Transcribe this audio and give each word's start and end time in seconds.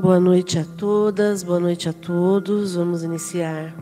Boa 0.00 0.20
noite 0.20 0.60
a 0.60 0.64
todas, 0.64 1.42
boa 1.42 1.58
noite 1.58 1.88
a 1.88 1.92
todos. 1.92 2.76
Vamos 2.76 3.02
iniciar 3.02 3.74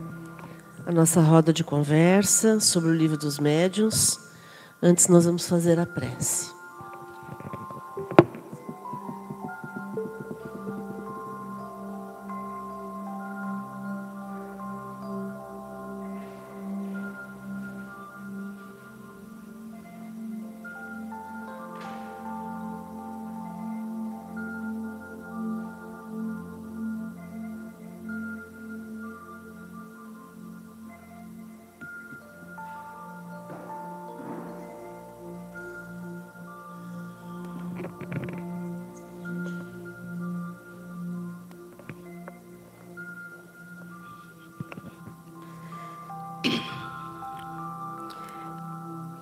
a 0.83 0.91
nossa 0.91 1.21
roda 1.21 1.53
de 1.53 1.63
conversa 1.63 2.59
sobre 2.59 2.89
o 2.89 2.95
livro 2.95 3.15
dos 3.15 3.37
médiuns. 3.37 4.19
Antes, 4.81 5.07
nós 5.09 5.25
vamos 5.25 5.47
fazer 5.47 5.79
a 5.79 5.85
prece. 5.85 6.56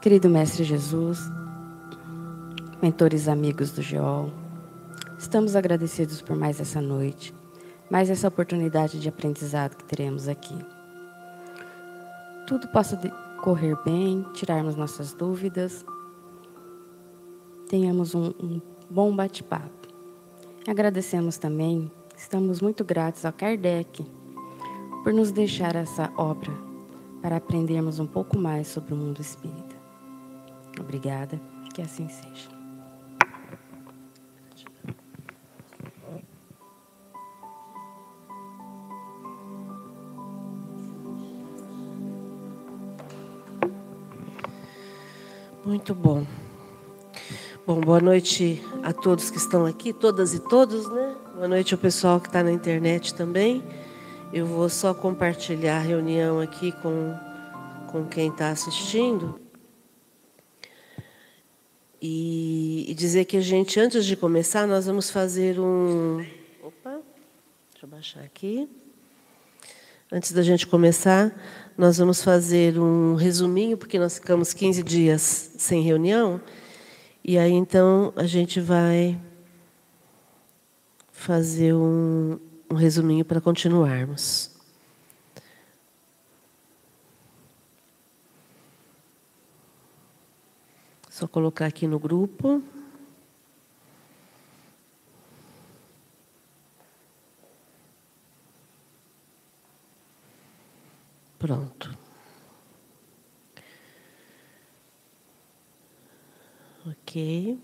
Querido 0.05 0.29
Mestre 0.29 0.63
Jesus, 0.63 1.17
mentores 2.79 3.27
amigos 3.27 3.71
do 3.71 3.81
GEOL, 3.81 4.31
estamos 5.17 5.55
agradecidos 5.55 6.21
por 6.21 6.35
mais 6.35 6.61
essa 6.61 6.79
noite, 6.79 7.33
mais 7.89 8.11
essa 8.11 8.27
oportunidade 8.27 8.99
de 8.99 9.09
aprendizado 9.09 9.75
que 9.75 9.83
teremos 9.83 10.27
aqui. 10.27 10.55
Tudo 12.45 12.67
possa 12.67 12.95
correr 13.41 13.75
bem, 13.83 14.23
tirarmos 14.35 14.75
nossas 14.75 15.11
dúvidas, 15.11 15.83
tenhamos 17.67 18.13
um, 18.13 18.27
um 18.39 18.61
bom 18.87 19.11
bate-papo. 19.15 19.87
Agradecemos 20.67 21.39
também, 21.39 21.91
estamos 22.15 22.61
muito 22.61 22.85
gratos 22.85 23.25
ao 23.25 23.33
Kardec 23.33 24.05
por 25.03 25.11
nos 25.11 25.31
deixar 25.31 25.75
essa 25.75 26.13
obra 26.15 26.53
para 27.23 27.37
aprendermos 27.37 27.97
um 27.97 28.05
pouco 28.05 28.37
mais 28.37 28.67
sobre 28.67 28.93
o 28.93 28.97
mundo 28.97 29.19
espírita. 29.19 29.54
Obrigada, 30.95 31.37
que 31.73 31.81
assim 31.81 32.07
seja. 32.07 32.47
Muito 45.65 45.93
bom. 45.93 46.25
Bom, 47.67 47.81
boa 47.81 47.99
noite 47.99 48.63
a 48.81 48.93
todos 48.93 49.29
que 49.29 49.37
estão 49.37 49.65
aqui, 49.65 49.91
todas 49.91 50.33
e 50.33 50.39
todos, 50.39 50.89
né? 50.89 51.13
Boa 51.33 51.49
noite 51.49 51.73
ao 51.73 51.77
pessoal 51.77 52.21
que 52.21 52.27
está 52.27 52.41
na 52.41 52.53
internet 52.53 53.13
também. 53.13 53.61
Eu 54.31 54.45
vou 54.45 54.69
só 54.69 54.93
compartilhar 54.93 55.75
a 55.75 55.81
reunião 55.81 56.39
aqui 56.39 56.71
com, 56.71 57.13
com 57.91 58.05
quem 58.05 58.29
está 58.29 58.47
assistindo. 58.49 59.44
E, 62.07 62.85
e, 62.87 62.93
dizer 62.93 63.25
que 63.25 63.35
a 63.35 63.41
gente, 63.41 63.79
antes 63.79 64.05
de 64.05 64.15
começar, 64.15 64.67
nós 64.67 64.85
vamos 64.85 65.09
fazer 65.09 65.59
um. 65.59 66.23
Opa, 66.61 67.01
deixa 67.71 67.83
eu 67.83 67.89
baixar 67.89 68.19
aqui. 68.19 68.69
Antes 70.11 70.31
da 70.31 70.43
gente 70.43 70.67
começar, 70.67 71.35
nós 71.75 71.97
vamos 71.97 72.23
fazer 72.23 72.77
um 72.77 73.15
resuminho, 73.15 73.75
porque 73.75 73.97
nós 73.97 74.19
ficamos 74.19 74.53
15 74.53 74.83
dias 74.83 75.53
sem 75.57 75.81
reunião. 75.81 76.39
E 77.23 77.39
aí, 77.39 77.53
então, 77.53 78.13
a 78.15 78.27
gente 78.27 78.61
vai 78.61 79.19
fazer 81.11 81.73
um, 81.73 82.39
um 82.69 82.75
resuminho 82.75 83.25
para 83.25 83.41
continuarmos. 83.41 84.54
Só 91.25 91.27
colocar 91.27 91.65
aqui 91.65 91.87
no 91.87 91.97
grupo. 91.97 92.61
Pronto. 101.39 101.97
Ok. 106.87 107.57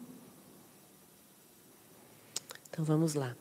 Então 2.67 2.83
vamos 2.83 3.13
lá. 3.13 3.35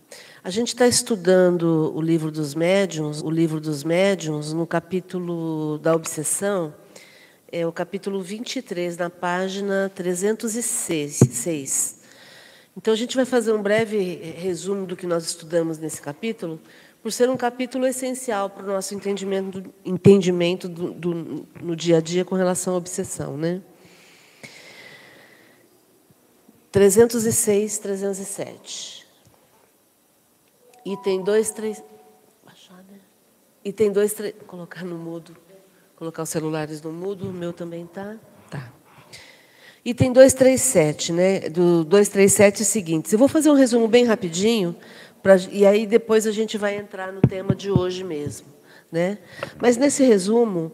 A 0.44 0.50
gente 0.50 0.68
está 0.68 0.86
estudando 0.86 1.94
o 1.94 2.02
livro 2.02 2.30
dos 2.30 2.54
médiuns, 2.54 3.22
o 3.22 3.30
livro 3.30 3.58
dos 3.58 3.82
médiuns, 3.82 4.52
no 4.52 4.66
capítulo 4.66 5.78
da 5.78 5.94
obsessão 5.94 6.74
é 7.52 7.66
o 7.66 7.72
capítulo 7.72 8.22
23, 8.22 8.96
na 8.96 9.10
página 9.10 9.90
306. 9.94 12.00
Então, 12.76 12.94
a 12.94 12.96
gente 12.96 13.16
vai 13.16 13.24
fazer 13.24 13.52
um 13.52 13.60
breve 13.60 14.14
resumo 14.36 14.86
do 14.86 14.96
que 14.96 15.06
nós 15.06 15.24
estudamos 15.24 15.78
nesse 15.78 16.00
capítulo, 16.00 16.60
por 17.02 17.12
ser 17.12 17.28
um 17.28 17.36
capítulo 17.36 17.86
essencial 17.86 18.50
para 18.50 18.64
o 18.64 18.68
nosso 18.68 18.94
entendimento, 18.94 19.64
entendimento 19.84 20.68
do, 20.68 20.92
do, 20.92 21.46
no 21.60 21.74
dia 21.74 21.98
a 21.98 22.00
dia 22.00 22.24
com 22.24 22.34
relação 22.34 22.74
à 22.74 22.76
obsessão. 22.76 23.36
Né? 23.36 23.60
306, 26.70 27.78
307. 27.78 29.06
Item 30.84 31.22
2, 31.22 31.50
3. 31.50 31.82
Baixar, 32.44 32.84
né? 32.90 33.00
Item 33.64 33.92
2, 33.92 34.12
3. 34.12 34.34
Colocar 34.46 34.84
no 34.84 34.96
mudo. 34.96 35.36
Colocar 36.00 36.22
os 36.22 36.30
celulares 36.30 36.80
no 36.80 36.90
mudo, 36.90 37.28
o 37.28 37.32
meu 37.32 37.52
também 37.52 37.84
tá. 37.84 38.16
Tá. 38.48 38.72
Item 39.84 40.14
237, 40.14 41.12
né? 41.12 41.40
Do 41.40 41.84
237 41.84 42.60
é 42.60 42.62
o 42.62 42.64
seguinte. 42.64 43.12
Eu 43.12 43.18
vou 43.18 43.28
fazer 43.28 43.50
um 43.50 43.54
resumo 43.54 43.86
bem 43.86 44.06
rapidinho, 44.06 44.74
pra, 45.22 45.36
e 45.52 45.66
aí 45.66 45.86
depois 45.86 46.26
a 46.26 46.32
gente 46.32 46.56
vai 46.56 46.74
entrar 46.74 47.12
no 47.12 47.20
tema 47.20 47.54
de 47.54 47.70
hoje 47.70 48.02
mesmo. 48.02 48.46
Né? 48.90 49.18
Mas 49.58 49.76
nesse 49.76 50.02
resumo, 50.02 50.72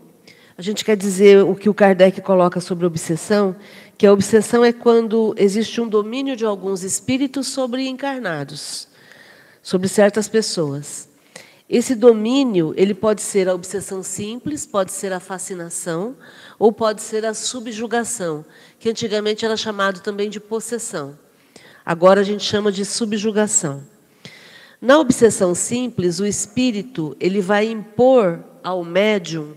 a 0.57 0.63
gente 0.63 0.85
quer 0.85 0.97
dizer 0.97 1.43
o 1.43 1.57
que 1.57 1.69
o 1.69 1.75
Kardec 1.75 2.21
coloca 2.21 2.61
sobre 2.61 2.87
obsessão, 2.87 3.57
que 3.99 4.07
a 4.07 4.13
obsessão 4.13 4.65
é 4.65 4.73
quando 4.73 5.35
existe 5.37 5.81
um 5.81 5.89
domínio 5.89 6.37
de 6.37 6.45
alguns 6.45 6.85
espíritos 6.85 7.49
sobre 7.49 7.89
encarnados, 7.89 8.87
sobre 9.61 9.89
certas 9.89 10.29
pessoas. 10.29 11.09
Esse 11.69 11.97
domínio, 11.97 12.73
ele 12.77 12.95
pode 12.95 13.21
ser 13.21 13.49
a 13.49 13.55
obsessão 13.55 14.01
simples, 14.03 14.65
pode 14.65 14.93
ser 14.93 15.13
a 15.13 15.19
fascinação, 15.19 16.17
ou 16.61 16.73
pode 16.73 17.03
ser 17.03 17.27
a 17.27 17.35
subjugação, 17.35 18.45
que 18.79 18.89
antigamente 18.89 19.45
era 19.45 19.57
chamado 19.57 20.01
também 20.01 20.31
de 20.31 20.39
possessão. 20.39 21.19
Agora 21.85 22.21
a 22.21 22.25
gente 22.25 22.45
chama 22.45 22.71
de 22.71 22.85
subjugação. 22.85 23.83
Na 24.81 24.99
obsessão 25.01 25.55
simples, 25.57 26.21
o 26.21 26.27
espírito 26.27 27.17
ele 27.19 27.41
vai 27.41 27.67
impor 27.67 28.45
ao 28.63 28.85
médium, 28.85 29.57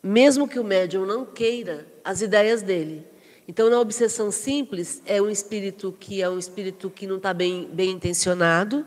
mesmo 0.00 0.46
que 0.46 0.58
o 0.58 0.64
médium 0.64 1.04
não 1.04 1.24
queira, 1.24 1.86
as 2.04 2.22
ideias 2.22 2.62
dele. 2.62 3.06
Então, 3.48 3.68
na 3.68 3.80
obsessão 3.80 4.30
simples, 4.30 5.02
é 5.04 5.20
um 5.20 5.28
espírito 5.28 5.94
que 5.98 6.22
é 6.22 6.30
um 6.30 6.38
espírito 6.38 6.88
que 6.88 7.06
não 7.08 7.16
está 7.16 7.34
bem, 7.34 7.68
bem 7.72 7.90
intencionado, 7.90 8.86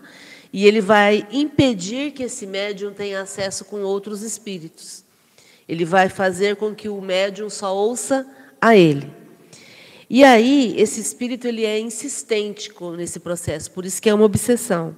e 0.55 0.65
ele 0.65 0.79
vai 0.79 1.27
impedir 1.33 2.11
que 2.11 2.23
esse 2.23 2.47
médium 2.47 2.93
tenha 2.93 3.19
acesso 3.19 3.65
com 3.65 3.81
outros 3.81 4.21
espíritos. 4.21 5.03
Ele 5.67 5.83
vai 5.83 6.07
fazer 6.07 6.55
com 6.55 6.73
que 6.73 6.87
o 6.87 7.01
médium 7.01 7.49
só 7.49 7.75
ouça 7.75 8.25
a 8.61 8.73
ele. 8.73 9.11
E 10.09 10.23
aí, 10.23 10.73
esse 10.77 11.01
espírito 11.01 11.45
ele 11.45 11.65
é 11.65 11.77
insistente 11.77 12.71
nesse 12.95 13.19
processo, 13.19 13.69
por 13.71 13.83
isso 13.83 14.01
que 14.01 14.09
é 14.09 14.13
uma 14.13 14.23
obsessão. 14.23 14.95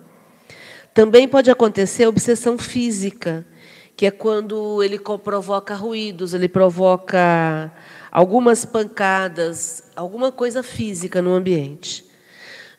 Também 0.94 1.27
pode 1.27 1.50
acontecer 1.50 2.03
a 2.03 2.10
obsessão 2.10 2.56
física, 2.56 3.44
que 3.95 4.06
é 4.06 4.12
quando 4.12 4.83
ele 4.83 5.00
provoca 5.00 5.74
ruídos, 5.74 6.36
ele 6.36 6.48
provoca 6.48 7.74
algumas 8.12 8.63
pancadas, 8.63 9.86
alguma 9.95 10.31
coisa 10.31 10.62
física 10.62 11.19
no 11.19 11.33
ambiente. 11.33 12.06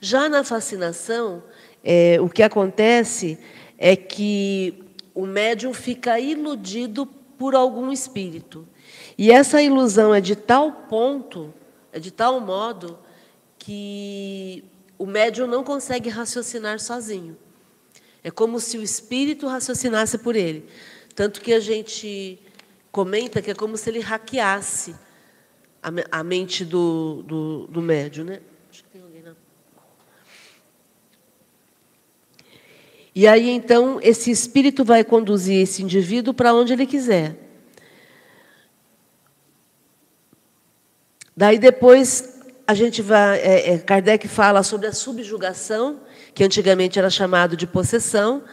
Já 0.00 0.28
na 0.28 0.44
fascinação, 0.44 1.42
é, 1.82 2.20
o 2.20 2.28
que 2.28 2.42
acontece 2.42 3.38
é 3.76 3.94
que 3.94 4.82
o 5.14 5.26
médium 5.26 5.72
fica 5.72 6.18
iludido 6.18 7.06
por 7.06 7.54
algum 7.54 7.92
espírito. 7.92 8.66
E 9.16 9.30
essa 9.30 9.62
ilusão 9.62 10.14
é 10.14 10.20
de 10.20 10.36
tal 10.36 10.70
ponto, 10.72 11.52
é 11.92 11.98
de 11.98 12.10
tal 12.10 12.40
modo, 12.40 12.98
que 13.58 14.64
o 14.98 15.06
médium 15.06 15.46
não 15.46 15.62
consegue 15.62 16.08
raciocinar 16.08 16.80
sozinho. 16.80 17.36
É 18.22 18.30
como 18.30 18.58
se 18.58 18.76
o 18.76 18.82
espírito 18.82 19.46
raciocinasse 19.46 20.18
por 20.18 20.34
ele. 20.34 20.68
Tanto 21.14 21.40
que 21.40 21.52
a 21.52 21.60
gente 21.60 22.38
comenta 22.90 23.40
que 23.40 23.50
é 23.50 23.54
como 23.54 23.76
se 23.76 23.90
ele 23.90 24.00
hackeasse 24.00 24.94
a, 26.10 26.22
mente 26.24 26.64
do, 26.64 27.22
do, 27.22 27.66
do 27.68 27.80
médium. 27.80 28.24
Né? 28.24 28.40
Acho 28.70 28.84
que 28.84 28.90
tem 28.90 29.02
alguém 29.02 29.22
na... 29.22 29.34
E 33.18 33.26
aí, 33.26 33.50
então, 33.50 33.98
esse 34.00 34.30
espírito 34.30 34.84
vai 34.84 35.02
conduzir 35.02 35.60
esse 35.60 35.82
indivíduo 35.82 36.32
para 36.32 36.54
onde 36.54 36.72
ele 36.72 36.86
quiser. 36.86 37.34
Daí 41.36 41.58
depois 41.58 42.38
a 42.64 42.74
gente 42.74 43.02
vai. 43.02 43.40
É, 43.40 43.70
é, 43.70 43.78
Kardec 43.78 44.28
fala 44.28 44.62
sobre 44.62 44.86
a 44.86 44.92
subjugação, 44.92 45.98
que 46.32 46.44
antigamente 46.44 46.96
era 46.96 47.10
chamado 47.10 47.56
de 47.56 47.66
possessão. 47.66 48.44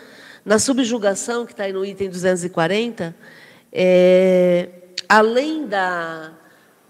Na 0.44 0.58
subjugação, 0.58 1.46
que 1.46 1.52
está 1.52 1.66
aí 1.66 1.72
no 1.72 1.86
item 1.86 2.10
240, 2.10 3.16
é, 3.72 4.70
além 5.08 5.68
da, 5.68 6.32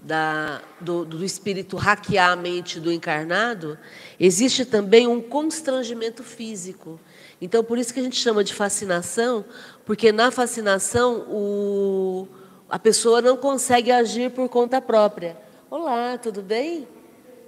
da, 0.02 0.62
do, 0.80 1.04
do 1.04 1.26
espírito 1.26 1.76
hackear 1.76 2.32
a 2.32 2.36
mente 2.38 2.80
do 2.80 2.90
encarnado, 2.90 3.78
existe 4.18 4.64
também 4.64 5.08
um 5.08 5.20
constrangimento 5.20 6.24
físico. 6.24 6.98
Então, 7.46 7.64
por 7.64 7.78
isso 7.78 7.94
que 7.94 8.00
a 8.00 8.04
gente 8.04 8.16
chama 8.16 8.44
de 8.44 8.56
fascinação, 8.56 9.46
porque 9.86 10.12
na 10.12 10.32
fascinação 10.32 11.28
o, 11.30 12.28
a 12.68 12.80
pessoa 12.80 13.22
não 13.22 13.38
consegue 13.38 13.92
agir 13.92 14.32
por 14.32 14.50
conta 14.50 14.82
própria. 14.82 15.38
Olá, 15.70 16.18
tudo 16.18 16.42
bem? 16.42 16.88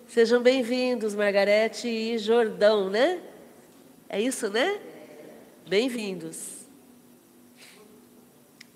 Sejam 0.07 0.39
bem-vindos, 0.39 1.15
Margarete 1.15 1.87
e 1.87 2.15
Jordão, 2.19 2.91
né? 2.91 3.19
É 4.07 4.21
isso, 4.21 4.51
né? 4.51 4.79
Bem-vindos. 5.67 6.67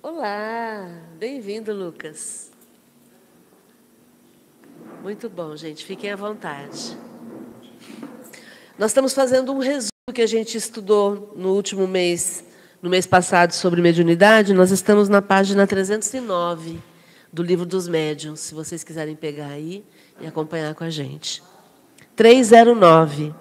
Olá, 0.02 0.90
bem-vindo, 1.20 1.72
Lucas. 1.72 2.50
Muito 5.04 5.30
bom, 5.30 5.56
gente, 5.56 5.86
fiquem 5.86 6.10
à 6.10 6.16
vontade. 6.16 6.98
Nós 8.76 8.90
estamos 8.90 9.14
fazendo 9.14 9.54
um 9.54 9.60
resumo 9.60 9.91
que 10.12 10.22
a 10.22 10.28
gente 10.28 10.58
estudou 10.58 11.34
no 11.36 11.54
último 11.54 11.88
mês, 11.88 12.44
no 12.82 12.90
mês 12.90 13.06
passado, 13.06 13.52
sobre 13.52 13.82
mediunidade. 13.82 14.54
Nós 14.54 14.72
estamos 14.72 15.08
na 15.08 15.22
página 15.22 15.66
309 15.66 16.80
do 17.32 17.42
Livro 17.42 17.66
dos 17.66 17.88
Médiuns, 17.88 18.40
se 18.42 18.54
vocês 18.54 18.84
quiserem 18.84 19.16
pegar 19.16 19.48
aí 19.48 19.84
e 20.20 20.28
acompanhar 20.28 20.76
com 20.76 20.84
a 20.84 20.90
gente. 20.90 21.42
309. 22.16 23.34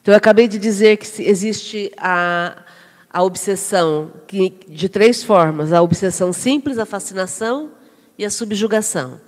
Então, 0.00 0.12
eu 0.12 0.16
acabei 0.16 0.46
de 0.46 0.58
dizer 0.58 0.98
que 0.98 1.22
existe 1.22 1.90
a, 1.96 2.62
a 3.10 3.22
obsessão 3.22 4.12
que, 4.26 4.50
de 4.68 4.88
três 4.88 5.24
formas: 5.24 5.72
a 5.72 5.82
obsessão 5.82 6.32
simples, 6.32 6.78
a 6.78 6.86
fascinação 6.86 7.72
e 8.18 8.24
a 8.24 8.30
subjugação. 8.30 9.20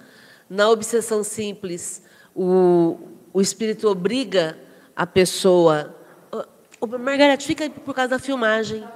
Na 0.49 0.71
obsessão 0.71 1.25
simples, 1.25 2.03
o, 2.35 2.99
o 3.33 3.41
espírito 3.41 3.89
obriga 3.89 4.57
a 4.95 5.07
pessoa. 5.07 5.96
Oh, 6.81 6.87
Margarete, 6.87 7.47
fica 7.47 7.65
aí 7.65 7.71
por 7.71 7.95
causa 7.95 8.11
da 8.11 8.19
filmagem. 8.19 8.87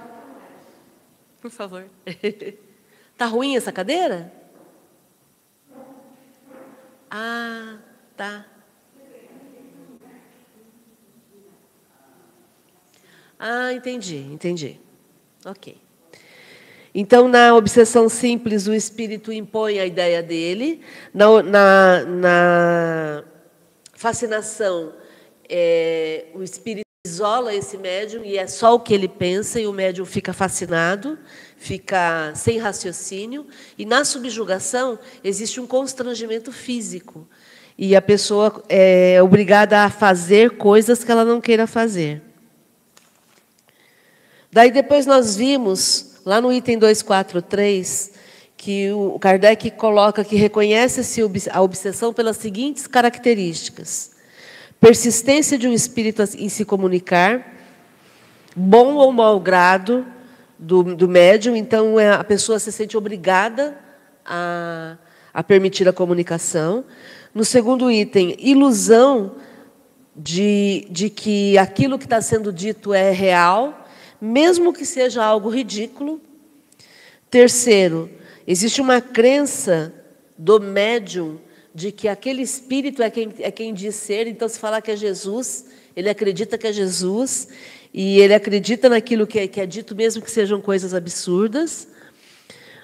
Por 1.40 1.50
favor. 1.50 1.84
Tá 3.16 3.26
ruim 3.26 3.54
essa 3.54 3.70
cadeira? 3.70 4.32
Ah, 7.10 7.76
tá. 8.16 8.46
Ah, 13.38 13.74
entendi, 13.74 14.16
entendi. 14.16 14.80
Ok. 15.44 15.76
Então, 16.94 17.28
na 17.28 17.54
obsessão 17.54 18.08
simples, 18.08 18.66
o 18.66 18.72
espírito 18.72 19.30
impõe 19.30 19.78
a 19.78 19.84
ideia 19.84 20.22
dele. 20.22 20.80
Na, 21.12 21.42
na, 21.42 22.04
na 22.04 23.24
fascinação, 23.92 24.94
é, 25.46 26.26
o 26.34 26.42
espírito 26.42 26.89
isola 27.10 27.54
esse 27.54 27.76
médium 27.76 28.24
e 28.24 28.38
é 28.38 28.46
só 28.46 28.74
o 28.74 28.80
que 28.80 28.94
ele 28.94 29.08
pensa 29.08 29.60
e 29.60 29.66
o 29.66 29.72
médium 29.72 30.06
fica 30.06 30.32
fascinado, 30.32 31.18
fica 31.56 32.32
sem 32.34 32.58
raciocínio. 32.58 33.46
E 33.76 33.84
na 33.84 34.04
subjugação, 34.04 34.98
existe 35.24 35.60
um 35.60 35.66
constrangimento 35.66 36.52
físico. 36.52 37.28
E 37.76 37.96
a 37.96 38.02
pessoa 38.02 38.62
é 38.68 39.20
obrigada 39.22 39.84
a 39.84 39.90
fazer 39.90 40.56
coisas 40.56 41.02
que 41.02 41.10
ela 41.10 41.24
não 41.24 41.40
queira 41.40 41.66
fazer. 41.66 42.22
Daí 44.52 44.70
depois 44.70 45.06
nós 45.06 45.36
vimos, 45.36 46.20
lá 46.24 46.40
no 46.40 46.52
item 46.52 46.78
243, 46.78 48.12
que 48.56 48.92
o 48.92 49.18
Kardec 49.18 49.70
coloca 49.72 50.22
que 50.22 50.36
reconhece-se 50.36 51.22
a 51.50 51.62
obsessão 51.62 52.12
pelas 52.12 52.36
seguintes 52.36 52.86
características: 52.86 54.10
persistência 54.80 55.58
de 55.58 55.68
um 55.68 55.72
espírito 55.72 56.22
em 56.36 56.48
se 56.48 56.64
comunicar, 56.64 57.54
bom 58.56 58.94
ou 58.94 59.12
mau 59.12 59.38
grado 59.38 60.06
do, 60.58 60.82
do 60.82 61.08
médium, 61.08 61.54
então 61.54 62.00
é, 62.00 62.10
a 62.10 62.24
pessoa 62.24 62.58
se 62.58 62.72
sente 62.72 62.96
obrigada 62.96 63.78
a, 64.24 64.96
a 65.32 65.42
permitir 65.42 65.88
a 65.88 65.92
comunicação. 65.92 66.84
No 67.34 67.44
segundo 67.44 67.90
item, 67.90 68.34
ilusão 68.38 69.36
de, 70.16 70.86
de 70.90 71.10
que 71.10 71.56
aquilo 71.58 71.98
que 71.98 72.06
está 72.06 72.20
sendo 72.20 72.52
dito 72.52 72.92
é 72.92 73.10
real 73.10 73.80
mesmo 74.20 74.72
que 74.72 74.84
seja 74.84 75.24
algo 75.24 75.48
ridículo. 75.48 76.20
Terceiro, 77.30 78.10
existe 78.46 78.80
uma 78.80 79.00
crença 79.00 79.94
do 80.36 80.60
médium 80.60 81.38
de 81.74 81.92
que 81.92 82.08
aquele 82.08 82.42
espírito 82.42 83.02
é 83.02 83.10
quem, 83.10 83.32
é 83.38 83.50
quem 83.50 83.72
diz 83.72 83.94
ser, 83.94 84.26
então, 84.26 84.48
se 84.48 84.58
falar 84.58 84.80
que 84.80 84.90
é 84.90 84.96
Jesus, 84.96 85.66
ele 85.94 86.08
acredita 86.08 86.58
que 86.58 86.66
é 86.66 86.72
Jesus, 86.72 87.48
e 87.92 88.20
ele 88.20 88.34
acredita 88.34 88.88
naquilo 88.88 89.26
que 89.26 89.38
é, 89.38 89.48
que 89.48 89.60
é 89.60 89.66
dito, 89.66 89.94
mesmo 89.94 90.22
que 90.22 90.30
sejam 90.30 90.60
coisas 90.60 90.94
absurdas. 90.94 91.88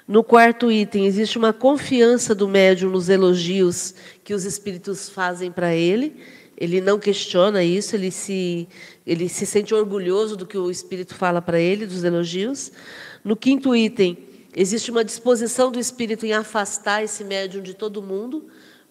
No 0.06 0.22
quarto 0.22 0.70
item, 0.70 1.06
existe 1.06 1.36
uma 1.36 1.52
confiança 1.52 2.34
do 2.34 2.48
médium 2.48 2.90
nos 2.90 3.08
elogios 3.08 3.94
que 4.22 4.34
os 4.34 4.44
espíritos 4.44 5.08
fazem 5.08 5.50
para 5.50 5.74
ele. 5.74 6.16
Ele 6.56 6.80
não 6.80 6.98
questiona 6.98 7.62
isso, 7.62 7.94
ele 7.94 8.10
se, 8.10 8.66
ele 9.06 9.28
se 9.28 9.44
sente 9.44 9.74
orgulhoso 9.74 10.36
do 10.36 10.46
que 10.46 10.56
o 10.56 10.70
Espírito 10.70 11.14
fala 11.14 11.42
para 11.42 11.60
ele, 11.60 11.86
dos 11.86 12.02
elogios. 12.02 12.72
No 13.22 13.36
quinto 13.36 13.76
item, 13.76 14.16
existe 14.54 14.90
uma 14.90 15.04
disposição 15.04 15.70
do 15.70 15.78
Espírito 15.78 16.24
em 16.24 16.32
afastar 16.32 17.04
esse 17.04 17.22
médium 17.24 17.62
de 17.62 17.74
todo 17.74 18.02
mundo, 18.02 18.46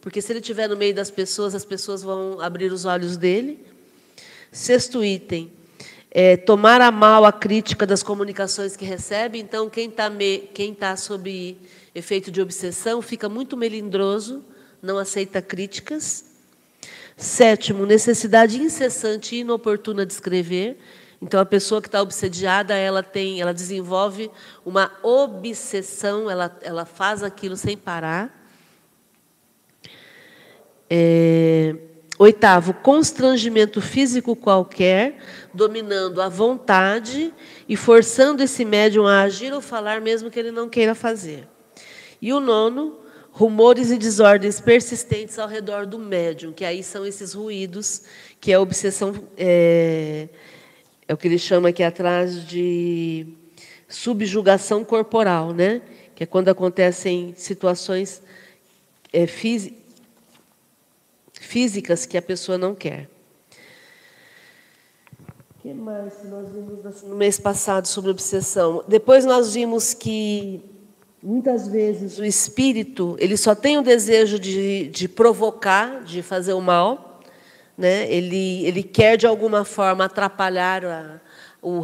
porque 0.06 0.22
se 0.22 0.32
ele 0.32 0.40
estiver 0.40 0.70
no 0.70 0.78
meio 0.78 0.94
das 0.94 1.10
pessoas, 1.10 1.56
as 1.56 1.66
pessoas 1.66 2.04
vão 2.04 2.40
abrir 2.40 2.72
os 2.72 2.86
olhos 2.86 3.18
dele. 3.18 3.66
Sexto 4.52 5.04
item, 5.04 5.52
é, 6.12 6.38
tomar 6.38 6.80
a 6.80 6.92
mal 6.92 7.26
a 7.26 7.32
crítica 7.32 7.88
das 7.88 8.04
comunicações 8.04 8.78
que 8.78 8.86
recebe. 8.86 9.40
Então, 9.40 9.68
quem 9.68 9.90
está 9.90 10.12
quem 10.54 10.76
tá 10.76 10.96
sob 10.96 11.58
efeito 11.96 12.30
de 12.30 12.40
obsessão 12.40 13.02
fica 13.02 13.28
muito 13.28 13.58
melindroso, 13.58 14.46
não 14.80 15.00
aceita 15.00 15.42
críticas. 15.42 16.26
Sétimo, 17.18 17.84
necessidade 17.88 18.62
incessante 18.62 19.36
e 19.36 19.40
inoportuna 19.40 20.06
de 20.06 20.14
escrever. 20.14 20.78
Então, 21.20 21.40
a 21.40 21.46
pessoa 21.48 21.82
que 21.82 21.88
está 21.88 22.00
obsediada, 22.00 22.76
ela 22.76 23.02
tem, 23.02 23.42
ela 23.42 23.56
desenvolve 23.56 24.30
uma 24.64 24.92
obsessão, 25.02 26.30
ela, 26.30 26.56
ela 26.62 26.86
faz 26.86 27.24
aquilo 27.24 27.58
sem 27.58 27.76
parar. 27.76 28.45
É, 30.90 31.76
oitavo, 32.18 32.74
constrangimento 32.74 33.82
físico 33.82 34.36
qualquer, 34.36 35.18
dominando 35.54 36.22
a 36.22 36.30
vontade 36.30 37.34
e 37.68 37.76
forçando 37.76 38.44
esse 38.44 38.64
médium 38.64 39.06
a 39.06 39.22
agir 39.22 39.54
ou 39.54 39.62
falar, 39.62 40.00
mesmo 40.00 40.32
que 40.32 40.40
ele 40.40 40.52
não 40.52 40.70
queira 40.70 40.96
fazer. 40.96 41.48
E 42.22 42.32
o 42.32 42.40
nono, 42.40 43.00
rumores 43.32 43.92
e 43.92 43.98
desordens 43.98 44.62
persistentes 44.62 45.38
ao 45.38 45.48
redor 45.48 45.86
do 45.86 46.00
médium, 46.00 46.54
que 46.54 46.64
aí 46.64 46.82
são 46.82 47.06
esses 47.06 47.34
ruídos, 47.34 48.04
que 48.40 48.52
é 48.52 48.56
a 48.56 48.62
obsessão, 48.62 49.14
é, 49.38 50.30
é 51.08 51.14
o 51.14 51.18
que 51.18 51.28
ele 51.28 51.38
chama 51.38 51.70
aqui 51.70 51.84
atrás 51.84 52.48
de 52.48 53.28
subjugação 53.90 54.84
corporal, 54.86 55.54
né? 55.54 55.82
que 56.16 56.24
é 56.24 56.26
quando 56.26 56.48
acontecem 56.48 57.34
situações 57.36 58.22
é, 59.12 59.28
físicas 59.28 59.85
que 62.08 62.18
a 62.18 62.22
pessoa 62.22 62.58
não 62.58 62.76
quer. 62.76 63.10
O 65.58 65.62
que 65.62 65.74
mais 65.74 66.14
nós 66.26 66.52
vimos 66.52 67.04
no 67.04 67.16
mês 67.16 67.40
passado 67.40 67.88
sobre 67.88 68.12
obsessão? 68.12 68.84
Depois 68.88 69.26
nós 69.26 69.54
vimos 69.54 69.94
que 69.94 70.64
Muitas 71.28 71.68
vezes 71.68 72.20
o 72.20 72.24
espírito 72.24 73.16
ele 73.18 73.36
só 73.36 73.56
tem 73.56 73.80
o 73.80 73.82
desejo 73.82 74.38
de, 74.38 74.86
de 74.90 75.08
provocar, 75.08 76.04
de 76.04 76.22
fazer 76.22 76.54
o 76.54 76.62
mal, 76.62 77.20
né? 77.76 78.08
ele, 78.14 78.64
ele 78.64 78.84
quer 78.84 79.18
de 79.18 79.26
alguma 79.26 79.66
forma 79.66 80.06
atrapalhar 80.06 80.86
a, 80.86 81.20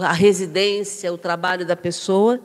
a 0.03 0.13
residência, 0.13 1.11
o 1.11 1.17
trabalho 1.17 1.65
da 1.65 1.75
pessoa. 1.75 2.39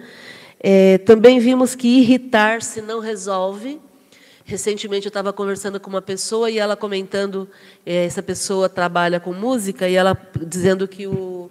É, 0.59 0.97
também 0.97 1.39
vimos 1.39 1.75
que 1.75 1.87
irritar-se 1.87 2.81
não 2.81 2.99
resolve. 2.99 3.79
Recentemente 4.49 5.05
eu 5.05 5.11
estava 5.11 5.33
conversando 5.33 5.81
com 5.81 5.91
uma 5.91 6.01
pessoa 6.01 6.49
e 6.49 6.57
ela 6.57 6.77
comentando, 6.77 7.51
é, 7.85 8.05
essa 8.05 8.23
pessoa 8.23 8.69
trabalha 8.69 9.19
com 9.19 9.33
música 9.33 9.89
e 9.89 9.97
ela 9.97 10.17
dizendo 10.47 10.87
que 10.87 11.05
o, 11.05 11.51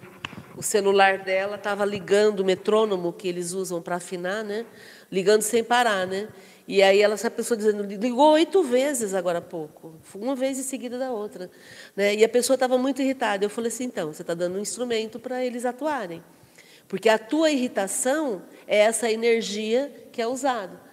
o 0.56 0.62
celular 0.62 1.18
dela 1.18 1.56
estava 1.56 1.84
ligando 1.84 2.40
o 2.40 2.44
metrônomo 2.44 3.12
que 3.12 3.28
eles 3.28 3.52
usam 3.52 3.82
para 3.82 3.96
afinar, 3.96 4.42
né? 4.42 4.64
Ligando 5.12 5.42
sem 5.42 5.62
parar, 5.62 6.06
né? 6.06 6.28
E 6.66 6.82
aí 6.82 7.02
ela, 7.02 7.12
essa 7.12 7.30
pessoa 7.30 7.54
dizendo, 7.54 7.82
ligou 7.82 8.32
oito 8.32 8.62
vezes 8.62 9.12
agora 9.12 9.40
há 9.40 9.42
pouco, 9.42 9.96
uma 10.14 10.34
vez 10.34 10.58
em 10.58 10.62
seguida 10.62 10.98
da 10.98 11.12
outra. 11.12 11.50
Né? 11.94 12.14
E 12.14 12.24
a 12.24 12.28
pessoa 12.30 12.54
estava 12.54 12.78
muito 12.78 13.02
irritada. 13.02 13.44
Eu 13.44 13.50
falei 13.50 13.68
assim, 13.68 13.84
então, 13.84 14.10
você 14.10 14.22
está 14.22 14.32
dando 14.32 14.56
um 14.56 14.60
instrumento 14.60 15.20
para 15.20 15.44
eles 15.44 15.66
atuarem. 15.66 16.24
Porque 16.88 17.10
a 17.10 17.18
tua 17.18 17.50
irritação 17.50 18.42
é 18.66 18.78
essa 18.78 19.10
energia 19.12 19.92
que 20.10 20.22
é 20.22 20.26
usada. 20.26 20.85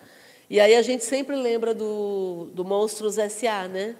E 0.49 0.59
aí 0.59 0.75
a 0.75 0.81
gente 0.81 1.03
sempre 1.03 1.35
lembra 1.35 1.73
do, 1.73 2.49
do 2.53 2.63
Monstros 2.63 3.17
S.A., 3.17 3.67
né? 3.67 3.95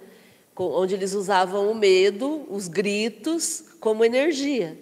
onde 0.56 0.94
eles 0.94 1.14
usavam 1.14 1.68
o 1.68 1.74
medo, 1.74 2.46
os 2.48 2.68
gritos, 2.68 3.64
como 3.80 4.04
energia. 4.04 4.78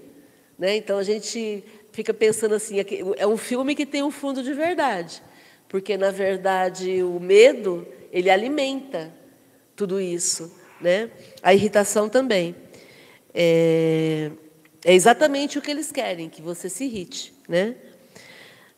Né? 0.59 0.76
Então 0.76 0.99
a 0.99 1.02
gente 1.02 1.64
fica 1.92 2.12
pensando 2.12 2.54
assim, 2.54 2.76
é 3.16 3.26
um 3.26 3.37
filme 3.38 3.75
que 3.75 3.87
tem 3.87 4.02
um 4.02 4.11
fundo 4.11 4.42
de 4.42 4.52
verdade 4.52 5.23
porque 5.73 5.97
na 5.97 6.11
verdade 6.11 7.02
o 7.02 7.19
medo 7.19 7.88
ele 8.12 8.28
alimenta 8.28 9.11
tudo 9.75 9.99
isso, 9.99 10.54
né? 10.78 11.11
A 11.42 11.54
irritação 11.54 12.11
também 12.11 12.54
é, 13.33 14.31
é 14.85 14.92
exatamente 14.92 15.59
o 15.59 15.62
que 15.62 15.71
eles 15.71 15.90
querem, 15.90 16.28
que 16.28 16.42
você 16.42 16.69
se 16.69 16.85
irrite, 16.85 17.33
né? 17.49 17.75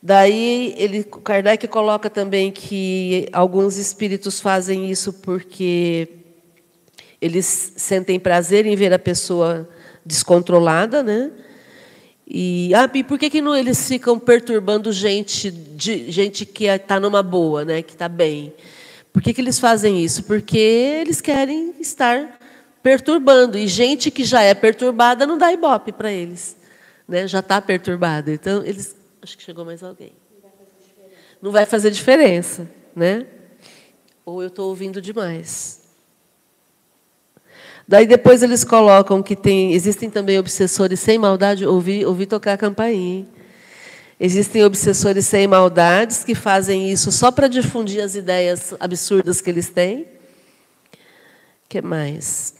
Daí 0.01 0.75
ele 0.77 1.03
Kardec 1.03 1.67
coloca 1.67 2.09
também 2.09 2.51
que 2.51 3.27
alguns 3.33 3.77
espíritos 3.77 4.39
fazem 4.39 4.89
isso 4.89 5.11
porque 5.13 6.07
eles 7.21 7.73
sentem 7.75 8.19
prazer 8.19 8.65
em 8.65 8.75
ver 8.75 8.93
a 8.93 8.99
pessoa 8.99 9.67
descontrolada, 10.05 11.01
né? 11.01 11.31
E, 12.27 12.73
ah, 12.73 12.89
e 12.93 13.03
por 13.03 13.19
que, 13.19 13.29
que 13.29 13.41
não, 13.41 13.55
eles 13.55 13.87
ficam 13.87 14.17
perturbando 14.19 14.91
gente, 14.91 15.51
de, 15.51 16.11
gente 16.11 16.45
que 16.45 16.65
está 16.65 16.99
numa 16.99 17.21
boa, 17.21 17.63
né, 17.63 17.83
que 17.83 17.93
está 17.93 18.09
bem? 18.09 18.53
Por 19.13 19.21
que, 19.21 19.33
que 19.33 19.41
eles 19.41 19.59
fazem 19.59 20.03
isso? 20.03 20.23
Porque 20.23 20.57
eles 20.57 21.21
querem 21.21 21.73
estar 21.79 22.39
perturbando. 22.83 23.57
E 23.57 23.67
gente 23.67 24.11
que 24.11 24.23
já 24.23 24.41
é 24.41 24.53
perturbada 24.53 25.25
não 25.25 25.37
dá 25.37 25.53
ibope 25.53 25.91
para 25.91 26.11
eles. 26.11 26.55
Né? 27.07 27.27
Já 27.27 27.39
está 27.39 27.61
perturbada. 27.61 28.31
Então, 28.31 28.63
eles. 28.63 28.95
Acho 29.25 29.35
que 29.35 29.43
chegou 29.43 29.65
mais 29.65 29.81
alguém. 29.81 30.13
Não 31.41 31.51
vai 31.51 31.65
fazer 31.65 31.89
diferença. 31.89 32.69
Né? 32.95 33.25
Ou 34.23 34.43
eu 34.43 34.49
estou 34.49 34.69
ouvindo 34.69 35.01
demais. 35.01 35.81
Daí 37.87 38.05
depois 38.05 38.43
eles 38.43 38.63
colocam 38.63 39.23
que 39.23 39.35
tem, 39.35 39.73
existem 39.73 40.11
também 40.11 40.37
obsessores 40.37 40.99
sem 40.99 41.17
maldade. 41.17 41.65
Ouvi, 41.65 42.05
ouvi 42.05 42.27
tocar 42.27 42.53
a 42.53 42.57
campainha. 42.57 43.27
Existem 44.19 44.63
obsessores 44.63 45.25
sem 45.25 45.47
maldades 45.47 46.23
que 46.23 46.35
fazem 46.35 46.91
isso 46.91 47.11
só 47.11 47.31
para 47.31 47.47
difundir 47.47 48.03
as 48.03 48.13
ideias 48.13 48.75
absurdas 48.79 49.41
que 49.41 49.49
eles 49.49 49.69
têm. 49.69 50.03
O 50.03 50.07
que 51.67 51.81
mais? 51.81 52.53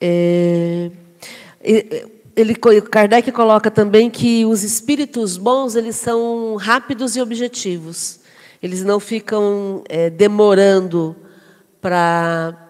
É, 0.00 0.90
ele, 2.36 2.54
Kardec 2.54 3.30
coloca 3.32 3.70
também 3.70 4.10
que 4.10 4.44
os 4.44 4.62
espíritos 4.62 5.36
bons 5.36 5.74
eles 5.74 5.96
são 5.96 6.56
rápidos 6.56 7.16
e 7.16 7.20
objetivos. 7.20 8.20
Eles 8.62 8.84
não 8.84 9.00
ficam 9.00 9.82
é, 9.88 10.10
demorando 10.10 11.16
para 11.80 12.66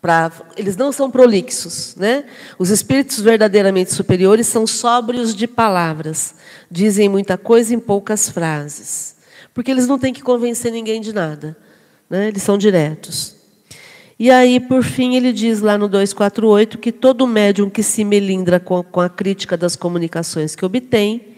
Pra, 0.00 0.30
eles 0.56 0.76
não 0.76 0.92
são 0.92 1.10
prolixos. 1.10 1.96
Né? 1.96 2.24
Os 2.56 2.70
espíritos 2.70 3.20
verdadeiramente 3.20 3.92
superiores 3.92 4.46
são 4.46 4.64
sóbrios 4.64 5.34
de 5.34 5.48
palavras, 5.48 6.36
dizem 6.70 7.08
muita 7.08 7.36
coisa 7.36 7.74
em 7.74 7.80
poucas 7.80 8.28
frases, 8.28 9.16
porque 9.52 9.72
eles 9.72 9.88
não 9.88 9.98
têm 9.98 10.12
que 10.12 10.22
convencer 10.22 10.70
ninguém 10.70 11.00
de 11.00 11.12
nada, 11.12 11.56
né? 12.08 12.28
eles 12.28 12.44
são 12.44 12.56
diretos. 12.56 13.37
E 14.18 14.30
aí, 14.30 14.58
por 14.58 14.82
fim, 14.82 15.14
ele 15.14 15.32
diz 15.32 15.60
lá 15.60 15.78
no 15.78 15.88
248 15.88 16.78
que 16.78 16.90
todo 16.90 17.26
médium 17.26 17.70
que 17.70 17.82
se 17.82 18.04
melindra 18.04 18.58
com, 18.58 18.82
com 18.82 19.00
a 19.00 19.08
crítica 19.08 19.56
das 19.56 19.76
comunicações 19.76 20.56
que 20.56 20.64
obtém 20.64 21.36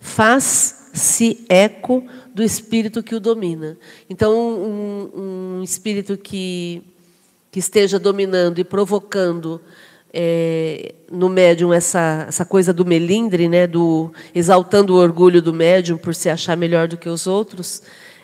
faz-se 0.00 1.44
eco 1.48 2.04
do 2.34 2.42
espírito 2.42 3.02
que 3.02 3.14
o 3.14 3.20
domina. 3.20 3.76
Então, 4.08 4.34
um, 4.34 5.58
um 5.58 5.62
espírito 5.62 6.16
que 6.16 6.82
que 7.52 7.58
esteja 7.58 7.98
dominando 7.98 8.58
e 8.58 8.64
provocando 8.64 9.60
é, 10.10 10.94
no 11.10 11.28
médium 11.28 11.70
essa, 11.70 12.24
essa 12.26 12.46
coisa 12.46 12.72
do 12.72 12.82
melindre, 12.82 13.46
né, 13.46 13.66
do 13.66 14.10
exaltando 14.34 14.94
o 14.94 14.96
orgulho 14.96 15.42
do 15.42 15.52
médium 15.52 15.98
por 15.98 16.14
se 16.14 16.30
achar 16.30 16.56
melhor 16.56 16.88
do 16.88 16.96
que 16.96 17.10
os 17.10 17.26
outros, 17.26 17.82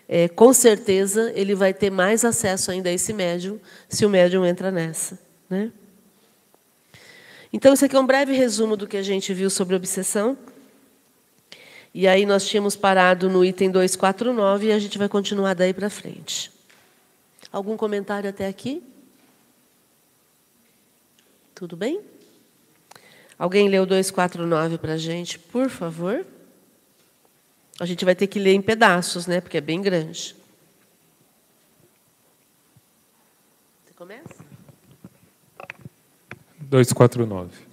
é, 0.08 0.26
com 0.26 0.54
certeza 0.54 1.30
ele 1.34 1.54
vai 1.54 1.74
ter 1.74 1.90
mais 1.90 2.24
acesso 2.24 2.70
ainda 2.70 2.88
a 2.88 2.92
esse 2.92 3.12
médium 3.12 3.60
se 3.88 4.06
o 4.06 4.08
médium 4.08 4.46
entra 4.46 4.70
nessa. 4.70 5.18
Né? 5.50 5.70
Então, 7.52 7.74
isso 7.74 7.84
aqui 7.84 7.94
é 7.94 8.00
um 8.00 8.06
breve 8.06 8.32
resumo 8.32 8.76
do 8.76 8.86
que 8.86 8.96
a 8.96 9.02
gente 9.02 9.32
viu 9.34 9.50
sobre 9.50 9.76
obsessão. 9.76 10.36
E 11.92 12.06
aí 12.06 12.24
nós 12.24 12.46
tínhamos 12.46 12.76
parado 12.76 13.28
no 13.28 13.44
item 13.44 13.70
249 13.70 14.66
e 14.66 14.72
a 14.72 14.78
gente 14.78 14.98
vai 14.98 15.08
continuar 15.08 15.54
daí 15.54 15.72
para 15.72 15.90
frente. 15.90 16.50
Algum 17.50 17.76
comentário 17.76 18.28
até 18.28 18.46
aqui? 18.46 18.82
Tudo 21.54 21.76
bem? 21.76 22.00
Alguém 23.38 23.68
leu 23.68 23.86
249 23.86 24.78
para 24.78 24.94
a 24.94 24.98
gente, 24.98 25.38
por 25.38 25.70
favor? 25.70 26.26
A 27.80 27.86
gente 27.86 28.04
vai 28.04 28.14
ter 28.14 28.26
que 28.26 28.38
ler 28.38 28.54
em 28.54 28.62
pedaços, 28.62 29.26
né? 29.26 29.40
Porque 29.40 29.56
é 29.56 29.60
bem 29.60 29.80
grande. 29.80 30.34
Você 33.84 33.94
começa? 33.94 34.44
249. 36.60 37.68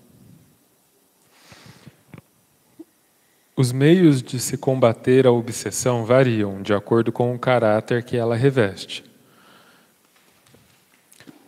Os 3.58 3.72
meios 3.72 4.22
de 4.22 4.40
se 4.40 4.58
combater 4.58 5.26
a 5.26 5.32
obsessão 5.32 6.06
variam 6.06 6.62
de 6.62 6.74
acordo 6.74 7.12
com 7.12 7.34
o 7.34 7.40
caráter 7.40 8.04
que 8.04 8.18
ela 8.18 8.36
reveste. 8.36 9.04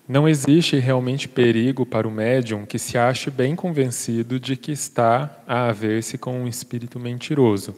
Não 0.08 0.28
existe 0.28 0.78
realmente 0.78 1.28
perigo 1.28 1.86
para 1.86 2.08
o 2.08 2.12
médium 2.12 2.66
que 2.66 2.80
se 2.80 2.98
ache 2.98 3.30
bem 3.30 3.58
convencido 3.58 4.40
de 4.40 4.56
que 4.56 4.72
está 4.72 5.38
a 5.46 5.68
haver-se 5.68 6.18
com 6.18 6.40
um 6.40 6.48
espírito 6.48 6.98
mentiroso, 6.98 7.76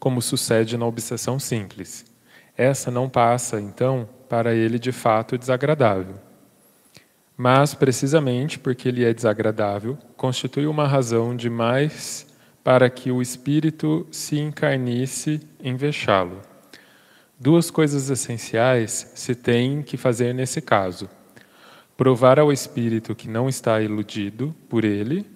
como 0.00 0.20
sucede 0.20 0.76
na 0.76 0.84
obsessão 0.84 1.38
simples. 1.38 2.04
Essa 2.56 2.90
não 2.90 3.08
passa, 3.08 3.60
então, 3.60 4.08
para 4.28 4.52
ele 4.52 4.78
de 4.78 4.90
fato 4.90 5.38
desagradável. 5.38 6.16
Mas, 7.36 7.72
precisamente 7.72 8.58
porque 8.58 8.88
ele 8.88 9.04
é 9.04 9.14
desagradável, 9.14 9.96
constitui 10.16 10.66
uma 10.66 10.88
razão 10.88 11.36
demais 11.36 12.26
para 12.64 12.90
que 12.90 13.12
o 13.12 13.22
espírito 13.22 14.04
se 14.10 14.38
encarnice 14.38 15.40
em 15.62 15.76
vexá-lo. 15.76 16.42
Duas 17.38 17.70
coisas 17.70 18.10
essenciais 18.10 19.12
se 19.14 19.36
têm 19.36 19.82
que 19.82 19.96
fazer 19.96 20.34
nesse 20.34 20.60
caso 20.60 21.08
provar 22.00 22.38
ao 22.38 22.50
espírito 22.50 23.14
que 23.14 23.28
não 23.28 23.46
está 23.46 23.78
iludido 23.82 24.56
por 24.70 24.86
ele 24.86 25.26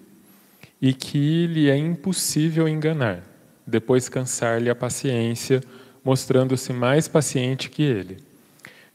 e 0.81 0.95
que 0.95 1.45
lhe 1.45 1.69
é 1.69 1.77
impossível 1.77 2.67
enganar, 2.67 3.21
depois 3.65 4.09
cansar-lhe 4.09 4.69
a 4.69 4.75
paciência, 4.75 5.61
mostrando-se 6.03 6.71
mais 6.71 7.07
paciente 7.07 7.69
que 7.69 7.83
ele. 7.83 8.23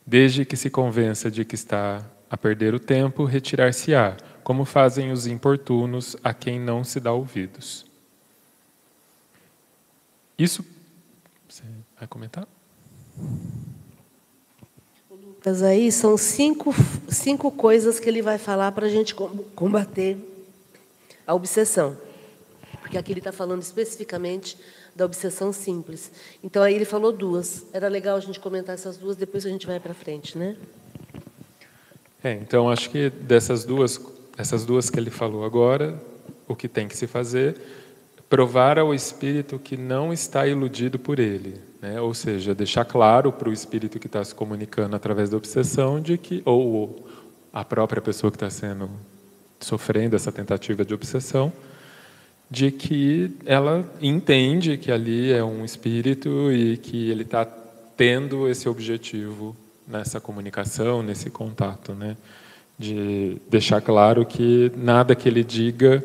Desde 0.07 0.45
que 0.45 0.57
se 0.57 0.71
convença 0.71 1.31
de 1.31 1.45
que 1.45 1.55
está 1.55 2.05
a 2.31 2.37
perder 2.37 2.75
o 2.75 2.81
tempo, 2.81 3.25
retirar-se-á, 3.25 4.17
como 4.45 4.65
fazem 4.65 5.11
os 5.11 5.27
importunos 5.27 6.17
a 6.23 6.33
quem 6.33 6.61
não 6.61 6.85
se 6.85 7.01
dá 7.01 7.13
ouvidos. 7.13 7.85
Isso. 10.39 10.65
Você 11.49 11.65
vai 11.99 12.09
comentar? 12.09 12.47
aí 15.67 15.91
são 15.91 16.17
cinco, 16.17 16.75
cinco 17.09 17.51
coisas 17.51 17.99
que 17.99 18.09
ele 18.09 18.23
vai 18.23 18.39
falar 18.39 18.73
para 18.73 18.87
a 18.87 18.91
gente 18.91 19.15
combater 19.15 20.19
a 21.27 21.35
obsessão. 21.35 21.97
Porque 22.91 22.99
aqui 22.99 23.13
ele 23.13 23.21
está 23.21 23.31
falando 23.31 23.63
especificamente 23.63 24.59
da 24.97 25.05
obsessão 25.05 25.53
simples. 25.53 26.11
Então 26.43 26.61
aí 26.61 26.75
ele 26.75 26.85
falou 26.85 27.13
duas. 27.13 27.65
Era 27.73 27.87
legal 27.87 28.17
a 28.17 28.21
gente 28.21 28.41
comentar 28.41 28.75
essas 28.75 28.97
duas, 28.97 29.17
depois 29.17 29.47
a 29.47 29.49
gente 29.49 29.65
vai 29.65 29.79
para 29.79 29.95
frente, 29.95 30.37
né? 30.37 30.57
É, 32.25 32.33
então 32.33 32.69
acho 32.69 32.91
que 32.91 33.09
dessas 33.09 33.65
duas, 33.65 34.01
essas 34.37 34.65
duas 34.67 34.91
que 34.91 34.99
ele 34.99 35.09
falou 35.09 35.45
agora, 35.45 36.03
o 36.49 36.57
que 36.57 36.67
tem 36.67 36.89
que 36.89 36.97
se 36.97 37.07
fazer, 37.07 37.55
provar 38.29 38.77
ao 38.77 38.93
espírito 38.93 39.57
que 39.57 39.77
não 39.77 40.13
está 40.13 40.49
iludido 40.49 40.99
por 40.99 41.21
ele, 41.21 41.61
né? 41.81 42.01
ou 42.01 42.13
seja, 42.13 42.57
deixar 42.57 42.85
claro 42.85 43.31
para 43.31 43.49
o 43.49 43.53
espírito 43.53 44.01
que 44.01 44.09
está 44.09 44.25
se 44.25 44.35
comunicando 44.35 44.97
através 44.97 45.31
da 45.31 45.37
obsessão 45.37 46.01
de 46.01 46.19
que, 46.19 46.43
ou 46.45 47.07
a 47.53 47.65
própria 47.65 48.03
pessoa 48.03 48.33
que 48.33 48.37
está 48.37 48.51
sendo 48.51 48.91
sofrendo 49.61 50.17
essa 50.17 50.33
tentativa 50.33 50.85
de 50.85 50.93
obsessão, 50.93 51.53
de 52.51 52.73
que 52.73 53.31
ela 53.47 53.89
entende 54.03 54.77
que 54.77 54.91
ali 54.91 55.31
é 55.31 55.45
um 55.45 55.65
espírito 55.65 56.51
e 56.53 56.77
que 56.77 57.09
ele 57.09 57.23
está 57.23 57.45
tendo 57.97 58.49
esse 58.49 58.69
objetivo 58.69 59.57
nessa 59.87 60.21
comunicação, 60.21 61.03
nesse 61.03 61.31
contato, 61.31 61.93
né? 61.93 62.17
De 62.77 63.37
deixar 63.49 63.81
claro 63.81 64.27
que 64.27 64.73
nada 64.75 65.15
que 65.15 65.29
ele 65.29 65.45
diga 65.45 66.03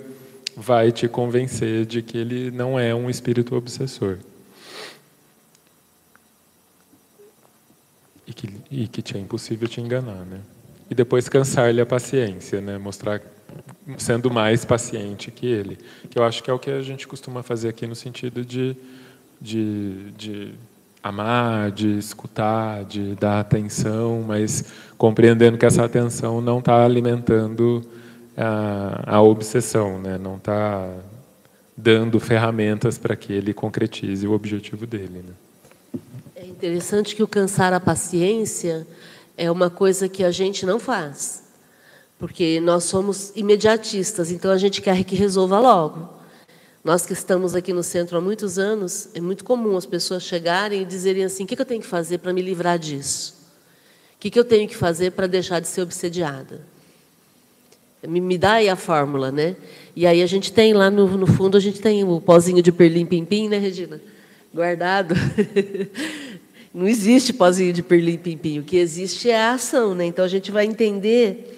vai 0.56 0.92
te 0.92 1.08
convencer 1.08 1.86
de 1.86 2.02
que 2.02 2.18
ele 2.18 2.52
não 2.52 2.80
é 2.80 2.94
um 2.94 3.10
espírito 3.10 3.56
obsessor. 3.56 4.20
E 8.28 8.34
que, 8.34 8.50
e 8.70 8.88
que 8.88 9.02
te 9.02 9.18
é 9.18 9.20
impossível 9.20 9.68
te 9.68 9.82
enganar, 9.82 10.26
né? 10.26 10.42
E 10.90 10.94
depois 10.94 11.28
cansar-lhe 11.28 11.82
a 11.82 11.86
paciência, 11.86 12.62
né? 12.62 12.78
Mostrar 12.78 13.22
sendo 13.98 14.32
mais 14.32 14.66
paciente 14.66 15.32
que 15.32 15.46
ele, 15.46 15.78
que 16.10 16.18
eu 16.18 16.24
acho 16.24 16.42
que 16.44 16.50
é 16.50 16.54
o 16.54 16.60
que 16.60 16.72
a 16.72 16.82
gente 16.82 17.08
costuma 17.08 17.44
fazer 17.44 17.70
aqui 17.70 17.86
no 17.86 17.96
sentido 17.96 18.44
de, 18.44 18.76
de, 19.40 20.12
de 20.18 20.54
amar, 21.04 21.72
de 21.72 21.98
escutar, 22.00 22.84
de 22.84 23.14
dar 23.16 23.40
atenção, 23.40 24.24
mas 24.28 24.66
compreendendo 24.98 25.58
que 25.58 25.66
essa 25.66 25.86
atenção 25.86 26.42
não 26.42 26.60
está 26.60 26.84
alimentando 26.84 27.84
a, 28.36 29.18
a 29.18 29.22
obsessão, 29.22 30.00
né? 30.00 30.18
não 30.18 30.38
está 30.38 30.90
dando 31.78 32.20
ferramentas 32.20 32.98
para 32.98 33.16
que 33.16 33.32
ele 33.32 33.54
concretize 33.54 34.26
o 34.26 34.32
objetivo 34.32 34.88
dele. 34.88 35.24
Né? 35.28 36.02
É 36.36 36.46
interessante 36.46 37.16
que 37.16 37.22
o 37.22 37.28
cansar 37.28 37.74
a 37.74 37.80
paciência 37.80 38.88
é 39.38 39.52
uma 39.52 39.70
coisa 39.70 40.10
que 40.10 40.24
a 40.24 40.32
gente 40.32 40.66
não 40.66 40.80
faz, 40.80 41.44
porque 42.26 42.60
nós 42.60 42.86
somos 42.86 43.32
imediatistas, 43.36 44.32
então 44.32 44.50
a 44.50 44.58
gente 44.58 44.82
quer 44.82 45.04
que 45.04 45.16
resolva 45.16 45.60
logo. 45.60 46.10
Nós 46.84 47.06
que 47.06 47.14
estamos 47.14 47.54
aqui 47.54 47.72
no 47.72 47.84
centro 47.84 48.18
há 48.18 48.22
muitos 48.22 48.58
anos, 48.58 49.10
é 49.14 49.22
muito 49.22 49.44
comum 49.44 49.78
as 49.78 49.86
pessoas 49.86 50.24
chegarem 50.24 50.82
e 50.82 50.86
dizerem 50.86 51.24
assim: 51.24 51.44
o 51.44 51.46
que 51.46 51.62
eu 51.62 51.64
tenho 51.64 51.82
que 51.82 51.88
fazer 51.88 52.18
para 52.18 52.34
me 52.34 52.42
livrar 52.42 52.80
disso? 52.80 53.36
O 54.16 54.18
que 54.18 54.40
eu 54.40 54.44
tenho 54.44 54.68
que 54.68 54.76
fazer 54.76 55.12
para 55.12 55.28
deixar 55.28 55.60
de 55.60 55.68
ser 55.68 55.84
obsediada? 55.84 56.62
Me, 58.08 58.40
dá 58.40 58.54
aí 58.54 58.70
a 58.70 58.76
fórmula, 58.76 59.32
né? 59.32 59.56
E 59.96 60.08
aí 60.08 60.24
a 60.24 60.28
gente 60.28 60.52
tem 60.52 60.74
lá 60.74 60.90
no, 60.90 61.08
no 61.16 61.28
fundo, 61.28 61.56
a 61.56 61.60
gente 61.60 61.80
tem 61.80 62.04
o 62.04 62.20
pozinho 62.20 62.64
de 62.64 62.72
perlim-pim-pim, 62.72 63.50
né, 63.50 63.60
Regina? 63.60 64.02
Guardado. 64.52 65.14
Não 66.74 66.88
existe 66.88 67.32
pozinho 67.32 67.72
de 67.72 67.84
perlim-pim-pim. 67.84 68.58
O 68.58 68.64
que 68.64 68.78
existe 68.78 69.30
é 69.30 69.40
a 69.40 69.54
ação, 69.54 69.94
né? 69.94 70.06
Então 70.06 70.26
a 70.26 70.28
gente 70.28 70.50
vai 70.50 70.66
entender 70.66 71.52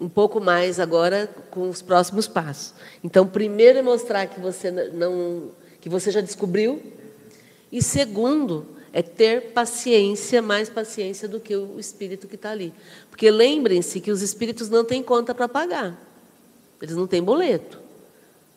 um 0.00 0.08
pouco 0.08 0.40
mais 0.40 0.78
agora 0.78 1.28
com 1.50 1.68
os 1.68 1.82
próximos 1.82 2.28
passos. 2.28 2.74
Então, 3.02 3.26
primeiro 3.26 3.78
é 3.78 3.82
mostrar 3.82 4.26
que 4.26 4.40
você 4.40 4.70
não 4.70 5.50
que 5.80 5.88
você 5.88 6.10
já 6.10 6.20
descobriu 6.20 6.82
e 7.70 7.80
segundo 7.80 8.66
é 8.92 9.02
ter 9.02 9.52
paciência, 9.52 10.42
mais 10.42 10.68
paciência 10.68 11.28
do 11.28 11.38
que 11.38 11.54
o 11.54 11.78
espírito 11.78 12.26
que 12.26 12.34
está 12.34 12.50
ali. 12.50 12.72
Porque 13.10 13.30
lembrem-se 13.30 14.00
que 14.00 14.10
os 14.10 14.22
espíritos 14.22 14.68
não 14.68 14.84
têm 14.84 15.02
conta 15.02 15.34
para 15.34 15.48
pagar. 15.48 15.96
Eles 16.80 16.96
não 16.96 17.06
têm 17.06 17.22
boleto. 17.22 17.78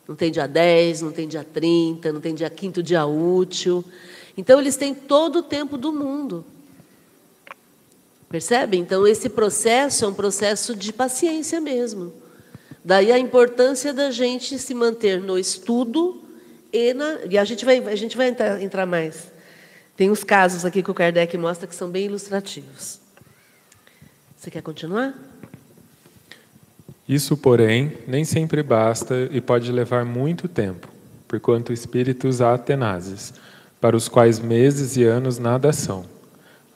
Não 0.08 0.16
tem 0.16 0.32
dia 0.32 0.46
10, 0.46 1.02
não 1.02 1.12
tem 1.12 1.28
dia 1.28 1.44
30, 1.44 2.12
não 2.12 2.20
tem 2.20 2.34
dia 2.34 2.50
quinto 2.50 2.82
dia 2.82 3.06
útil. 3.06 3.84
Então 4.36 4.58
eles 4.58 4.76
têm 4.76 4.94
todo 4.94 5.40
o 5.40 5.42
tempo 5.42 5.76
do 5.76 5.92
mundo. 5.92 6.44
Percebe? 8.32 8.78
Então, 8.78 9.06
esse 9.06 9.28
processo 9.28 10.06
é 10.06 10.08
um 10.08 10.14
processo 10.14 10.74
de 10.74 10.90
paciência 10.90 11.60
mesmo. 11.60 12.14
Daí 12.82 13.12
a 13.12 13.18
importância 13.18 13.92
da 13.92 14.10
gente 14.10 14.58
se 14.58 14.72
manter 14.72 15.20
no 15.20 15.38
estudo 15.38 16.24
e, 16.72 16.94
na, 16.94 17.18
e 17.28 17.36
a 17.36 17.44
gente 17.44 17.62
vai, 17.62 17.76
a 17.86 17.94
gente 17.94 18.16
vai 18.16 18.28
entrar, 18.28 18.60
entrar 18.62 18.86
mais. 18.86 19.30
Tem 19.94 20.10
uns 20.10 20.24
casos 20.24 20.64
aqui 20.64 20.82
que 20.82 20.90
o 20.90 20.94
Kardec 20.94 21.36
mostra 21.36 21.66
que 21.66 21.74
são 21.74 21.90
bem 21.90 22.06
ilustrativos. 22.06 22.98
Você 24.34 24.50
quer 24.50 24.62
continuar? 24.62 25.14
Isso, 27.06 27.36
porém, 27.36 27.98
nem 28.08 28.24
sempre 28.24 28.62
basta 28.62 29.28
e 29.30 29.42
pode 29.42 29.70
levar 29.70 30.06
muito 30.06 30.48
tempo, 30.48 30.88
porquanto 31.28 31.70
espíritos 31.70 32.40
há 32.40 32.56
tenazes, 32.56 33.34
para 33.78 33.94
os 33.94 34.08
quais 34.08 34.40
meses 34.40 34.96
e 34.96 35.04
anos 35.04 35.38
nada 35.38 35.70
são 35.70 36.11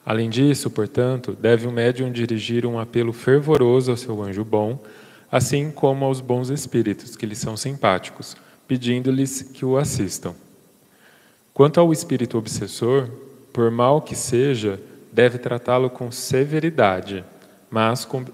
Além 0.07 0.31
disso, 0.31 0.71
portanto, 0.71 1.33
deve 1.33 1.67
o 1.67 1.73
médium 1.73 2.13
dirigir 2.13 2.65
um 2.65 2.79
apelo 2.79 3.13
fervoroso 3.13 3.91
ao 3.91 3.97
seu 3.97 4.23
anjo 4.23 4.45
bom, 4.45 4.79
assim 5.33 5.73
como 5.73 6.05
aos 6.05 6.21
bons 6.21 6.49
espíritos, 6.49 7.17
que 7.17 7.27
lhe 7.27 7.35
são 7.35 7.57
simpáticos, 7.57 8.37
pedindo-lhes 8.69 9.43
que 9.43 9.65
o 9.65 9.77
assistam. 9.77 10.33
Quanto 11.53 11.81
ao 11.81 11.93
espírito 11.93 12.39
obsessor, 12.39 13.09
por 13.53 13.69
mal 13.73 14.01
que 14.01 14.15
seja, 14.15 14.79
deve 15.13 15.39
tratá-lo 15.39 15.91
com 15.91 16.13
severidade, 16.13 17.25
mas 17.69 18.05
com 18.05 18.25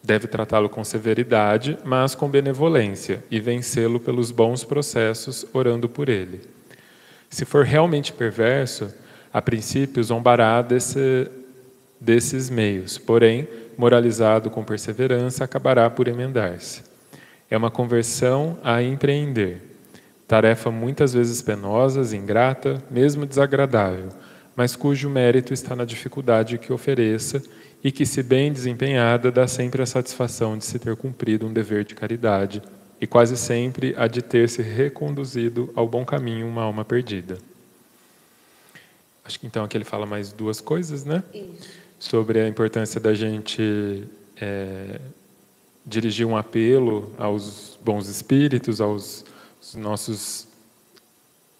deve 0.00 0.28
tratá-lo 0.28 0.68
com 0.68 0.84
severidade, 0.84 1.76
mas 1.84 2.14
com 2.14 2.30
benevolência, 2.30 3.22
e 3.28 3.40
vencê-lo 3.40 3.98
pelos 3.98 4.30
bons 4.30 4.62
processos, 4.62 5.44
orando 5.52 5.88
por 5.88 6.08
ele. 6.08 6.40
Se 7.28 7.44
for 7.44 7.64
realmente 7.64 8.12
perverso, 8.12 8.94
a 9.32 9.42
princípio, 9.42 10.02
zombará 10.02 10.62
desse, 10.62 11.28
desses 12.00 12.48
meios, 12.48 12.98
porém, 12.98 13.46
moralizado 13.76 14.50
com 14.50 14.64
perseverança, 14.64 15.44
acabará 15.44 15.88
por 15.88 16.08
emendar-se. 16.08 16.82
É 17.50 17.56
uma 17.56 17.70
conversão 17.70 18.58
a 18.62 18.82
empreender, 18.82 19.62
tarefa 20.26 20.70
muitas 20.70 21.14
vezes 21.14 21.40
penosa, 21.40 22.16
ingrata, 22.16 22.82
mesmo 22.90 23.24
desagradável, 23.24 24.08
mas 24.54 24.76
cujo 24.76 25.08
mérito 25.08 25.54
está 25.54 25.76
na 25.76 25.84
dificuldade 25.84 26.58
que 26.58 26.72
ofereça 26.72 27.42
e 27.82 27.92
que, 27.92 28.04
se 28.04 28.22
bem 28.22 28.52
desempenhada, 28.52 29.30
dá 29.30 29.46
sempre 29.46 29.82
a 29.82 29.86
satisfação 29.86 30.58
de 30.58 30.64
se 30.64 30.78
ter 30.78 30.96
cumprido 30.96 31.46
um 31.46 31.52
dever 31.52 31.84
de 31.84 31.94
caridade 31.94 32.60
e 33.00 33.06
quase 33.06 33.36
sempre 33.36 33.94
a 33.96 34.08
de 34.08 34.20
ter 34.20 34.48
se 34.48 34.60
reconduzido 34.60 35.70
ao 35.74 35.86
bom 35.86 36.04
caminho 36.04 36.46
uma 36.48 36.62
alma 36.62 36.84
perdida. 36.84 37.38
Acho 39.28 39.38
que 39.38 39.46
então 39.46 39.62
aqui 39.62 39.76
ele 39.76 39.84
fala 39.84 40.06
mais 40.06 40.32
duas 40.32 40.58
coisas, 40.58 41.04
né? 41.04 41.22
Isso. 41.34 41.68
Sobre 41.98 42.40
a 42.40 42.48
importância 42.48 42.98
da 42.98 43.12
gente 43.12 44.04
é, 44.40 44.98
dirigir 45.84 46.26
um 46.26 46.34
apelo 46.34 47.12
aos 47.18 47.78
bons 47.84 48.08
espíritos, 48.08 48.80
aos 48.80 49.26
nossos 49.74 50.48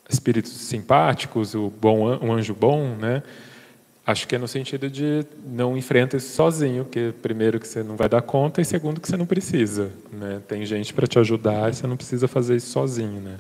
espíritos 0.09 0.51
simpáticos, 0.51 1.55
o 1.55 1.69
bom, 1.69 2.07
o 2.25 2.33
anjo 2.33 2.55
bom, 2.55 2.97
né? 2.97 3.23
Acho 4.07 4.27
que 4.27 4.35
é 4.35 4.39
no 4.39 4.49
sentido 4.49 4.89
de 4.89 5.27
não 5.45 5.77
enfrenta 5.77 6.17
isso 6.17 6.35
sozinho, 6.35 6.87
que 6.87 7.13
primeiro 7.21 7.61
que 7.61 7.69
você 7.69 7.83
não 7.83 7.97
vai 7.97 8.09
dar 8.09 8.23
conta 8.23 8.63
e 8.63 8.65
segundo 8.65 8.99
que 8.99 9.07
você 9.07 9.19
não 9.19 9.27
precisa, 9.27 9.93
né? 10.11 10.41
Tem 10.49 10.65
gente 10.65 10.95
para 10.95 11.07
te 11.07 11.19
ajudar, 11.19 11.69
e 11.69 11.75
você 11.75 11.87
não 11.87 11.99
precisa 11.99 12.27
fazer 12.27 12.57
isso 12.57 12.71
sozinho, 12.71 13.21
né? 13.21 13.37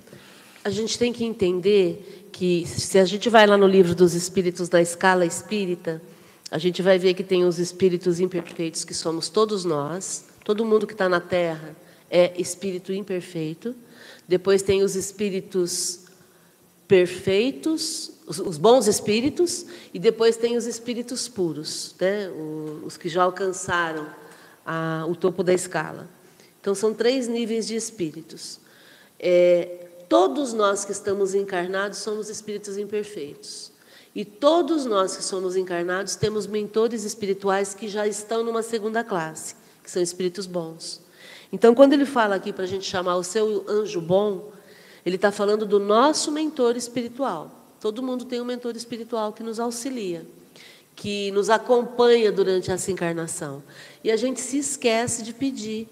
A 0.68 0.70
gente 0.70 0.98
tem 0.98 1.14
que 1.14 1.24
entender 1.24 2.28
que 2.30 2.66
se 2.66 2.98
a 2.98 3.04
gente 3.06 3.30
vai 3.30 3.46
lá 3.46 3.56
no 3.56 3.66
livro 3.66 3.94
dos 3.94 4.12
espíritos 4.12 4.68
da 4.68 4.82
escala 4.82 5.24
espírita, 5.24 6.02
a 6.50 6.58
gente 6.58 6.82
vai 6.82 6.98
ver 6.98 7.14
que 7.14 7.24
tem 7.24 7.42
os 7.42 7.58
espíritos 7.58 8.20
imperfeitos 8.20 8.84
que 8.84 8.92
somos 8.92 9.30
todos 9.30 9.64
nós, 9.64 10.26
todo 10.44 10.66
mundo 10.66 10.86
que 10.86 10.92
está 10.92 11.08
na 11.08 11.20
Terra 11.20 11.74
é 12.10 12.38
espírito 12.38 12.92
imperfeito. 12.92 13.74
Depois 14.28 14.60
tem 14.60 14.82
os 14.82 14.94
espíritos 14.94 16.00
perfeitos, 16.86 18.10
os, 18.26 18.58
bons 18.58 18.86
espíritos, 18.88 19.64
e 19.94 19.98
depois 19.98 20.36
tem 20.36 20.54
os 20.54 20.66
espíritos 20.66 21.28
puros, 21.28 21.94
né? 21.98 22.28
os 22.84 22.98
que 22.98 23.08
já 23.08 23.22
alcançaram 23.22 24.06
a, 24.66 25.06
o 25.08 25.16
topo 25.16 25.42
da 25.42 25.54
escala. 25.54 26.06
Então 26.60 26.74
são 26.74 26.92
três 26.92 27.26
níveis 27.26 27.66
de 27.66 27.74
espíritos. 27.74 28.60
É, 29.18 29.87
Todos 30.08 30.52
nós 30.52 30.84
que 30.84 30.92
estamos 30.92 31.34
encarnados 31.34 31.98
somos 31.98 32.28
espíritos 32.30 32.78
imperfeitos. 32.78 33.70
E 34.14 34.24
todos 34.24 34.86
nós 34.86 35.16
que 35.16 35.22
somos 35.22 35.54
encarnados 35.54 36.16
temos 36.16 36.46
mentores 36.46 37.04
espirituais 37.04 37.74
que 37.74 37.88
já 37.88 38.06
estão 38.06 38.42
numa 38.42 38.62
segunda 38.62 39.04
classe, 39.04 39.54
que 39.82 39.90
são 39.90 40.02
espíritos 40.02 40.46
bons. 40.46 41.02
Então, 41.52 41.74
quando 41.74 41.92
ele 41.92 42.06
fala 42.06 42.34
aqui 42.34 42.52
para 42.52 42.64
a 42.64 42.66
gente 42.66 42.84
chamar 42.84 43.16
o 43.16 43.22
seu 43.22 43.64
anjo 43.68 44.00
bom, 44.00 44.50
ele 45.04 45.16
está 45.16 45.30
falando 45.30 45.64
do 45.64 45.78
nosso 45.78 46.32
mentor 46.32 46.76
espiritual. 46.76 47.50
Todo 47.80 48.02
mundo 48.02 48.24
tem 48.24 48.40
um 48.40 48.44
mentor 48.44 48.76
espiritual 48.76 49.32
que 49.32 49.42
nos 49.42 49.60
auxilia, 49.60 50.26
que 50.96 51.30
nos 51.30 51.48
acompanha 51.48 52.32
durante 52.32 52.70
essa 52.70 52.90
encarnação. 52.90 53.62
E 54.02 54.10
a 54.10 54.16
gente 54.16 54.40
se 54.40 54.58
esquece 54.58 55.22
de 55.22 55.32
pedir 55.32 55.88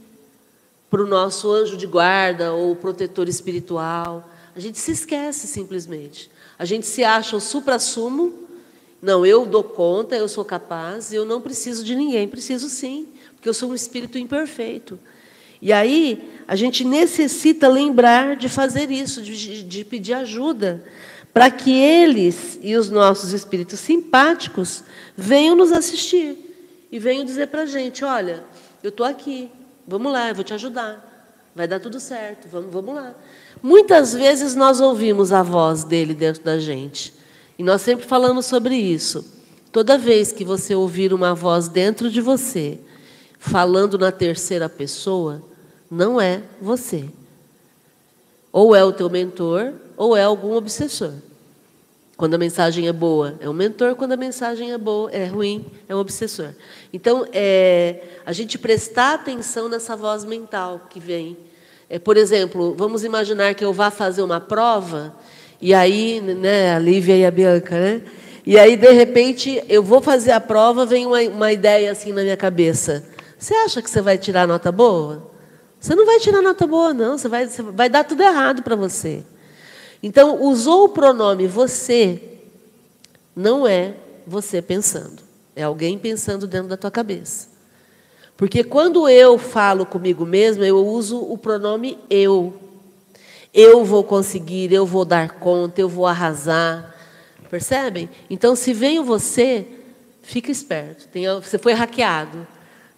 para 0.96 1.04
o 1.04 1.06
nosso 1.06 1.52
anjo 1.52 1.76
de 1.76 1.86
guarda 1.86 2.54
ou 2.54 2.74
protetor 2.74 3.28
espiritual. 3.28 4.30
A 4.54 4.60
gente 4.60 4.78
se 4.78 4.92
esquece 4.92 5.46
simplesmente. 5.46 6.30
A 6.58 6.64
gente 6.64 6.86
se 6.86 7.04
acha 7.04 7.36
o 7.36 7.40
supra-sumo. 7.40 8.32
Não, 9.02 9.26
eu 9.26 9.44
dou 9.44 9.62
conta, 9.62 10.16
eu 10.16 10.26
sou 10.26 10.42
capaz, 10.42 11.12
eu 11.12 11.26
não 11.26 11.38
preciso 11.38 11.84
de 11.84 11.94
ninguém. 11.94 12.26
Preciso 12.26 12.70
sim, 12.70 13.08
porque 13.34 13.46
eu 13.46 13.52
sou 13.52 13.72
um 13.72 13.74
espírito 13.74 14.16
imperfeito. 14.16 14.98
E 15.60 15.70
aí, 15.70 16.30
a 16.48 16.56
gente 16.56 16.82
necessita 16.82 17.68
lembrar 17.68 18.34
de 18.34 18.48
fazer 18.48 18.90
isso, 18.90 19.20
de, 19.20 19.62
de 19.64 19.84
pedir 19.84 20.14
ajuda, 20.14 20.82
para 21.30 21.50
que 21.50 21.78
eles 21.78 22.58
e 22.62 22.74
os 22.74 22.88
nossos 22.88 23.34
espíritos 23.34 23.80
simpáticos 23.80 24.82
venham 25.14 25.54
nos 25.54 25.72
assistir 25.72 26.88
e 26.90 26.98
venham 26.98 27.22
dizer 27.22 27.48
para 27.48 27.64
a 27.64 27.66
gente: 27.66 28.02
olha, 28.02 28.42
eu 28.82 28.88
estou 28.88 29.04
aqui, 29.04 29.50
vamos 29.86 30.12
lá, 30.12 30.28
eu 30.28 30.34
vou 30.34 30.44
te 30.44 30.54
ajudar, 30.54 31.30
vai 31.54 31.68
dar 31.68 31.80
tudo 31.80 32.00
certo, 32.00 32.48
vamos, 32.48 32.72
vamos 32.72 32.94
lá. 32.94 33.14
Muitas 33.62 34.12
vezes 34.12 34.54
nós 34.54 34.80
ouvimos 34.80 35.32
a 35.32 35.42
voz 35.42 35.84
dele 35.84 36.14
dentro 36.14 36.42
da 36.42 36.58
gente, 36.58 37.14
e 37.58 37.62
nós 37.62 37.82
sempre 37.82 38.06
falamos 38.06 38.46
sobre 38.46 38.76
isso. 38.76 39.24
Toda 39.72 39.98
vez 39.98 40.32
que 40.32 40.44
você 40.44 40.74
ouvir 40.74 41.12
uma 41.12 41.34
voz 41.34 41.68
dentro 41.68 42.10
de 42.10 42.20
você, 42.20 42.78
falando 43.38 43.98
na 43.98 44.10
terceira 44.10 44.68
pessoa, 44.68 45.42
não 45.90 46.20
é 46.20 46.42
você. 46.60 47.08
Ou 48.52 48.74
é 48.74 48.84
o 48.84 48.92
teu 48.92 49.10
mentor, 49.10 49.74
ou 49.96 50.16
é 50.16 50.22
algum 50.22 50.54
obsessor. 50.54 51.12
Quando 52.16 52.32
a 52.32 52.38
mensagem 52.38 52.88
é 52.88 52.92
boa, 52.92 53.34
é 53.40 53.48
um 53.48 53.52
mentor. 53.52 53.94
Quando 53.94 54.12
a 54.12 54.16
mensagem 54.16 54.72
é 54.72 54.78
boa, 54.78 55.10
é 55.10 55.26
ruim, 55.26 55.66
é 55.86 55.94
um 55.94 55.98
obsessor. 55.98 56.54
Então, 56.90 57.26
é, 57.30 58.02
a 58.24 58.32
gente 58.32 58.56
prestar 58.58 59.14
atenção 59.14 59.68
nessa 59.68 59.94
voz 59.94 60.24
mental 60.24 60.86
que 60.88 60.98
vem. 60.98 61.36
É, 61.90 61.98
por 61.98 62.16
exemplo, 62.16 62.74
vamos 62.74 63.04
imaginar 63.04 63.54
que 63.54 63.64
eu 63.64 63.72
vá 63.72 63.90
fazer 63.90 64.22
uma 64.22 64.40
prova, 64.40 65.14
e 65.60 65.74
aí, 65.74 66.20
né, 66.20 66.74
a 66.74 66.78
Lívia 66.78 67.16
e 67.16 67.26
a 67.26 67.30
Bianca, 67.30 67.78
né? 67.78 68.02
E 68.46 68.58
aí, 68.58 68.76
de 68.76 68.92
repente, 68.92 69.62
eu 69.68 69.82
vou 69.82 70.00
fazer 70.00 70.32
a 70.32 70.40
prova, 70.40 70.86
vem 70.86 71.04
uma, 71.04 71.20
uma 71.20 71.52
ideia 71.52 71.92
assim 71.92 72.12
na 72.12 72.22
minha 72.22 72.36
cabeça. 72.36 73.04
Você 73.38 73.54
acha 73.54 73.82
que 73.82 73.90
você 73.90 74.00
vai 74.00 74.16
tirar 74.16 74.46
nota 74.46 74.72
boa? 74.72 75.30
Você 75.78 75.94
não 75.94 76.06
vai 76.06 76.18
tirar 76.18 76.40
nota 76.40 76.66
boa, 76.66 76.94
não. 76.94 77.18
Você 77.18 77.28
vai, 77.28 77.46
você 77.46 77.62
vai 77.62 77.88
dar 77.90 78.04
tudo 78.04 78.22
errado 78.22 78.62
para 78.62 78.74
você. 78.74 79.22
Então, 80.02 80.42
usou 80.42 80.84
o 80.84 80.88
pronome 80.88 81.46
você, 81.46 82.22
não 83.34 83.66
é 83.66 83.94
você 84.26 84.60
pensando. 84.60 85.22
É 85.54 85.62
alguém 85.62 85.98
pensando 85.98 86.46
dentro 86.46 86.68
da 86.68 86.76
tua 86.76 86.90
cabeça. 86.90 87.48
Porque 88.36 88.62
quando 88.62 89.08
eu 89.08 89.38
falo 89.38 89.86
comigo 89.86 90.26
mesmo, 90.26 90.62
eu 90.62 90.86
uso 90.86 91.18
o 91.18 91.38
pronome 91.38 91.98
eu. 92.10 92.54
Eu 93.54 93.84
vou 93.84 94.04
conseguir, 94.04 94.70
eu 94.70 94.84
vou 94.84 95.04
dar 95.04 95.38
conta, 95.38 95.80
eu 95.80 95.88
vou 95.88 96.06
arrasar. 96.06 96.94
Percebem? 97.48 98.10
Então, 98.28 98.54
se 98.54 98.74
vem 98.74 99.02
você, 99.02 99.66
fica 100.20 100.50
esperto. 100.50 101.08
Tem, 101.08 101.24
você 101.40 101.56
foi 101.56 101.72
hackeado. 101.72 102.46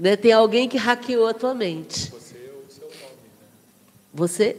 Né? 0.01 0.17
Tem 0.17 0.33
alguém 0.33 0.69
que 0.69 0.77
hackeou 0.77 1.29
a 1.29 1.35
tua 1.35 1.55
mente. 1.55 2.11
Você 2.11 2.51
ou 2.53 2.65
o 2.67 2.71
seu 2.73 2.85
nome. 2.85 2.97
Né? 2.97 3.09
Você 4.15 4.57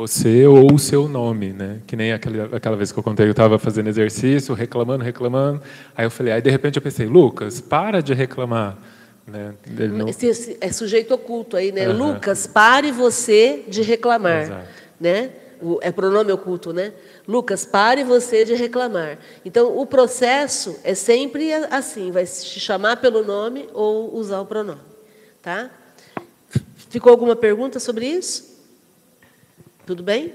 você 0.00 0.46
ou 0.46 0.72
o 0.72 0.78
seu 0.78 1.06
nome, 1.06 1.52
né? 1.52 1.82
Que 1.86 1.94
nem 1.94 2.10
aquela, 2.10 2.56
aquela 2.56 2.74
vez 2.74 2.90
que 2.90 2.98
eu 2.98 3.02
contei, 3.02 3.26
eu 3.26 3.32
estava 3.32 3.58
fazendo 3.58 3.88
exercício, 3.88 4.54
reclamando, 4.54 5.04
reclamando. 5.04 5.60
Aí 5.94 6.06
eu 6.06 6.10
falei, 6.10 6.32
aí 6.32 6.40
de 6.40 6.48
repente 6.48 6.76
eu 6.76 6.82
pensei, 6.82 7.04
Lucas, 7.04 7.60
para 7.60 8.02
de 8.02 8.14
reclamar. 8.14 8.78
Né? 9.26 9.52
Não... 9.92 10.08
Esse, 10.08 10.56
é 10.58 10.72
sujeito 10.72 11.12
oculto 11.12 11.54
aí, 11.54 11.70
né? 11.70 11.86
Uhum. 11.86 12.12
Lucas, 12.12 12.46
pare 12.46 12.90
você 12.90 13.62
de 13.68 13.82
reclamar. 13.82 14.44
Exato. 14.44 14.68
Né? 14.98 15.30
É 15.82 15.92
pronome 15.92 16.32
oculto, 16.32 16.72
né? 16.72 16.94
Lucas, 17.28 17.66
pare 17.66 18.02
você 18.02 18.42
de 18.42 18.54
reclamar. 18.54 19.18
Então, 19.44 19.76
o 19.76 19.84
processo 19.84 20.80
é 20.82 20.94
sempre 20.94 21.52
assim, 21.52 22.10
vai 22.10 22.24
te 22.24 22.58
chamar 22.58 22.96
pelo 22.96 23.22
nome 23.22 23.68
ou 23.74 24.14
usar 24.16 24.40
o 24.40 24.46
pronome. 24.46 24.80
Tá? 25.42 25.70
Ficou 26.88 27.12
alguma 27.12 27.36
pergunta 27.36 27.78
sobre 27.78 28.06
isso? 28.06 28.49
Tudo 29.90 30.04
bem? 30.04 30.32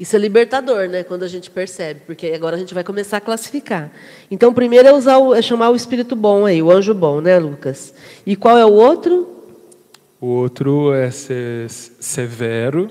Isso 0.00 0.16
é 0.16 0.18
libertador, 0.18 0.88
né? 0.88 1.04
Quando 1.04 1.22
a 1.22 1.28
gente 1.28 1.50
percebe, 1.50 2.00
porque 2.06 2.28
agora 2.28 2.56
a 2.56 2.58
gente 2.58 2.72
vai 2.72 2.82
começar 2.82 3.18
a 3.18 3.20
classificar. 3.20 3.92
Então, 4.30 4.54
primeiro 4.54 4.88
é 4.88 4.92
usar 4.94 5.18
o, 5.18 5.34
é 5.34 5.42
chamar 5.42 5.68
o 5.68 5.76
espírito 5.76 6.16
bom 6.16 6.46
aí, 6.46 6.62
o 6.62 6.70
anjo 6.70 6.94
bom, 6.94 7.20
né, 7.20 7.38
Lucas? 7.38 7.92
E 8.24 8.34
qual 8.34 8.56
é 8.56 8.64
o 8.64 8.72
outro? 8.72 9.44
O 10.18 10.28
outro 10.28 10.94
é 10.94 11.10
ser 11.10 11.68
severo, 11.68 12.90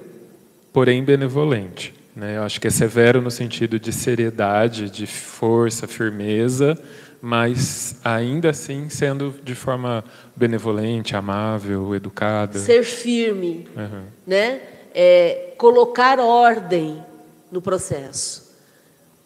porém 0.71 1.03
benevolente. 1.03 1.91
Né? 2.15 2.37
Eu 2.37 2.43
acho 2.43 2.61
que 2.61 2.67
é 2.67 2.69
severo 2.69 3.19
no 3.19 3.31
sentido 3.31 3.79
de 3.79 3.91
seriedade, 3.91 4.91
de 4.91 5.07
força, 5.07 5.87
firmeza, 5.87 6.77
mas 7.19 7.95
ainda 8.03 8.51
assim 8.51 8.89
sendo 8.89 9.33
de 9.43 9.55
forma 9.55 10.03
benevolente, 10.35 11.15
amável, 11.15 11.95
educada. 11.95 12.59
Ser 12.59 12.83
firme, 12.83 13.67
uhum. 13.75 14.03
né? 14.27 14.61
É, 14.93 15.53
colocar 15.57 16.19
ordem 16.19 17.03
no 17.51 17.61
processo. 17.61 18.51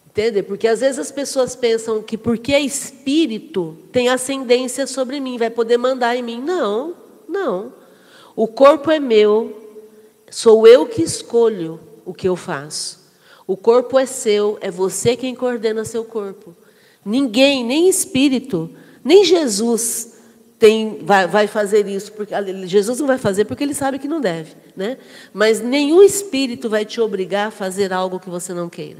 Entende? 0.07 0.41
Porque 0.41 0.67
às 0.67 0.79
vezes 0.79 0.97
as 0.97 1.11
pessoas 1.11 1.55
pensam 1.55 2.01
que 2.01 2.17
porque 2.17 2.53
é 2.53 2.59
espírito 2.59 3.77
tem 3.91 4.07
ascendência 4.07 4.87
sobre 4.87 5.19
mim, 5.19 5.37
vai 5.37 5.49
poder 5.49 5.77
mandar 5.77 6.15
em 6.15 6.23
mim. 6.23 6.41
Não, 6.41 6.95
não. 7.27 7.73
O 8.35 8.47
corpo 8.47 8.89
é 8.89 8.99
meu, 8.99 9.81
sou 10.29 10.65
eu 10.65 10.85
que 10.85 11.01
escolho 11.01 11.79
o 12.05 12.13
que 12.13 12.27
eu 12.29 12.35
faço. 12.35 13.03
O 13.45 13.57
corpo 13.57 13.99
é 13.99 14.05
seu, 14.05 14.57
é 14.61 14.71
você 14.71 15.15
quem 15.15 15.35
coordena 15.35 15.83
seu 15.85 16.03
corpo. 16.03 16.55
Ninguém, 17.03 17.63
nem 17.63 17.87
espírito, 17.87 18.69
nem 19.03 19.23
Jesus 19.23 20.14
tem, 20.57 20.99
vai, 21.03 21.27
vai 21.27 21.47
fazer 21.47 21.87
isso, 21.87 22.11
porque 22.13 22.33
Jesus 22.65 22.99
não 22.99 23.07
vai 23.07 23.17
fazer 23.17 23.45
porque 23.45 23.63
ele 23.63 23.73
sabe 23.73 23.99
que 23.99 24.07
não 24.07 24.21
deve, 24.21 24.53
né? 24.75 24.97
Mas 25.33 25.59
nenhum 25.61 26.01
espírito 26.01 26.69
vai 26.69 26.85
te 26.85 27.01
obrigar 27.01 27.47
a 27.47 27.51
fazer 27.51 27.91
algo 27.91 28.19
que 28.19 28.29
você 28.29 28.53
não 28.53 28.69
queira, 28.69 28.99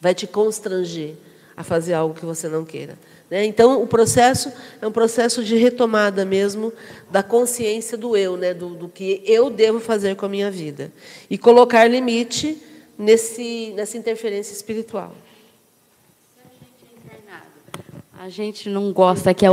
vai 0.00 0.14
te 0.14 0.26
constranger 0.26 1.14
a 1.56 1.64
fazer 1.64 1.94
algo 1.94 2.14
que 2.14 2.24
você 2.24 2.48
não 2.48 2.64
queira. 2.64 2.98
Né? 3.30 3.44
Então, 3.44 3.80
o 3.80 3.86
processo 3.86 4.52
é 4.82 4.86
um 4.86 4.92
processo 4.92 5.44
de 5.44 5.56
retomada 5.56 6.24
mesmo 6.24 6.72
da 7.10 7.22
consciência 7.22 7.96
do 7.96 8.16
eu, 8.16 8.36
né? 8.36 8.52
do, 8.52 8.70
do 8.70 8.88
que 8.88 9.22
eu 9.24 9.48
devo 9.48 9.78
fazer 9.78 10.16
com 10.16 10.26
a 10.26 10.28
minha 10.28 10.50
vida. 10.50 10.90
E 11.28 11.38
colocar 11.38 11.86
limite 11.86 12.60
nesse, 12.98 13.72
nessa 13.76 13.96
interferência 13.96 14.52
espiritual. 14.52 15.14
A 18.18 18.28
gente 18.28 18.68
não 18.68 18.92
gosta 18.92 19.32
que 19.32 19.46
a, 19.46 19.50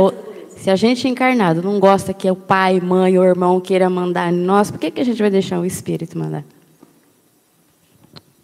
se 0.68 0.72
a 0.72 0.76
gente 0.76 1.08
encarnado 1.08 1.62
não 1.62 1.80
gosta 1.80 2.12
que 2.12 2.30
o 2.30 2.36
pai, 2.36 2.78
mãe 2.78 3.16
ou 3.16 3.24
irmão 3.24 3.58
queira 3.58 3.88
mandar 3.88 4.30
em 4.30 4.36
nós, 4.36 4.70
por 4.70 4.78
que, 4.78 4.90
que 4.90 5.00
a 5.00 5.04
gente 5.04 5.18
vai 5.18 5.30
deixar 5.30 5.58
o 5.58 5.64
Espírito 5.64 6.18
mandar? 6.18 6.44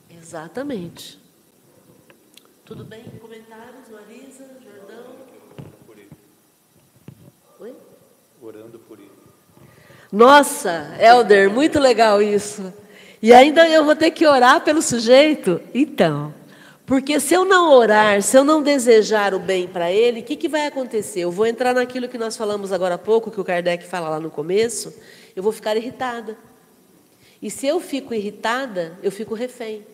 Exatamente. 0.09 1.19
Tudo 2.65 2.83
bem? 2.83 3.03
Comentários, 3.21 3.91
Marisa, 3.93 4.47
Jordão? 4.65 5.05
Oi? 7.61 7.75
Orando 8.41 8.79
por 8.79 8.99
ele. 8.99 9.11
Nossa, 10.11 10.97
Helder, 10.99 11.51
muito 11.51 11.79
legal 11.79 12.23
isso. 12.23 12.73
E 13.21 13.35
ainda 13.35 13.69
eu 13.69 13.85
vou 13.85 13.95
ter 13.95 14.11
que 14.13 14.27
orar 14.27 14.63
pelo 14.63 14.81
sujeito? 14.81 15.61
Então. 15.75 16.33
Porque 16.87 17.19
se 17.19 17.33
eu 17.33 17.47
não 17.47 17.73
orar, 17.73 18.21
se 18.21 18.37
eu 18.37 18.45
não 18.45 18.63
desejar 18.63 19.33
o 19.33 19.39
bem 19.39 19.67
para 19.67 19.91
ele, 19.91 20.21
o 20.21 20.23
que, 20.23 20.37
que 20.37 20.49
vai 20.49 20.67
acontecer? 20.67 21.21
Eu 21.21 21.31
vou 21.31 21.47
entrar 21.47 21.73
naquilo 21.73 22.09
que 22.09 22.19
nós 22.19 22.37
falamos 22.37 22.73
agora 22.73 22.97
há 22.97 22.99
pouco, 22.99 23.31
que 23.31 23.41
o 23.41 23.45
Kardec 23.45 23.87
fala 23.87 24.11
lá 24.11 24.21
no 24.21 24.31
começo, 24.31 24.95
eu 25.35 25.43
vou 25.43 25.51
ficar 25.51 25.77
irritada. 25.77 26.37
E 27.41 27.51
se 27.51 27.67
eu 27.67 27.81
fico 27.81 28.13
irritada, 28.13 28.99
eu 29.03 29.11
fico 29.11 29.35
refém. 29.35 29.87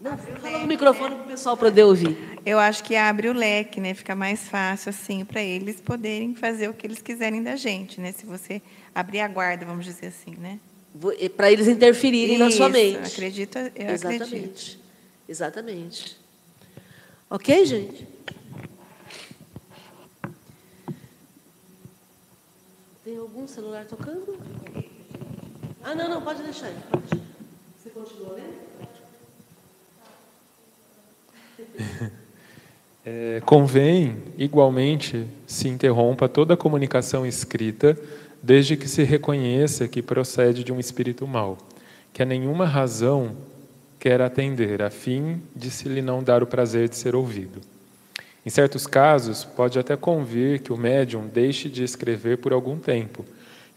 Não, 0.00 0.16
fala 0.18 0.58
no 0.58 0.66
microfone 0.66 1.14
para 1.14 1.24
o 1.24 1.28
pessoal 1.28 1.56
poder 1.56 1.84
ouvir. 1.84 2.38
Eu 2.44 2.58
acho 2.58 2.82
que 2.82 2.96
abre 2.96 3.28
o 3.28 3.32
leque, 3.32 3.80
né? 3.80 3.94
Fica 3.94 4.16
mais 4.16 4.48
fácil 4.48 4.90
assim 4.90 5.24
para 5.24 5.40
eles 5.40 5.80
poderem 5.80 6.34
fazer 6.34 6.68
o 6.68 6.74
que 6.74 6.86
eles 6.86 7.00
quiserem 7.00 7.42
da 7.42 7.54
gente, 7.54 8.00
né? 8.00 8.10
Se 8.12 8.26
você 8.26 8.60
abrir 8.92 9.20
a 9.20 9.28
guarda, 9.28 9.64
vamos 9.64 9.84
dizer 9.84 10.08
assim, 10.08 10.36
né? 10.36 10.58
Para 11.36 11.50
eles 11.50 11.68
interferirem 11.68 12.36
Isso, 12.36 12.44
na 12.44 12.50
sua 12.50 12.68
mente. 12.68 12.98
Acredito, 12.98 13.58
eu 13.58 13.90
Exatamente. 13.90 14.22
acredito. 14.22 14.78
Exatamente. 15.28 16.16
Ok, 17.30 17.64
gente? 17.64 18.06
Tem 23.04 23.16
algum 23.16 23.48
celular 23.48 23.84
tocando? 23.86 24.38
Ah, 25.82 25.94
não, 25.94 26.08
não, 26.08 26.22
pode 26.22 26.42
deixar. 26.42 26.70
Pode. 26.90 27.22
Você 27.76 27.90
continua 27.90 28.34
lendo? 28.34 28.62
É, 33.04 33.42
convém, 33.44 34.16
igualmente, 34.38 35.26
se 35.44 35.66
interrompa 35.66 36.28
toda 36.28 36.54
a 36.54 36.56
comunicação 36.56 37.26
escrita, 37.26 37.98
desde 38.42 38.76
que 38.76 38.88
se 38.88 39.02
reconheça 39.04 39.86
que 39.86 40.02
procede 40.02 40.64
de 40.64 40.72
um 40.72 40.80
espírito 40.80 41.26
mau, 41.26 41.56
que 42.12 42.22
a 42.22 42.26
nenhuma 42.26 42.66
razão 42.66 43.36
quer 43.98 44.20
atender, 44.20 44.82
a 44.82 44.90
fim 44.90 45.40
de 45.54 45.70
se 45.70 45.88
lhe 45.88 46.02
não 46.02 46.24
dar 46.24 46.42
o 46.42 46.46
prazer 46.46 46.88
de 46.88 46.96
ser 46.96 47.14
ouvido. 47.14 47.60
Em 48.44 48.50
certos 48.50 48.86
casos, 48.86 49.44
pode 49.44 49.78
até 49.78 49.96
convir 49.96 50.60
que 50.60 50.72
o 50.72 50.76
médium 50.76 51.28
deixe 51.28 51.68
de 51.68 51.84
escrever 51.84 52.38
por 52.38 52.52
algum 52.52 52.76
tempo, 52.76 53.24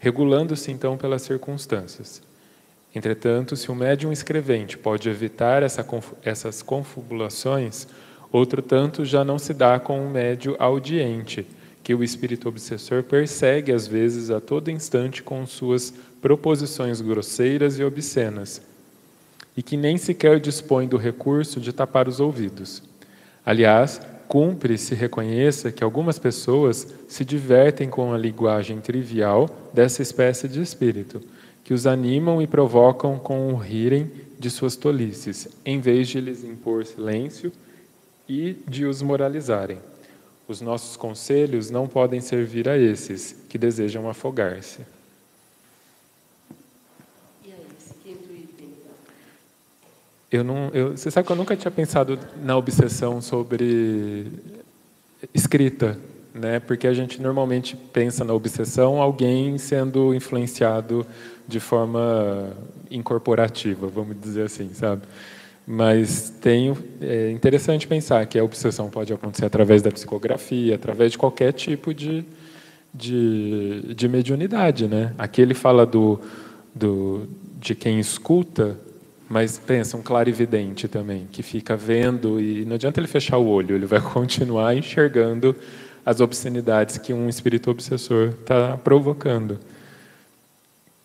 regulando-se 0.00 0.72
então 0.72 0.96
pelas 0.96 1.22
circunstâncias. 1.22 2.20
Entretanto, 2.92 3.54
se 3.54 3.70
o 3.70 3.74
médium 3.74 4.10
escrevente 4.10 4.76
pode 4.76 5.08
evitar 5.08 5.62
essa, 5.62 5.86
essas 6.24 6.62
confabulações, 6.62 7.86
outro 8.32 8.60
tanto 8.60 9.04
já 9.04 9.24
não 9.24 9.38
se 9.38 9.54
dá 9.54 9.78
com 9.78 10.04
o 10.04 10.10
médio 10.10 10.56
audiente, 10.58 11.46
que 11.86 11.94
o 11.94 12.02
espírito 12.02 12.48
obsessor 12.48 13.04
persegue 13.04 13.70
às 13.70 13.86
vezes 13.86 14.28
a 14.28 14.40
todo 14.40 14.72
instante 14.72 15.22
com 15.22 15.46
suas 15.46 15.94
proposições 16.20 17.00
grosseiras 17.00 17.78
e 17.78 17.84
obscenas, 17.84 18.60
e 19.56 19.62
que 19.62 19.76
nem 19.76 19.96
sequer 19.96 20.40
dispõe 20.40 20.88
do 20.88 20.96
recurso 20.96 21.60
de 21.60 21.72
tapar 21.72 22.08
os 22.08 22.18
ouvidos. 22.18 22.82
Aliás, 23.44 24.00
cumpre 24.26 24.76
se 24.76 24.96
reconheça 24.96 25.70
que 25.70 25.84
algumas 25.84 26.18
pessoas 26.18 26.92
se 27.06 27.24
divertem 27.24 27.88
com 27.88 28.12
a 28.12 28.18
linguagem 28.18 28.80
trivial 28.80 29.48
dessa 29.72 30.02
espécie 30.02 30.48
de 30.48 30.60
espírito, 30.60 31.22
que 31.62 31.72
os 31.72 31.86
animam 31.86 32.42
e 32.42 32.48
provocam 32.48 33.16
com 33.16 33.54
o 33.54 33.56
rirem 33.56 34.10
de 34.36 34.50
suas 34.50 34.74
tolices, 34.74 35.46
em 35.64 35.78
vez 35.78 36.08
de 36.08 36.20
lhes 36.20 36.42
impor 36.42 36.84
silêncio 36.84 37.52
e 38.28 38.56
de 38.66 38.86
os 38.86 39.00
moralizarem. 39.02 39.78
Os 40.48 40.60
nossos 40.60 40.96
conselhos 40.96 41.70
não 41.70 41.88
podem 41.88 42.20
servir 42.20 42.68
a 42.68 42.78
esses 42.78 43.36
que 43.48 43.58
desejam 43.58 44.08
afogar-se. 44.08 44.80
Eu 50.30 50.42
não, 50.42 50.70
eu, 50.74 50.96
você 50.96 51.10
sabe 51.10 51.26
que 51.26 51.32
eu 51.32 51.36
nunca 51.36 51.56
tinha 51.56 51.70
pensado 51.70 52.18
na 52.42 52.56
obsessão 52.56 53.22
sobre 53.22 54.26
escrita, 55.32 55.98
né? 56.34 56.60
Porque 56.60 56.86
a 56.86 56.92
gente 56.92 57.22
normalmente 57.22 57.76
pensa 57.76 58.24
na 58.24 58.34
obsessão 58.34 59.00
alguém 59.00 59.56
sendo 59.56 60.14
influenciado 60.14 61.06
de 61.46 61.60
forma 61.60 62.52
incorporativa, 62.90 63.86
vamos 63.86 64.20
dizer 64.20 64.46
assim, 64.46 64.70
sabe? 64.74 65.02
Mas 65.66 66.32
é 67.00 67.30
interessante 67.32 67.88
pensar 67.88 68.24
que 68.26 68.38
a 68.38 68.44
obsessão 68.44 68.88
pode 68.88 69.12
acontecer 69.12 69.44
através 69.44 69.82
da 69.82 69.90
psicografia, 69.90 70.76
através 70.76 71.12
de 71.12 71.18
qualquer 71.18 71.52
tipo 71.52 71.92
de 71.92 72.24
de, 72.94 73.94
de 73.94 74.08
mediunidade, 74.08 74.88
né? 74.88 75.12
Aqui 75.18 75.42
ele 75.42 75.52
fala 75.52 75.84
do, 75.84 76.18
do 76.74 77.28
de 77.60 77.74
quem 77.74 78.00
escuta 78.00 78.78
mas 79.28 79.58
pensa, 79.58 79.96
um 79.96 80.02
clarividente 80.02 80.86
também, 80.86 81.26
que 81.30 81.42
fica 81.42 81.76
vendo 81.76 82.40
e 82.40 82.64
não 82.64 82.76
adianta 82.76 83.00
ele 83.00 83.08
fechar 83.08 83.38
o 83.38 83.46
olho, 83.46 83.74
ele 83.74 83.86
vai 83.86 84.00
continuar 84.12 84.76
enxergando 84.76 85.54
as 86.04 86.20
obscenidades 86.20 86.98
que 86.98 87.12
um 87.12 87.28
espírito 87.28 87.70
obsessor 87.70 88.28
está 88.28 88.76
provocando. 88.76 89.58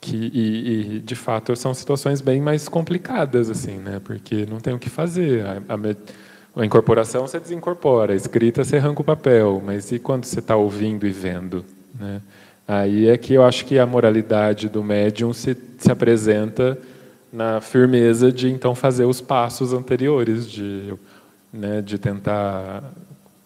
Que, 0.02 0.18
e, 0.18 0.96
e, 0.96 1.00
de 1.00 1.16
fato, 1.16 1.56
são 1.56 1.76
situações 1.76 2.22
bem 2.22 2.42
mais 2.42 2.68
complicadas, 2.68 3.52
assim, 3.52 3.78
né? 3.78 4.02
porque 4.04 4.48
não 4.48 4.60
tem 4.60 4.74
o 4.74 4.80
que 4.80 4.90
fazer. 4.90 5.46
A, 5.46 5.58
a, 5.76 6.62
a 6.62 6.66
incorporação 6.66 7.28
você 7.28 7.40
desincorpora, 7.40 8.14
a 8.14 8.16
escrita 8.16 8.64
você 8.64 8.78
arranca 8.78 9.02
o 9.02 9.06
papel, 9.06 9.62
mas 9.64 9.92
e 9.92 10.00
quando 10.00 10.26
você 10.26 10.40
está 10.40 10.56
ouvindo 10.56 11.06
e 11.06 11.12
vendo? 11.12 11.64
Né? 11.98 12.20
Aí 12.68 13.08
é 13.08 13.18
que 13.18 13.34
eu 13.34 13.44
acho 13.44 13.66
que 13.66 13.78
a 13.78 13.86
moralidade 13.86 14.68
do 14.70 14.84
médium 14.84 15.34
se, 15.34 15.56
se 15.78 15.92
apresenta 15.92 16.78
na 17.32 17.62
firmeza 17.62 18.32
de 18.32 18.50
então 18.50 18.76
fazer 18.76 19.06
os 19.06 19.22
passos 19.22 19.72
anteriores, 19.72 20.50
de, 20.50 20.94
né, 21.54 21.82
de 21.82 21.98
tentar, 21.98 22.84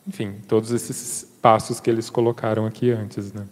enfim, 0.07 0.35
todos 0.47 0.71
esses 0.71 1.27
passos 1.41 1.79
que 1.79 1.89
eles 1.89 2.09
colocaram 2.09 2.65
aqui 2.65 2.91
antes, 2.91 3.31
né? 3.31 3.43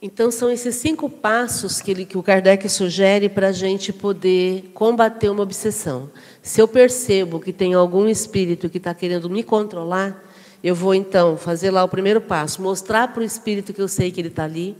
Então 0.00 0.30
são 0.30 0.50
esses 0.50 0.74
cinco 0.76 1.08
passos 1.08 1.80
que, 1.80 1.90
ele, 1.90 2.04
que 2.04 2.18
o 2.18 2.22
Kardec 2.22 2.68
sugere 2.68 3.30
para 3.30 3.48
a 3.48 3.52
gente 3.52 3.94
poder 3.94 4.70
combater 4.74 5.30
uma 5.30 5.42
obsessão. 5.42 6.10
Se 6.42 6.60
eu 6.60 6.68
percebo 6.68 7.40
que 7.40 7.52
tem 7.52 7.72
algum 7.72 8.06
espírito 8.06 8.68
que 8.68 8.76
está 8.76 8.92
querendo 8.92 9.30
me 9.30 9.42
controlar, 9.42 10.22
eu 10.62 10.74
vou 10.74 10.94
então 10.94 11.36
fazer 11.38 11.70
lá 11.70 11.82
o 11.82 11.88
primeiro 11.88 12.20
passo, 12.20 12.60
mostrar 12.60 13.08
para 13.08 13.22
o 13.22 13.24
espírito 13.24 13.72
que 13.72 13.80
eu 13.80 13.88
sei 13.88 14.10
que 14.10 14.20
ele 14.20 14.28
está 14.28 14.44
ali. 14.44 14.76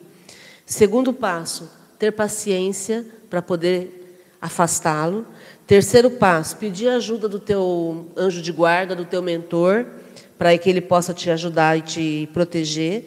Segundo 0.66 1.12
passo, 1.14 1.70
ter 1.98 2.12
paciência 2.12 3.06
para 3.30 3.40
poder 3.40 4.26
afastá-lo. 4.40 5.24
Terceiro 5.66 6.10
passo, 6.10 6.58
pedir 6.58 6.88
ajuda 6.88 7.26
do 7.26 7.40
teu 7.40 8.06
anjo 8.16 8.42
de 8.42 8.52
guarda, 8.52 8.94
do 8.94 9.04
teu 9.04 9.22
mentor, 9.22 9.86
para 10.36 10.56
que 10.58 10.68
ele 10.68 10.82
possa 10.82 11.14
te 11.14 11.30
ajudar 11.30 11.78
e 11.78 11.80
te 11.80 12.28
proteger. 12.34 13.06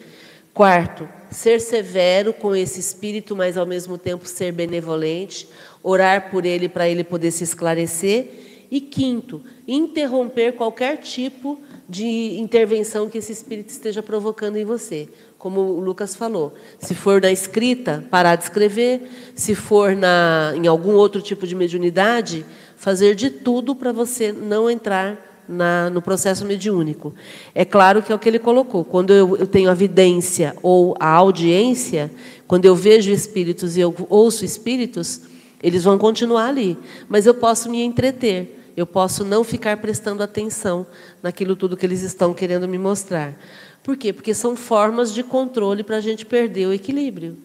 Quarto, 0.52 1.08
ser 1.30 1.60
severo 1.60 2.32
com 2.32 2.54
esse 2.54 2.80
espírito, 2.80 3.36
mas 3.36 3.56
ao 3.56 3.66
mesmo 3.66 3.96
tempo 3.96 4.26
ser 4.26 4.52
benevolente, 4.52 5.48
orar 5.82 6.30
por 6.30 6.44
ele 6.44 6.68
para 6.68 6.88
ele 6.88 7.04
poder 7.04 7.30
se 7.30 7.44
esclarecer. 7.44 8.66
E 8.70 8.80
quinto, 8.80 9.42
interromper 9.66 10.52
qualquer 10.52 10.98
tipo 10.98 11.60
de 11.88 12.38
intervenção 12.38 13.08
que 13.08 13.18
esse 13.18 13.32
espírito 13.32 13.70
esteja 13.70 14.02
provocando 14.02 14.56
em 14.56 14.64
você 14.64 15.08
como 15.40 15.60
o 15.62 15.80
Lucas 15.80 16.14
falou. 16.14 16.54
Se 16.78 16.94
for 16.94 17.20
na 17.20 17.32
escrita, 17.32 18.04
parar 18.10 18.36
de 18.36 18.44
escrever. 18.44 19.32
Se 19.34 19.54
for 19.54 19.96
na, 19.96 20.52
em 20.54 20.66
algum 20.66 20.92
outro 20.92 21.22
tipo 21.22 21.46
de 21.46 21.54
mediunidade, 21.54 22.44
fazer 22.76 23.14
de 23.14 23.30
tudo 23.30 23.74
para 23.74 23.90
você 23.90 24.32
não 24.32 24.70
entrar 24.70 25.29
na, 25.50 25.90
no 25.90 26.00
processo 26.00 26.44
mediúnico. 26.44 27.12
É 27.54 27.64
claro 27.64 28.02
que 28.02 28.12
é 28.12 28.14
o 28.14 28.18
que 28.18 28.28
ele 28.28 28.38
colocou. 28.38 28.84
Quando 28.84 29.12
eu, 29.12 29.36
eu 29.36 29.46
tenho 29.46 29.68
a 29.68 29.74
vidência 29.74 30.56
ou 30.62 30.96
a 31.00 31.08
audiência, 31.08 32.10
quando 32.46 32.64
eu 32.64 32.76
vejo 32.76 33.10
espíritos 33.10 33.76
e 33.76 33.80
eu 33.80 33.94
ouço 34.08 34.44
espíritos, 34.44 35.22
eles 35.62 35.84
vão 35.84 35.98
continuar 35.98 36.48
ali. 36.48 36.78
Mas 37.08 37.26
eu 37.26 37.34
posso 37.34 37.68
me 37.68 37.82
entreter. 37.82 38.58
Eu 38.76 38.86
posso 38.86 39.24
não 39.24 39.42
ficar 39.42 39.76
prestando 39.78 40.22
atenção 40.22 40.86
naquilo 41.22 41.56
tudo 41.56 41.76
que 41.76 41.84
eles 41.84 42.02
estão 42.02 42.32
querendo 42.32 42.68
me 42.68 42.78
mostrar. 42.78 43.34
Por 43.82 43.96
quê? 43.96 44.12
Porque 44.12 44.32
são 44.32 44.54
formas 44.54 45.12
de 45.12 45.22
controle 45.22 45.82
para 45.82 45.96
a 45.96 46.00
gente 46.00 46.24
perder 46.24 46.66
o 46.66 46.72
equilíbrio. 46.72 47.36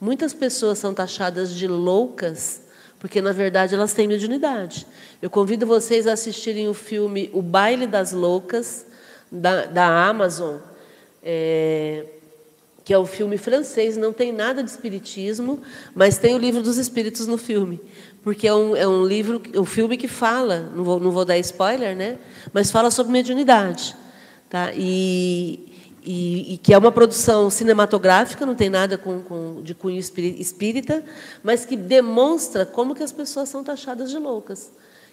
Muitas 0.00 0.34
pessoas 0.34 0.78
são 0.78 0.92
taxadas 0.92 1.54
de 1.54 1.68
loucas 1.68 2.62
porque, 3.00 3.22
na 3.22 3.32
verdade, 3.32 3.74
elas 3.74 3.94
têm 3.94 4.06
mediunidade. 4.06 4.86
Eu 5.20 5.30
convido 5.30 5.66
vocês 5.66 6.06
a 6.06 6.12
assistirem 6.12 6.68
o 6.68 6.74
filme 6.74 7.30
O 7.32 7.40
Baile 7.40 7.86
das 7.86 8.12
Loucas, 8.12 8.86
da, 9.32 9.64
da 9.64 10.06
Amazon, 10.06 10.58
é, 11.22 12.04
que 12.84 12.92
é 12.92 12.98
um 12.98 13.06
filme 13.06 13.38
francês, 13.38 13.96
não 13.96 14.12
tem 14.12 14.32
nada 14.32 14.62
de 14.62 14.68
espiritismo, 14.68 15.62
mas 15.94 16.18
tem 16.18 16.34
o 16.34 16.38
livro 16.38 16.62
dos 16.62 16.76
espíritos 16.76 17.26
no 17.26 17.38
filme. 17.38 17.80
Porque 18.22 18.46
é 18.46 18.54
um, 18.54 18.76
é 18.76 18.86
um 18.86 19.06
livro, 19.06 19.40
um 19.56 19.64
filme 19.64 19.96
que 19.96 20.06
fala, 20.06 20.70
não 20.74 20.84
vou, 20.84 21.00
não 21.00 21.10
vou 21.10 21.24
dar 21.24 21.38
spoiler, 21.38 21.96
né? 21.96 22.18
mas 22.52 22.70
fala 22.70 22.90
sobre 22.90 23.12
mediunidade. 23.12 23.96
Tá? 24.50 24.72
E, 24.74 25.69
e, 26.02 26.54
e, 26.54 26.58
que 26.58 26.72
é 26.72 26.78
uma 26.78 26.90
produção 26.90 27.50
cinematográfica, 27.50 28.46
não 28.46 28.54
tem 28.54 28.70
nada 28.70 28.96
com, 28.96 29.20
com, 29.20 29.62
de 29.62 29.74
cunho 29.74 29.98
espírita, 29.98 31.04
mas 31.42 31.64
que 31.64 31.76
demonstra 31.76 32.64
como 32.64 32.94
que 32.94 33.02
as 33.02 33.12
pessoas 33.12 33.48
são 33.48 33.62
taxadas 33.62 34.10
de 34.10 34.18
loucas. 34.18 34.70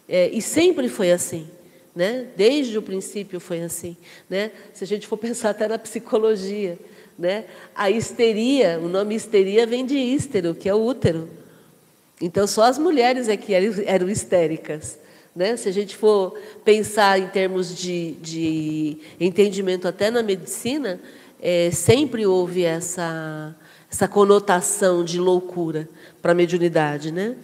É, 0.08 0.30
e 0.30 0.41
sempre 0.41 0.88
foi 0.88 1.12
assim. 1.12 1.47
Né? 1.95 2.28
Desde 2.38 2.78
o 2.78 2.82
princípio 2.82 3.39
foi 3.39 3.62
assim. 3.62 3.97
Né? 4.30 4.52
Se 4.73 4.84
a 4.84 4.88
gente 4.88 5.08
for 5.08 5.17
pensar 5.17 5.50
até 5.50 5.67
na 5.67 5.80
psicologia, 5.80 6.78
né? 7.17 7.45
a 7.76 7.89
histeria, 7.89 8.80
o 8.82 8.88
nome 8.88 9.15
histeria 9.15 9.65
vem 9.65 9.86
de 9.86 9.97
hístero, 9.97 10.56
que 10.56 10.69
é 10.69 10.73
o 10.73 10.84
útero. 10.84 11.28
Então, 12.21 12.47
só 12.47 12.63
as 12.63 12.78
mulheres 12.78 13.28
é 13.28 13.38
que 13.38 13.54
eram 13.54 14.10
histéricas. 14.10 14.97
Né? 15.38 15.56
Se 15.56 15.69
a 15.69 15.71
gente 15.71 15.95
for 15.95 16.34
pensar 16.65 17.19
em 17.19 17.28
termos 17.28 17.78
de, 17.78 18.13
de 18.13 18.97
entendimento 19.19 19.88
até 19.88 20.10
na 20.10 20.23
medicina, 20.23 21.00
é, 21.39 21.69
sempre 21.69 22.26
houve 22.26 22.63
essa, 22.63 23.56
essa 23.88 24.08
conotação 24.08 25.04
de 25.04 25.19
loucura 25.19 25.88
para 26.23 26.32
a 26.32 26.36
mediunidade. 26.36 27.12
Né? 27.12 27.36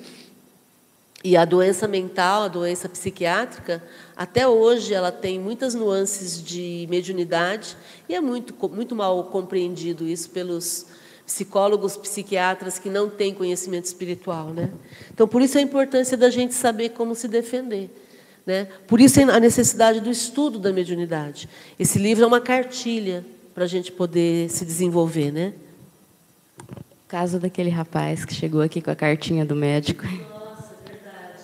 E 1.24 1.38
a 1.38 1.46
doença 1.46 1.88
mental, 1.88 2.42
a 2.42 2.48
doença 2.48 2.90
psiquiátrica, 2.90 3.84
até 4.18 4.48
hoje 4.48 4.92
ela 4.92 5.12
tem 5.12 5.40
muitas 5.40 5.76
nuances 5.76 6.44
de 6.44 6.88
mediunidade 6.90 7.78
e 8.10 8.16
é 8.16 8.20
muito, 8.20 8.56
muito 8.70 8.96
mal 8.96 9.26
compreendido 9.26 10.08
isso 10.08 10.32
pelos 10.32 10.88
psicólogos, 11.26 11.96
psiquiatras 11.96 12.78
que 12.78 12.90
não 12.90 13.10
têm 13.10 13.34
conhecimento 13.34 13.86
espiritual, 13.86 14.50
né? 14.50 14.70
Então, 15.14 15.28
por 15.28 15.42
isso 15.42 15.58
a 15.58 15.62
importância 15.62 16.18
da 16.18 16.30
gente 16.30 16.54
saber 16.54 16.90
como 16.90 17.16
se 17.16 17.28
defender, 17.28 17.90
Né? 18.46 18.68
Por 18.88 19.00
isso 19.00 19.22
a 19.22 19.40
necessidade 19.40 20.02
do 20.02 20.12
estudo 20.12 20.60
da 20.60 20.74
mediunidade. 20.74 21.48
Esse 21.80 21.98
livro 21.98 22.26
é 22.26 22.28
uma 22.28 22.42
cartilha 22.42 23.26
para 23.54 23.64
a 23.64 23.68
gente 23.68 23.90
poder 23.90 24.50
se 24.50 24.66
desenvolver. 24.66 25.32
Né? 25.32 25.54
Caso 27.08 27.40
daquele 27.40 27.70
rapaz 27.70 28.26
que 28.26 28.34
chegou 28.34 28.62
aqui 28.62 28.82
com 28.82 28.92
a 28.92 28.96
cartinha 28.96 29.46
do 29.46 29.56
médico. 29.56 30.04
Nossa, 30.04 30.76
verdade. 30.86 31.44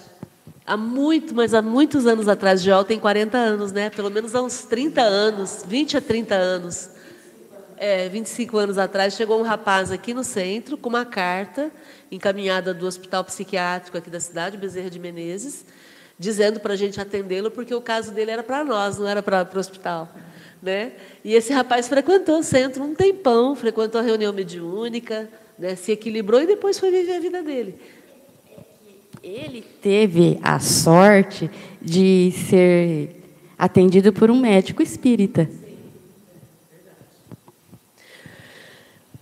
Há 0.66 0.76
muito, 0.76 1.34
mas 1.34 1.54
há 1.54 1.62
muitos 1.62 2.06
anos 2.06 2.28
atrás, 2.28 2.62
Joel 2.62 2.84
tem 2.84 3.00
40 3.00 3.38
anos, 3.38 3.72
né? 3.72 3.90
Pelo 3.90 4.10
menos 4.10 4.36
há 4.36 4.42
uns 4.42 4.64
30 4.64 5.00
anos, 5.02 5.64
20 5.66 5.96
a 5.96 6.02
30 6.02 6.36
anos. 6.36 6.90
É, 7.82 8.10
25 8.10 8.58
anos 8.58 8.78
atrás, 8.78 9.14
chegou 9.14 9.40
um 9.40 9.42
rapaz 9.42 9.90
aqui 9.90 10.14
no 10.14 10.22
centro 10.22 10.78
com 10.78 10.90
uma 10.90 11.06
carta 11.06 11.72
encaminhada 12.12 12.74
do 12.74 12.86
Hospital 12.86 13.24
Psiquiátrico 13.24 13.98
aqui 13.98 14.10
da 14.10 14.20
cidade, 14.20 14.58
Bezerra 14.58 14.90
de 14.90 15.00
Menezes, 15.00 15.66
dizendo 16.20 16.60
para 16.60 16.74
a 16.74 16.76
gente 16.76 17.00
atendê-lo, 17.00 17.50
porque 17.50 17.74
o 17.74 17.80
caso 17.80 18.12
dele 18.12 18.32
era 18.32 18.44
para 18.44 18.66
nós, 18.66 18.98
não 18.98 19.08
era 19.08 19.24
para, 19.24 19.48
o 19.56 19.58
hospital. 19.58 20.10
Né? 20.62 20.92
E 21.24 21.34
esse 21.34 21.54
rapaz 21.54 21.88
frequentou 21.88 22.40
o 22.40 22.44
centro 22.44 22.84
um 22.84 22.94
tempão, 22.94 23.56
frequentou 23.56 24.02
a 24.02 24.04
reunião 24.04 24.34
mediúnica, 24.34 25.30
né? 25.58 25.78
se 25.78 25.94
equilibrou 25.94 26.42
e 26.42 26.48
depois 26.48 26.78
foi 26.78 26.92
viver 26.92 27.16
a 27.16 27.20
vida 27.22 27.42
dele. 27.42 27.76
Ele 29.24 29.62
teve 29.82 30.38
a 30.44 30.60
sorte 30.60 31.50
de 31.82 32.34
ser 32.50 33.24
atendido 33.58 34.12
por 34.12 34.30
um 34.30 34.38
médico 34.38 34.84
espírita. 34.84 35.50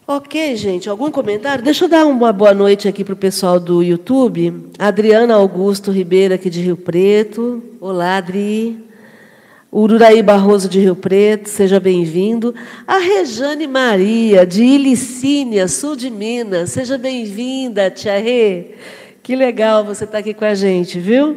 Ok, 0.09 0.55
gente, 0.55 0.87
algum 0.87 1.11
comentário? 1.11 1.61
Deixa 1.61 1.83
eu 1.83 1.89
dar 1.89 2.05
uma 2.05 2.31
boa 2.31 2.53
noite 2.53 2.87
aqui 2.87 3.03
para 3.03 3.13
o 3.13 3.17
pessoal 3.17 3.59
do 3.59 3.83
YouTube. 3.83 4.71
Adriana 4.79 5.35
Augusto 5.35 5.91
Ribeiro, 5.91 6.33
aqui 6.33 6.49
de 6.49 6.61
Rio 6.61 6.77
Preto. 6.77 7.61
Olá, 7.81 8.15
Adri. 8.15 8.85
Ururaí 9.69 10.23
Barroso 10.23 10.69
de 10.69 10.79
Rio 10.79 10.95
Preto, 10.95 11.49
seja 11.49 11.77
bem-vindo. 11.77 12.55
A 12.87 12.99
Rejane 12.99 13.67
Maria, 13.67 14.45
de 14.45 14.63
Ilicínia, 14.63 15.67
sul 15.67 15.97
de 15.97 16.09
Minas, 16.09 16.69
seja 16.69 16.97
bem-vinda, 16.97 17.91
Tia 17.91 18.17
Rê. 18.17 18.75
Que 19.21 19.35
legal 19.35 19.83
você 19.83 20.05
estar 20.05 20.13
tá 20.13 20.19
aqui 20.19 20.33
com 20.33 20.45
a 20.45 20.55
gente, 20.55 21.01
viu? 21.01 21.35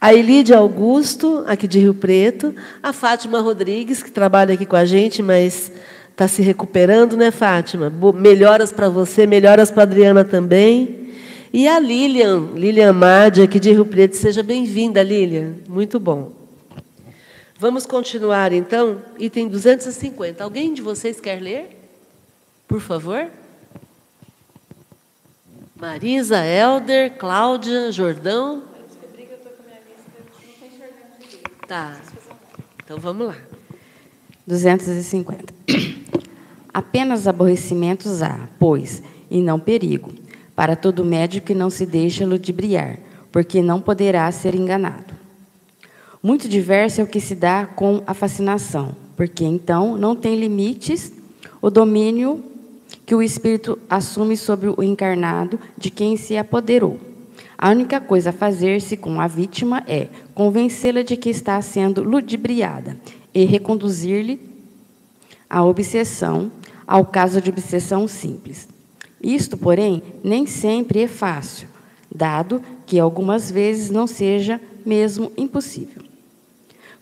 A 0.00 0.14
Elide 0.14 0.54
Augusto, 0.54 1.42
aqui 1.44 1.66
de 1.66 1.80
Rio 1.80 1.94
Preto. 1.94 2.54
A 2.80 2.92
Fátima 2.92 3.40
Rodrigues, 3.40 4.00
que 4.00 4.12
trabalha 4.12 4.54
aqui 4.54 4.64
com 4.64 4.76
a 4.76 4.84
gente, 4.84 5.24
mas 5.24 5.72
Está 6.18 6.26
se 6.26 6.42
recuperando, 6.42 7.16
né, 7.16 7.30
Fátima? 7.30 7.88
Melhoras 8.12 8.72
para 8.72 8.88
você, 8.88 9.24
melhoras 9.24 9.70
para 9.70 9.82
a 9.82 9.86
Adriana 9.86 10.24
também. 10.24 11.12
E 11.52 11.68
a 11.68 11.78
Lilian, 11.78 12.54
Lilian 12.56 12.92
Madi, 12.92 13.40
aqui 13.40 13.60
de 13.60 13.70
Rio 13.70 13.86
Preto. 13.86 14.16
Seja 14.16 14.42
bem-vinda, 14.42 15.00
Lilian. 15.00 15.54
Muito 15.68 16.00
bom. 16.00 16.32
Vamos 17.56 17.86
continuar, 17.86 18.52
então. 18.52 19.00
Item 19.16 19.46
250. 19.46 20.42
Alguém 20.42 20.74
de 20.74 20.82
vocês 20.82 21.20
quer 21.20 21.40
ler? 21.40 21.78
Por 22.66 22.80
favor. 22.80 23.28
Marisa, 25.76 26.44
Helder, 26.44 27.12
Cláudia, 27.12 27.92
Jordão. 27.92 28.64
Tá. 31.68 32.00
Então 32.82 32.98
vamos 32.98 33.28
lá. 33.28 33.36
250. 34.48 35.52
Apenas 36.72 37.28
aborrecimentos 37.28 38.22
há, 38.22 38.48
pois, 38.58 39.02
e 39.30 39.42
não 39.42 39.60
perigo, 39.60 40.10
para 40.56 40.74
todo 40.74 41.04
médico 41.04 41.48
que 41.48 41.54
não 41.54 41.68
se 41.68 41.84
deixa 41.84 42.26
ludibriar, 42.26 42.98
porque 43.30 43.60
não 43.60 43.80
poderá 43.80 44.30
ser 44.32 44.54
enganado. 44.54 45.14
Muito 46.22 46.48
diverso 46.48 47.00
é 47.00 47.04
o 47.04 47.06
que 47.06 47.20
se 47.20 47.34
dá 47.34 47.66
com 47.66 48.02
a 48.06 48.14
fascinação, 48.14 48.96
porque 49.16 49.44
então 49.44 49.96
não 49.96 50.16
tem 50.16 50.34
limites 50.34 51.12
o 51.60 51.68
domínio 51.70 52.42
que 53.04 53.14
o 53.14 53.22
espírito 53.22 53.78
assume 53.88 54.36
sobre 54.36 54.68
o 54.68 54.82
encarnado 54.82 55.60
de 55.76 55.90
quem 55.90 56.16
se 56.16 56.36
apoderou. 56.36 56.98
A 57.56 57.70
única 57.70 58.00
coisa 58.00 58.30
a 58.30 58.32
fazer-se 58.32 58.96
com 58.96 59.20
a 59.20 59.26
vítima 59.26 59.82
é 59.86 60.08
convencê-la 60.34 61.02
de 61.02 61.16
que 61.16 61.28
está 61.28 61.60
sendo 61.60 62.02
ludibriada 62.02 62.96
e 63.38 63.44
reconduzir-lhe 63.44 64.40
a 65.48 65.64
obsessão 65.64 66.50
ao 66.84 67.06
caso 67.06 67.40
de 67.40 67.50
obsessão 67.50 68.08
simples. 68.08 68.66
Isto, 69.22 69.56
porém, 69.56 70.02
nem 70.24 70.44
sempre 70.44 71.02
é 71.02 71.06
fácil, 71.06 71.68
dado 72.12 72.60
que 72.84 72.98
algumas 72.98 73.48
vezes 73.48 73.90
não 73.90 74.08
seja 74.08 74.60
mesmo 74.84 75.30
impossível. 75.36 76.02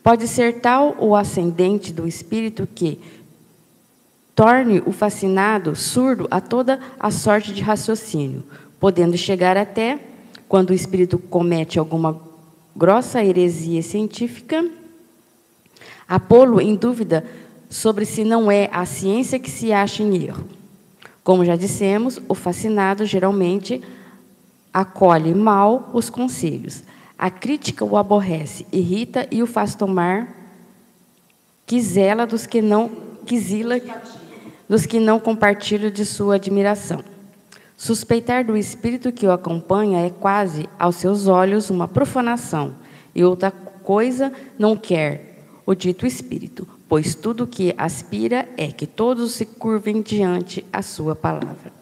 Pode 0.03 0.29
ser 0.29 0.61
tal 0.61 0.95
o 1.01 1.17
ascendente 1.17 1.91
do 1.91 2.07
espírito 2.07 2.69
que 2.75 3.01
torne 4.35 4.83
o 4.85 4.93
fascinado 4.93 5.75
surdo 5.75 6.29
a 6.31 6.39
toda 6.39 6.79
a 7.01 7.11
sorte 7.11 7.51
de 7.55 7.63
raciocínio, 7.63 8.45
podendo 8.79 9.17
chegar 9.17 9.57
até, 9.57 9.99
quando 10.47 10.69
o 10.69 10.75
espírito 10.75 11.19
comete 11.19 11.79
alguma 11.79 12.21
grossa 12.77 13.25
heresia 13.25 13.83
científica, 13.83 14.63
a 16.09 16.21
pô-lo 16.21 16.61
em 16.61 16.75
dúvida 16.75 17.25
sobre 17.69 18.05
se 18.05 18.25
não 18.25 18.51
é 18.51 18.69
a 18.73 18.85
ciência 18.85 19.39
que 19.39 19.51
se 19.51 19.73
acha 19.73 20.03
em 20.03 20.25
erro. 20.25 20.47
Como 21.25 21.45
já 21.45 21.57
dissemos, 21.57 22.21
o 22.29 22.35
fascinado 22.35 23.05
geralmente 23.05 23.83
acolhe 24.73 25.35
mal 25.35 25.91
os 25.93 26.09
conselhos. 26.09 26.85
A 27.19 27.31
crítica 27.31 27.85
o 27.85 27.97
aborrece, 27.97 28.67
irrita 28.71 29.27
e 29.31 29.43
o 29.43 29.47
faz 29.47 29.75
tomar 29.75 30.29
quizela 31.65 32.27
dos 32.27 32.47
que 32.47 32.63
não 32.63 32.91
quizila 33.25 33.81
dos 34.69 34.87
que 34.87 35.01
não 35.01 35.19
compartilham 35.19 35.91
de 35.91 36.05
sua 36.05 36.37
admiração. 36.37 37.03
Suspeitar 37.77 38.45
do 38.45 38.57
espírito 38.57 39.13
que 39.13 39.27
o 39.27 39.33
acompanha 39.33 40.07
é 40.07 40.11
quase, 40.11 40.69
aos 40.79 40.97
seus 40.97 41.27
olhos, 41.27 41.69
uma 41.69 41.89
profanação, 41.89 42.75
e 43.15 43.25
outra 43.25 43.51
coisa 43.51 44.33
não 44.59 44.77
quer 44.77 45.26
o 45.67 45.75
dito 45.75 46.07
espírito, 46.07 46.67
pois 46.89 47.17
tudo 47.17 47.43
o 47.43 47.47
que 47.47 47.75
aspira 47.77 48.49
é 48.57 48.69
que 48.69 48.87
todos 48.87 49.33
se 49.33 49.45
curvem 49.45 50.01
diante 50.01 50.65
a 50.73 50.81
sua 50.81 51.17
palavra. 51.17 51.75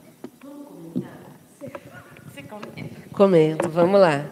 Comento, 3.13 3.69
vamos 3.69 4.01
lá. 4.01 4.25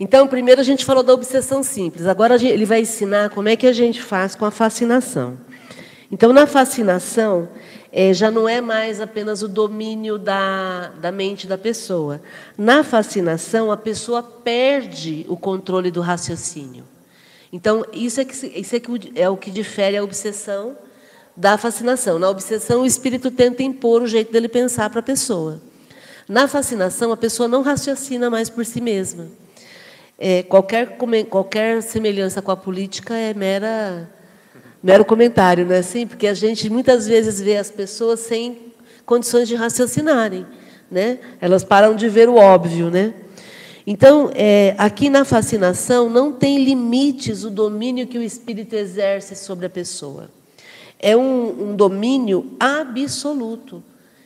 Então, 0.00 0.26
primeiro 0.26 0.62
a 0.62 0.64
gente 0.64 0.84
falou 0.84 1.02
da 1.02 1.12
obsessão 1.12 1.62
simples. 1.62 2.06
Agora 2.06 2.42
ele 2.42 2.64
vai 2.64 2.80
ensinar 2.80 3.28
como 3.30 3.50
é 3.50 3.54
que 3.54 3.66
a 3.66 3.72
gente 3.72 4.02
faz 4.02 4.34
com 4.34 4.46
a 4.46 4.50
fascinação. 4.50 5.36
Então, 6.10 6.32
na 6.32 6.46
fascinação, 6.46 7.48
é, 7.92 8.14
já 8.14 8.30
não 8.30 8.48
é 8.48 8.62
mais 8.62 9.00
apenas 9.00 9.42
o 9.42 9.48
domínio 9.48 10.16
da, 10.18 10.88
da 11.00 11.12
mente 11.12 11.46
da 11.46 11.58
pessoa. 11.58 12.20
Na 12.56 12.82
fascinação, 12.82 13.70
a 13.70 13.76
pessoa 13.76 14.22
perde 14.22 15.26
o 15.28 15.36
controle 15.36 15.90
do 15.90 16.00
raciocínio. 16.00 16.84
Então, 17.52 17.84
isso 17.92 18.20
é, 18.20 18.24
que, 18.24 18.34
isso 18.34 18.76
é, 18.76 18.80
que 18.80 19.12
é 19.16 19.28
o 19.28 19.36
que 19.36 19.50
difere 19.50 19.96
a 19.96 20.04
obsessão 20.04 20.76
da 21.36 21.58
fascinação. 21.58 22.18
Na 22.18 22.28
obsessão, 22.28 22.82
o 22.82 22.86
espírito 22.86 23.30
tenta 23.30 23.62
impor 23.62 24.02
o 24.02 24.06
jeito 24.06 24.32
dele 24.32 24.48
pensar 24.48 24.88
para 24.90 25.00
a 25.00 25.02
pessoa. 25.02 25.60
Na 26.28 26.46
fascinação, 26.46 27.10
a 27.10 27.16
pessoa 27.16 27.48
não 27.48 27.62
raciocina 27.62 28.30
mais 28.30 28.48
por 28.48 28.64
si 28.64 28.80
mesma. 28.80 29.26
É, 30.16 30.42
qualquer, 30.44 30.98
qualquer 31.28 31.82
semelhança 31.82 32.40
com 32.40 32.52
a 32.52 32.56
política 32.56 33.16
é 33.16 33.34
mera, 33.34 34.08
mero 34.82 35.04
comentário, 35.04 35.64
não 35.66 35.74
é 35.74 35.78
assim? 35.78 36.06
Porque 36.06 36.26
a 36.26 36.34
gente 36.34 36.70
muitas 36.70 37.06
vezes 37.06 37.40
vê 37.40 37.56
as 37.56 37.70
pessoas 37.70 38.20
sem 38.20 38.72
condições 39.04 39.48
de 39.48 39.56
raciocinarem. 39.56 40.46
Né? 40.90 41.18
Elas 41.40 41.64
param 41.64 41.96
de 41.96 42.08
ver 42.08 42.28
o 42.28 42.36
óbvio. 42.36 42.90
Né? 42.90 43.14
Então, 43.86 44.30
é, 44.34 44.74
aqui 44.76 45.08
na 45.08 45.24
fascinação, 45.24 46.10
não 46.10 46.32
tem 46.32 46.62
limites 46.62 47.44
o 47.44 47.50
domínio 47.50 48.06
que 48.06 48.18
o 48.18 48.22
espírito 48.22 48.74
exerce 48.74 49.34
sobre 49.34 49.66
a 49.66 49.70
pessoa. 49.70 50.30
É 50.98 51.16
um, 51.16 51.70
um 51.70 51.76
domínio 51.76 52.52
absoluto. 52.60 53.82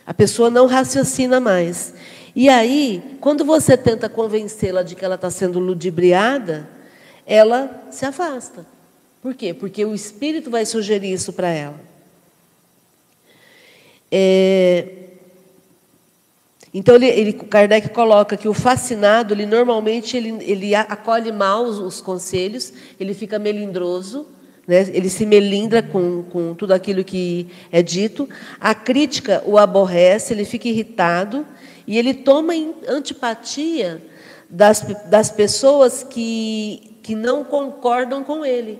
A 0.07 0.13
pessoa 0.13 0.51
não 0.51 0.67
raciocina 0.67 1.39
mais. 1.39 1.95
E 2.35 2.49
aí, 2.49 3.17
quando 3.21 3.45
você 3.45 3.77
tenta 3.77 4.09
convencê-la 4.09 4.83
de 4.83 4.97
que 4.97 5.05
ela 5.05 5.15
está 5.15 5.31
sendo 5.31 5.61
ludibriada, 5.61 6.69
ela 7.25 7.87
se 7.91 8.05
afasta. 8.05 8.67
Por 9.23 9.35
quê? 9.35 9.55
Porque 9.55 9.85
o 9.85 9.95
espírito 9.95 10.51
vai 10.51 10.67
sugerir 10.67 11.13
isso 11.13 11.33
para 11.33 11.49
ela. 11.49 11.81
É, 14.11 15.04
então, 16.75 16.97
ele, 16.97 17.07
ele, 17.07 17.33
Kardec 17.33 17.89
coloca 17.91 18.37
que 18.37 18.49
o 18.49 18.53
fascinado, 18.53 19.33
ele 19.33 19.47
normalmente 19.47 20.17
ele, 20.17 20.37
ele 20.41 20.75
acolhe 20.75 21.31
mal 21.31 21.63
os, 21.65 21.79
os 21.79 22.01
conselhos, 22.01 22.73
ele 22.99 23.15
fica 23.15 23.39
melindroso, 23.39 24.27
né? 24.67 24.81
ele 24.93 25.09
se 25.09 25.25
melindra 25.25 25.83
com, 25.83 26.25
com 26.25 26.53
tudo 26.53 26.73
aquilo 26.73 27.05
que 27.05 27.47
é 27.71 27.81
dito. 27.81 28.29
A 28.61 28.75
crítica 28.75 29.43
o 29.47 29.57
aborrece, 29.57 30.35
ele 30.35 30.45
fica 30.45 30.69
irritado 30.69 31.47
e 31.87 31.97
ele 31.97 32.13
toma 32.13 32.53
antipatia 32.89 34.03
das, 34.51 34.85
das 35.09 35.31
pessoas 35.31 36.03
que 36.03 36.93
que 37.05 37.15
não 37.15 37.45
concordam 37.45 38.25
com 38.25 38.45
ele. 38.47 38.79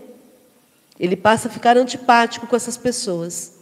Ele 0.99 1.15
passa 1.15 1.47
a 1.47 1.51
ficar 1.51 1.77
antipático 1.77 2.47
com 2.47 2.57
essas 2.57 2.77
pessoas. 2.77 3.54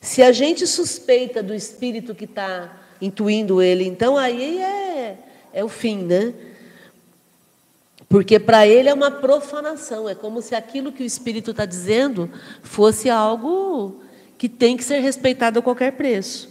Se 0.00 0.22
a 0.22 0.32
gente 0.32 0.66
suspeita 0.66 1.42
do 1.42 1.54
espírito 1.54 2.14
que 2.14 2.24
está 2.24 2.80
intuindo 3.00 3.60
ele, 3.60 3.84
então 3.84 4.16
aí 4.16 4.58
é, 4.60 5.18
é 5.52 5.64
o 5.64 5.68
fim, 5.68 5.98
né? 5.98 6.34
Porque 8.08 8.38
para 8.38 8.66
ele 8.66 8.88
é 8.88 8.94
uma 8.94 9.10
profanação, 9.10 10.08
é 10.08 10.14
como 10.14 10.40
se 10.40 10.54
aquilo 10.54 10.92
que 10.92 11.02
o 11.02 11.06
espírito 11.06 11.50
está 11.50 11.66
dizendo 11.66 12.30
fosse 12.62 13.10
algo 13.10 14.02
que 14.38 14.48
tem 14.48 14.76
que 14.76 14.84
ser 14.84 15.00
respeitado 15.00 15.58
a 15.58 15.62
qualquer 15.62 15.92
preço. 15.92 16.48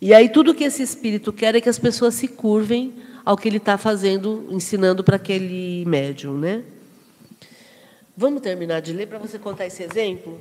E 0.00 0.14
aí 0.14 0.28
tudo 0.28 0.54
que 0.54 0.62
esse 0.62 0.82
espírito 0.82 1.32
quer 1.32 1.56
é 1.56 1.60
que 1.60 1.68
as 1.68 1.78
pessoas 1.78 2.14
se 2.14 2.28
curvem 2.28 2.94
ao 3.24 3.36
que 3.36 3.48
ele 3.48 3.56
está 3.56 3.76
fazendo, 3.76 4.46
ensinando 4.48 5.02
para 5.02 5.16
aquele 5.16 5.84
médium, 5.84 6.38
né? 6.38 6.62
Vamos 8.20 8.42
terminar 8.42 8.80
de 8.80 8.92
ler 8.92 9.06
para 9.06 9.16
você 9.20 9.38
contar 9.38 9.66
esse 9.66 9.80
exemplo? 9.80 10.40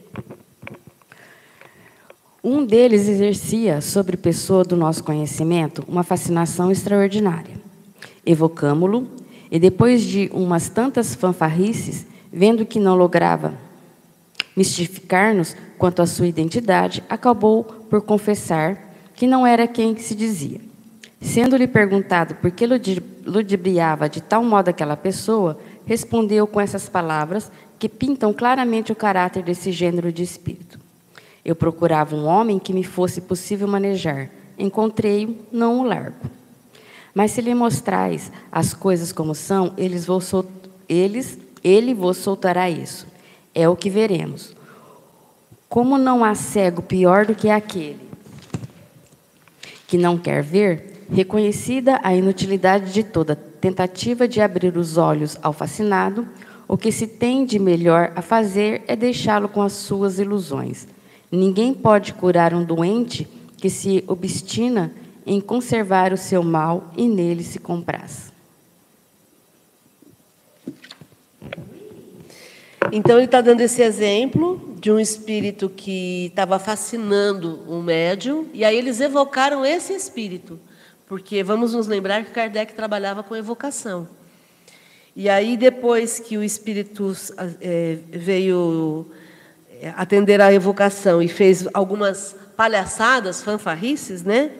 Um 2.43 2.65
deles 2.65 3.07
exercia 3.07 3.81
sobre 3.81 4.17
pessoa 4.17 4.63
do 4.63 4.75
nosso 4.75 5.03
conhecimento 5.03 5.85
uma 5.87 6.01
fascinação 6.01 6.71
extraordinária. 6.71 7.53
Evocamo-lo 8.25 9.07
e, 9.51 9.59
depois 9.59 10.01
de 10.01 10.27
umas 10.33 10.69
tantas 10.69 11.13
fanfarrices, 11.13 12.07
vendo 12.33 12.65
que 12.65 12.79
não 12.79 12.95
lograva 12.95 13.53
mistificar-nos 14.55 15.55
quanto 15.77 16.01
à 16.01 16.07
sua 16.07 16.25
identidade, 16.25 17.03
acabou 17.07 17.63
por 17.63 18.01
confessar 18.01 18.91
que 19.13 19.27
não 19.27 19.45
era 19.45 19.67
quem 19.67 19.95
se 19.97 20.15
dizia. 20.15 20.59
Sendo-lhe 21.21 21.67
perguntado 21.67 22.33
por 22.35 22.49
que 22.49 22.65
ludibriava 22.65 24.09
de 24.09 24.21
tal 24.21 24.43
modo 24.43 24.69
aquela 24.69 24.97
pessoa, 24.97 25.59
respondeu 25.85 26.45
com 26.45 26.59
essas 26.59 26.89
palavras 26.89 27.51
que 27.79 27.87
pintam 27.87 28.33
claramente 28.33 28.91
o 28.91 28.95
caráter 28.95 29.43
desse 29.43 29.71
gênero 29.71 30.11
de 30.11 30.23
espírito. 30.23 30.79
Eu 31.45 31.55
procurava 31.55 32.15
um 32.15 32.25
homem 32.25 32.59
que 32.59 32.73
me 32.73 32.83
fosse 32.83 33.21
possível 33.21 33.67
manejar. 33.67 34.29
Encontrei-o, 34.57 35.37
não 35.51 35.79
o 35.79 35.83
largo. 35.83 36.29
Mas 37.13 37.31
se 37.31 37.41
lhe 37.41 37.53
mostrais 37.55 38.31
as 38.51 38.73
coisas 38.73 39.11
como 39.11 39.33
são, 39.33 39.73
eles 39.77 40.05
vos 40.05 40.25
sol... 40.25 40.45
eles, 40.89 41.37
ele 41.63 41.93
vos 41.93 42.17
soltará 42.17 42.69
isso. 42.69 43.07
É 43.55 43.67
o 43.69 43.75
que 43.75 43.89
veremos. 43.89 44.55
Como 45.69 45.97
não 45.97 46.23
há 46.23 46.35
cego 46.35 46.81
pior 46.81 47.25
do 47.25 47.35
que 47.35 47.49
aquele 47.49 48.07
que 49.87 49.97
não 49.97 50.17
quer 50.17 50.43
ver, 50.43 51.05
reconhecida 51.09 51.99
a 52.03 52.13
inutilidade 52.13 52.91
de 52.91 53.03
toda 53.03 53.35
tentativa 53.35 54.27
de 54.27 54.41
abrir 54.41 54.77
os 54.77 54.97
olhos 54.97 55.37
ao 55.41 55.53
fascinado, 55.53 56.27
o 56.67 56.77
que 56.77 56.91
se 56.91 57.07
tem 57.07 57.45
de 57.45 57.57
melhor 57.57 58.11
a 58.15 58.21
fazer 58.21 58.83
é 58.87 58.95
deixá-lo 58.95 59.47
com 59.47 59.61
as 59.61 59.73
suas 59.73 60.19
ilusões. 60.19 60.87
Ninguém 61.31 61.73
pode 61.73 62.13
curar 62.13 62.53
um 62.53 62.63
doente 62.63 63.27
que 63.57 63.69
se 63.69 64.03
obstina 64.07 64.93
em 65.25 65.39
conservar 65.39 66.13
o 66.13 66.17
seu 66.17 66.43
mal 66.43 66.91
e 66.95 67.07
nele 67.07 67.43
se 67.43 67.59
compraz. 67.59 68.31
Então, 72.91 73.17
ele 73.17 73.25
está 73.25 73.41
dando 73.41 73.59
esse 73.59 73.81
exemplo 73.81 74.75
de 74.79 74.89
um 74.89 74.99
espírito 74.99 75.69
que 75.69 76.27
estava 76.27 76.57
fascinando 76.57 77.61
um 77.67 77.81
médium, 77.81 78.47
e 78.53 78.63
aí 78.63 78.77
eles 78.77 79.01
evocaram 79.01 79.65
esse 79.65 79.91
espírito, 79.93 80.57
porque 81.05 81.43
vamos 81.43 81.73
nos 81.73 81.87
lembrar 81.87 82.23
que 82.23 82.31
Kardec 82.31 82.73
trabalhava 82.73 83.23
com 83.23 83.35
evocação. 83.35 84.07
E 85.19 85.27
aí, 85.29 85.57
depois 85.57 86.19
que 86.19 86.37
o 86.37 86.43
espírito 86.43 87.11
é, 87.59 87.97
veio 88.11 89.07
é, 89.81 89.91
atender 89.97 90.39
à 90.39 90.53
evocação 90.53 91.23
e 91.23 91.27
fez 91.27 91.67
algumas 91.73 92.35
palhaçadas, 92.55 93.41
fanfarrices, 93.41 94.21
né? 94.21 94.51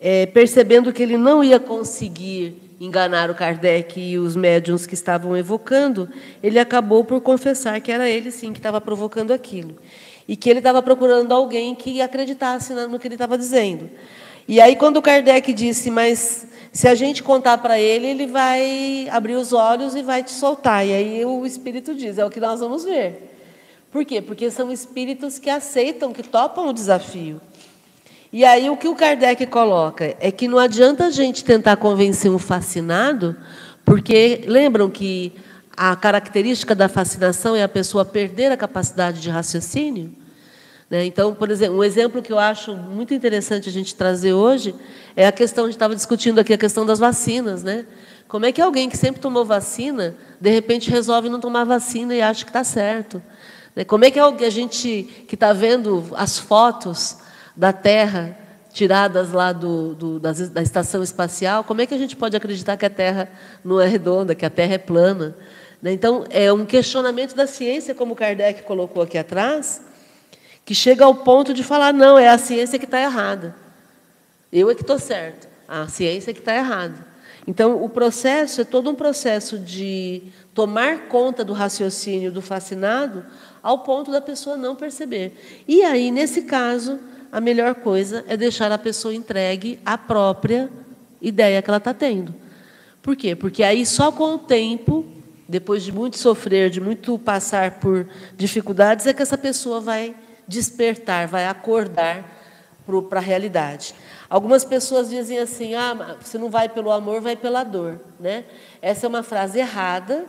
É, 0.00 0.24
percebendo 0.24 0.90
que 0.90 1.02
ele 1.02 1.18
não 1.18 1.44
ia 1.44 1.60
conseguir 1.60 2.62
enganar 2.80 3.30
o 3.30 3.34
Kardec 3.34 4.00
e 4.00 4.18
os 4.18 4.34
médiums 4.34 4.86
que 4.86 4.94
estavam 4.94 5.36
evocando, 5.36 6.08
ele 6.42 6.58
acabou 6.58 7.04
por 7.04 7.20
confessar 7.20 7.78
que 7.82 7.92
era 7.92 8.08
ele 8.08 8.30
sim 8.30 8.54
que 8.54 8.58
estava 8.58 8.80
provocando 8.80 9.34
aquilo. 9.34 9.76
E 10.26 10.34
que 10.34 10.48
ele 10.48 10.60
estava 10.60 10.80
procurando 10.80 11.30
alguém 11.30 11.74
que 11.74 12.00
acreditasse 12.00 12.72
no 12.72 12.98
que 12.98 13.06
ele 13.06 13.16
estava 13.16 13.36
dizendo. 13.36 13.90
E 14.46 14.60
aí, 14.60 14.76
quando 14.76 14.96
o 14.96 15.02
Kardec 15.02 15.52
disse, 15.52 15.90
mas 15.90 16.46
se 16.72 16.88
a 16.88 16.94
gente 16.94 17.22
contar 17.22 17.58
para 17.58 17.78
ele, 17.78 18.06
ele 18.06 18.26
vai 18.26 19.06
abrir 19.10 19.34
os 19.34 19.52
olhos 19.52 19.94
e 19.94 20.02
vai 20.02 20.22
te 20.22 20.30
soltar. 20.30 20.86
E 20.86 20.92
aí 20.92 21.24
o 21.24 21.44
Espírito 21.44 21.94
diz: 21.94 22.18
é 22.18 22.24
o 22.24 22.30
que 22.30 22.40
nós 22.40 22.60
vamos 22.60 22.84
ver. 22.84 23.30
Por 23.90 24.06
quê? 24.06 24.22
Porque 24.22 24.50
são 24.50 24.72
espíritos 24.72 25.38
que 25.38 25.50
aceitam, 25.50 26.14
que 26.14 26.22
topam 26.22 26.68
o 26.68 26.72
desafio. 26.72 27.40
E 28.32 28.42
aí 28.42 28.70
o 28.70 28.76
que 28.78 28.88
o 28.88 28.94
Kardec 28.94 29.44
coloca 29.46 30.16
é 30.18 30.32
que 30.32 30.48
não 30.48 30.58
adianta 30.58 31.04
a 31.04 31.10
gente 31.10 31.44
tentar 31.44 31.76
convencer 31.76 32.30
um 32.30 32.38
fascinado, 32.38 33.36
porque 33.84 34.44
lembram 34.46 34.88
que 34.88 35.34
a 35.76 35.94
característica 35.94 36.74
da 36.74 36.88
fascinação 36.88 37.54
é 37.54 37.62
a 37.62 37.68
pessoa 37.68 38.06
perder 38.06 38.50
a 38.50 38.56
capacidade 38.56 39.20
de 39.20 39.28
raciocínio? 39.28 40.21
Né? 40.92 41.06
Então, 41.06 41.34
por 41.34 41.50
exemplo, 41.50 41.78
um 41.78 41.82
exemplo 41.82 42.20
que 42.20 42.30
eu 42.30 42.38
acho 42.38 42.76
muito 42.76 43.14
interessante 43.14 43.66
a 43.66 43.72
gente 43.72 43.94
trazer 43.94 44.34
hoje 44.34 44.74
é 45.16 45.26
a 45.26 45.32
questão, 45.32 45.64
a 45.64 45.66
gente 45.68 45.76
estava 45.76 45.96
discutindo 45.96 46.38
aqui 46.38 46.52
a 46.52 46.58
questão 46.58 46.84
das 46.84 46.98
vacinas, 46.98 47.62
né? 47.62 47.86
Como 48.28 48.44
é 48.44 48.52
que 48.52 48.60
alguém 48.60 48.90
que 48.90 48.96
sempre 48.98 49.18
tomou 49.18 49.42
vacina, 49.42 50.14
de 50.38 50.50
repente 50.50 50.90
resolve 50.90 51.30
não 51.30 51.40
tomar 51.40 51.64
vacina 51.64 52.14
e 52.14 52.20
acha 52.20 52.44
que 52.44 52.50
está 52.50 52.62
certo? 52.62 53.22
Né? 53.74 53.84
Como 53.84 54.04
é 54.04 54.10
que 54.10 54.20
a 54.20 54.50
gente 54.50 55.24
que 55.26 55.34
está 55.34 55.54
vendo 55.54 56.04
as 56.14 56.38
fotos 56.38 57.16
da 57.56 57.72
Terra 57.72 58.36
tiradas 58.70 59.32
lá 59.32 59.50
do, 59.50 59.94
do, 59.94 60.20
da, 60.20 60.32
da 60.32 60.60
estação 60.60 61.02
espacial, 61.02 61.64
como 61.64 61.80
é 61.80 61.86
que 61.86 61.94
a 61.94 61.98
gente 61.98 62.14
pode 62.14 62.36
acreditar 62.36 62.76
que 62.76 62.84
a 62.84 62.90
Terra 62.90 63.30
não 63.64 63.80
é 63.80 63.86
redonda, 63.86 64.34
que 64.34 64.44
a 64.44 64.50
Terra 64.50 64.74
é 64.74 64.78
plana? 64.78 65.34
Né? 65.80 65.90
Então, 65.92 66.26
é 66.28 66.52
um 66.52 66.66
questionamento 66.66 67.34
da 67.34 67.46
ciência, 67.46 67.94
como 67.94 68.14
Kardec 68.14 68.62
colocou 68.64 69.02
aqui 69.02 69.16
atrás, 69.16 69.80
que 70.64 70.74
chega 70.74 71.04
ao 71.04 71.14
ponto 71.14 71.52
de 71.52 71.62
falar: 71.62 71.92
não, 71.92 72.18
é 72.18 72.28
a 72.28 72.38
ciência 72.38 72.78
que 72.78 72.84
está 72.84 73.00
errada. 73.00 73.54
Eu 74.52 74.70
é 74.70 74.74
que 74.74 74.82
estou 74.82 74.98
certo, 74.98 75.48
a 75.66 75.88
ciência 75.88 76.30
é 76.30 76.34
que 76.34 76.40
está 76.40 76.54
errada. 76.54 77.12
Então, 77.46 77.82
o 77.82 77.88
processo 77.88 78.60
é 78.60 78.64
todo 78.64 78.90
um 78.90 78.94
processo 78.94 79.58
de 79.58 80.22
tomar 80.54 81.08
conta 81.08 81.44
do 81.44 81.52
raciocínio 81.52 82.30
do 82.30 82.40
fascinado 82.40 83.24
ao 83.62 83.80
ponto 83.80 84.12
da 84.12 84.20
pessoa 84.20 84.56
não 84.56 84.76
perceber. 84.76 85.64
E 85.66 85.82
aí, 85.82 86.10
nesse 86.10 86.42
caso, 86.42 87.00
a 87.32 87.40
melhor 87.40 87.74
coisa 87.76 88.24
é 88.28 88.36
deixar 88.36 88.70
a 88.70 88.78
pessoa 88.78 89.14
entregue 89.14 89.80
à 89.84 89.96
própria 89.96 90.70
ideia 91.20 91.62
que 91.62 91.70
ela 91.70 91.78
está 91.78 91.94
tendo. 91.94 92.34
Por 93.00 93.16
quê? 93.16 93.34
Porque 93.34 93.62
aí 93.62 93.84
só 93.84 94.12
com 94.12 94.34
o 94.34 94.38
tempo, 94.38 95.04
depois 95.48 95.82
de 95.82 95.90
muito 95.90 96.18
sofrer, 96.18 96.70
de 96.70 96.80
muito 96.80 97.18
passar 97.18 97.80
por 97.80 98.06
dificuldades, 98.36 99.06
é 99.06 99.12
que 99.12 99.22
essa 99.22 99.38
pessoa 99.38 99.80
vai 99.80 100.14
despertar, 100.52 101.26
vai 101.26 101.46
acordar 101.46 102.24
para 103.08 103.18
a 103.18 103.22
realidade. 103.22 103.94
Algumas 104.28 104.64
pessoas 104.64 105.08
dizem 105.08 105.38
assim: 105.38 105.74
ah, 105.74 106.16
você 106.20 106.36
não 106.36 106.50
vai 106.50 106.68
pelo 106.68 106.92
amor, 106.92 107.20
vai 107.20 107.34
pela 107.34 107.64
dor. 107.64 107.98
Né? 108.20 108.44
Essa 108.80 109.06
é 109.06 109.08
uma 109.08 109.22
frase 109.22 109.58
errada, 109.58 110.26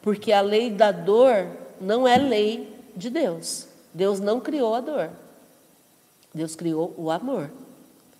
porque 0.00 0.32
a 0.32 0.40
lei 0.40 0.70
da 0.70 0.92
dor 0.92 1.48
não 1.80 2.06
é 2.06 2.16
lei 2.16 2.72
de 2.96 3.10
Deus. 3.10 3.66
Deus 3.92 4.20
não 4.20 4.40
criou 4.40 4.74
a 4.74 4.80
dor. 4.80 5.10
Deus 6.32 6.54
criou 6.56 6.94
o 6.96 7.10
amor. 7.10 7.50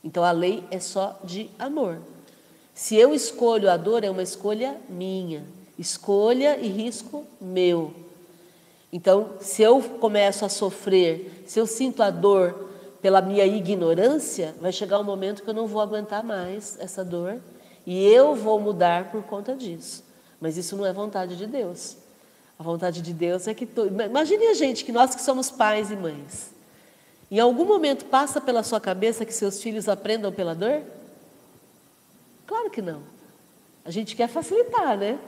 Então 0.02 0.24
a 0.24 0.32
lei 0.32 0.64
é 0.70 0.78
só 0.78 1.18
de 1.24 1.50
amor. 1.58 1.98
Se 2.74 2.96
eu 2.96 3.14
escolho 3.14 3.70
a 3.70 3.76
dor, 3.76 4.02
é 4.04 4.10
uma 4.10 4.22
escolha 4.22 4.76
minha. 4.88 5.44
Escolha 5.78 6.58
e 6.58 6.68
risco 6.68 7.24
meu. 7.40 8.03
Então, 8.96 9.30
se 9.40 9.60
eu 9.60 9.82
começo 9.82 10.44
a 10.44 10.48
sofrer, 10.48 11.42
se 11.48 11.58
eu 11.58 11.66
sinto 11.66 12.00
a 12.00 12.10
dor 12.10 12.70
pela 13.02 13.20
minha 13.20 13.44
ignorância, 13.44 14.54
vai 14.60 14.70
chegar 14.70 15.00
um 15.00 15.02
momento 15.02 15.42
que 15.42 15.50
eu 15.50 15.54
não 15.54 15.66
vou 15.66 15.82
aguentar 15.82 16.22
mais 16.22 16.78
essa 16.78 17.04
dor 17.04 17.40
e 17.84 18.06
eu 18.06 18.36
vou 18.36 18.60
mudar 18.60 19.10
por 19.10 19.24
conta 19.24 19.56
disso. 19.56 20.04
Mas 20.40 20.56
isso 20.56 20.76
não 20.76 20.86
é 20.86 20.92
vontade 20.92 21.36
de 21.36 21.44
Deus. 21.44 21.96
A 22.56 22.62
vontade 22.62 23.02
de 23.02 23.12
Deus 23.12 23.48
é 23.48 23.52
que. 23.52 23.68
Imagine 24.06 24.46
a 24.46 24.54
gente, 24.54 24.84
que 24.84 24.92
nós 24.92 25.12
que 25.12 25.22
somos 25.22 25.50
pais 25.50 25.90
e 25.90 25.96
mães. 25.96 26.52
Em 27.28 27.40
algum 27.40 27.64
momento 27.64 28.04
passa 28.04 28.40
pela 28.40 28.62
sua 28.62 28.80
cabeça 28.80 29.24
que 29.24 29.34
seus 29.34 29.60
filhos 29.60 29.88
aprendam 29.88 30.30
pela 30.30 30.54
dor? 30.54 30.82
Claro 32.46 32.70
que 32.70 32.80
não. 32.80 33.02
A 33.84 33.90
gente 33.90 34.14
quer 34.14 34.28
facilitar, 34.28 34.96
né? 34.96 35.18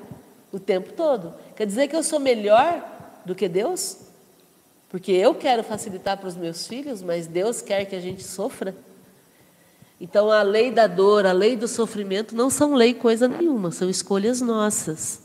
O 0.52 0.60
tempo 0.60 0.92
todo. 0.92 1.34
Quer 1.56 1.66
dizer 1.66 1.88
que 1.88 1.96
eu 1.96 2.04
sou 2.04 2.20
melhor 2.20 2.94
do 3.26 3.34
que 3.34 3.48
Deus? 3.48 3.98
Porque 4.88 5.12
eu 5.12 5.34
quero 5.34 5.62
facilitar 5.62 6.16
para 6.16 6.28
os 6.28 6.36
meus 6.36 6.66
filhos, 6.66 7.02
mas 7.02 7.26
Deus 7.26 7.60
quer 7.60 7.84
que 7.84 7.94
a 7.94 8.00
gente 8.00 8.22
sofra. 8.24 8.74
Então, 10.00 10.30
a 10.30 10.42
lei 10.42 10.70
da 10.70 10.86
dor, 10.86 11.26
a 11.26 11.32
lei 11.32 11.56
do 11.56 11.66
sofrimento 11.66 12.34
não 12.34 12.48
são 12.48 12.74
lei 12.74 12.94
coisa 12.94 13.26
nenhuma, 13.26 13.70
são 13.70 13.90
escolhas 13.90 14.40
nossas. 14.40 15.20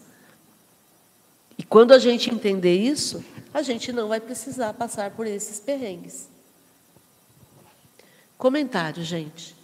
E 1.57 1.63
quando 1.63 1.93
a 1.93 1.99
gente 1.99 2.33
entender 2.33 2.75
isso, 2.75 3.23
a 3.53 3.61
gente 3.61 3.91
não 3.91 4.07
vai 4.07 4.19
precisar 4.19 4.73
passar 4.73 5.11
por 5.11 5.27
esses 5.27 5.59
perrengues. 5.59 6.27
Comentário, 8.37 9.03
gente. 9.03 9.55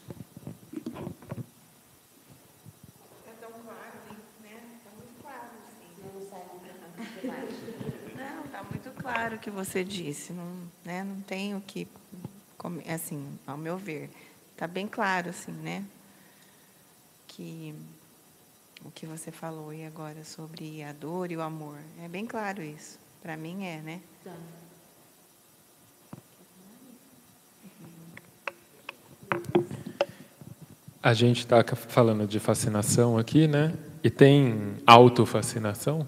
Não, 8.16 8.46
está 8.46 8.64
muito 8.64 8.92
claro 9.08 9.36
o 9.38 9.40
que 9.40 9.50
você 9.50 9.84
disse. 9.84 10.34
Não, 10.34 10.46
né, 10.84 11.04
não 11.04 11.22
tenho 11.22 11.62
que, 11.66 11.88
assim, 12.94 13.40
ao 13.48 13.58
meu 13.58 13.78
ver, 13.78 14.10
está 14.52 14.68
bem 14.68 14.86
claro, 14.86 15.30
assim, 15.30 15.52
né? 15.52 15.84
Que 17.28 17.74
o 18.84 18.92
que 18.92 19.06
você 19.06 19.32
falou 19.32 19.74
e 19.74 19.86
agora 19.86 20.24
sobre 20.26 20.84
a 20.84 20.92
dor 20.92 21.32
e 21.32 21.38
o 21.38 21.42
amor. 21.42 21.78
É 22.04 22.08
bem 22.10 22.26
claro 22.26 22.62
isso. 22.62 23.00
Para 23.22 23.38
mim 23.38 23.66
é, 23.66 23.78
né? 23.78 24.02
Tá. 24.24 24.34
A 31.02 31.14
gente 31.14 31.40
está 31.40 31.64
falando 31.64 32.28
de 32.28 32.40
fascinação 32.40 33.18
aqui, 33.18 33.48
né? 33.48 33.74
E 34.04 34.10
tem 34.10 34.76
autofascinação? 34.86 36.08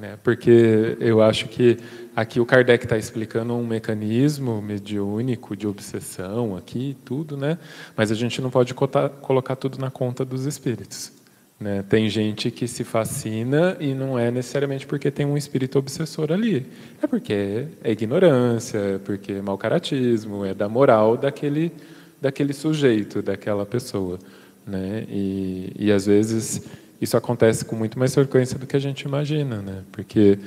Né? 0.00 0.18
Porque 0.22 0.96
eu 0.98 1.22
acho 1.22 1.46
que 1.48 1.78
aqui 2.16 2.40
o 2.40 2.46
Kardec 2.46 2.84
está 2.84 2.98
explicando 2.98 3.54
um 3.54 3.64
mecanismo 3.64 4.60
mediúnico 4.60 5.56
de 5.56 5.66
obsessão 5.66 6.56
aqui, 6.56 6.96
tudo, 7.04 7.36
né? 7.36 7.58
Mas 7.96 8.10
a 8.10 8.14
gente 8.14 8.40
não 8.40 8.50
pode 8.50 8.74
cotar, 8.74 9.08
colocar 9.08 9.54
tudo 9.54 9.78
na 9.78 9.90
conta 9.90 10.24
dos 10.24 10.46
espíritos. 10.46 11.12
Né? 11.58 11.84
Tem 11.88 12.08
gente 12.08 12.50
que 12.50 12.66
se 12.66 12.82
fascina 12.82 13.76
e 13.78 13.94
não 13.94 14.18
é 14.18 14.30
necessariamente 14.30 14.86
porque 14.86 15.10
tem 15.10 15.24
um 15.24 15.36
espírito 15.36 15.78
obsessor 15.78 16.32
ali. 16.32 16.66
É 17.00 17.06
porque 17.06 17.68
é 17.82 17.92
ignorância, 17.92 18.78
é 18.78 18.98
porque 18.98 19.32
é 19.32 19.40
mau 19.40 19.56
caratismo, 19.56 20.44
é 20.44 20.52
da 20.52 20.68
moral 20.68 21.16
daquele, 21.16 21.72
daquele 22.20 22.52
sujeito, 22.52 23.22
daquela 23.22 23.64
pessoa. 23.64 24.18
Né? 24.66 25.06
E, 25.08 25.72
e 25.78 25.92
às 25.92 26.06
vezes 26.06 26.62
isso 27.04 27.16
acontece 27.16 27.64
com 27.64 27.76
muito 27.76 27.98
mais 27.98 28.14
frequência 28.14 28.58
do 28.58 28.66
que 28.66 28.76
a 28.76 28.80
gente 28.80 29.02
imagina, 29.02 29.62
né? 29.62 29.82
Porque 29.92 30.38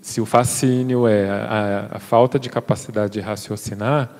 se 0.00 0.20
o 0.20 0.26
fascínio 0.26 1.08
é 1.08 1.30
a, 1.30 1.88
a, 1.92 1.98
falta 1.98 2.38
de 2.38 2.50
capacidade 2.50 3.14
de 3.14 3.20
raciocinar, 3.20 4.10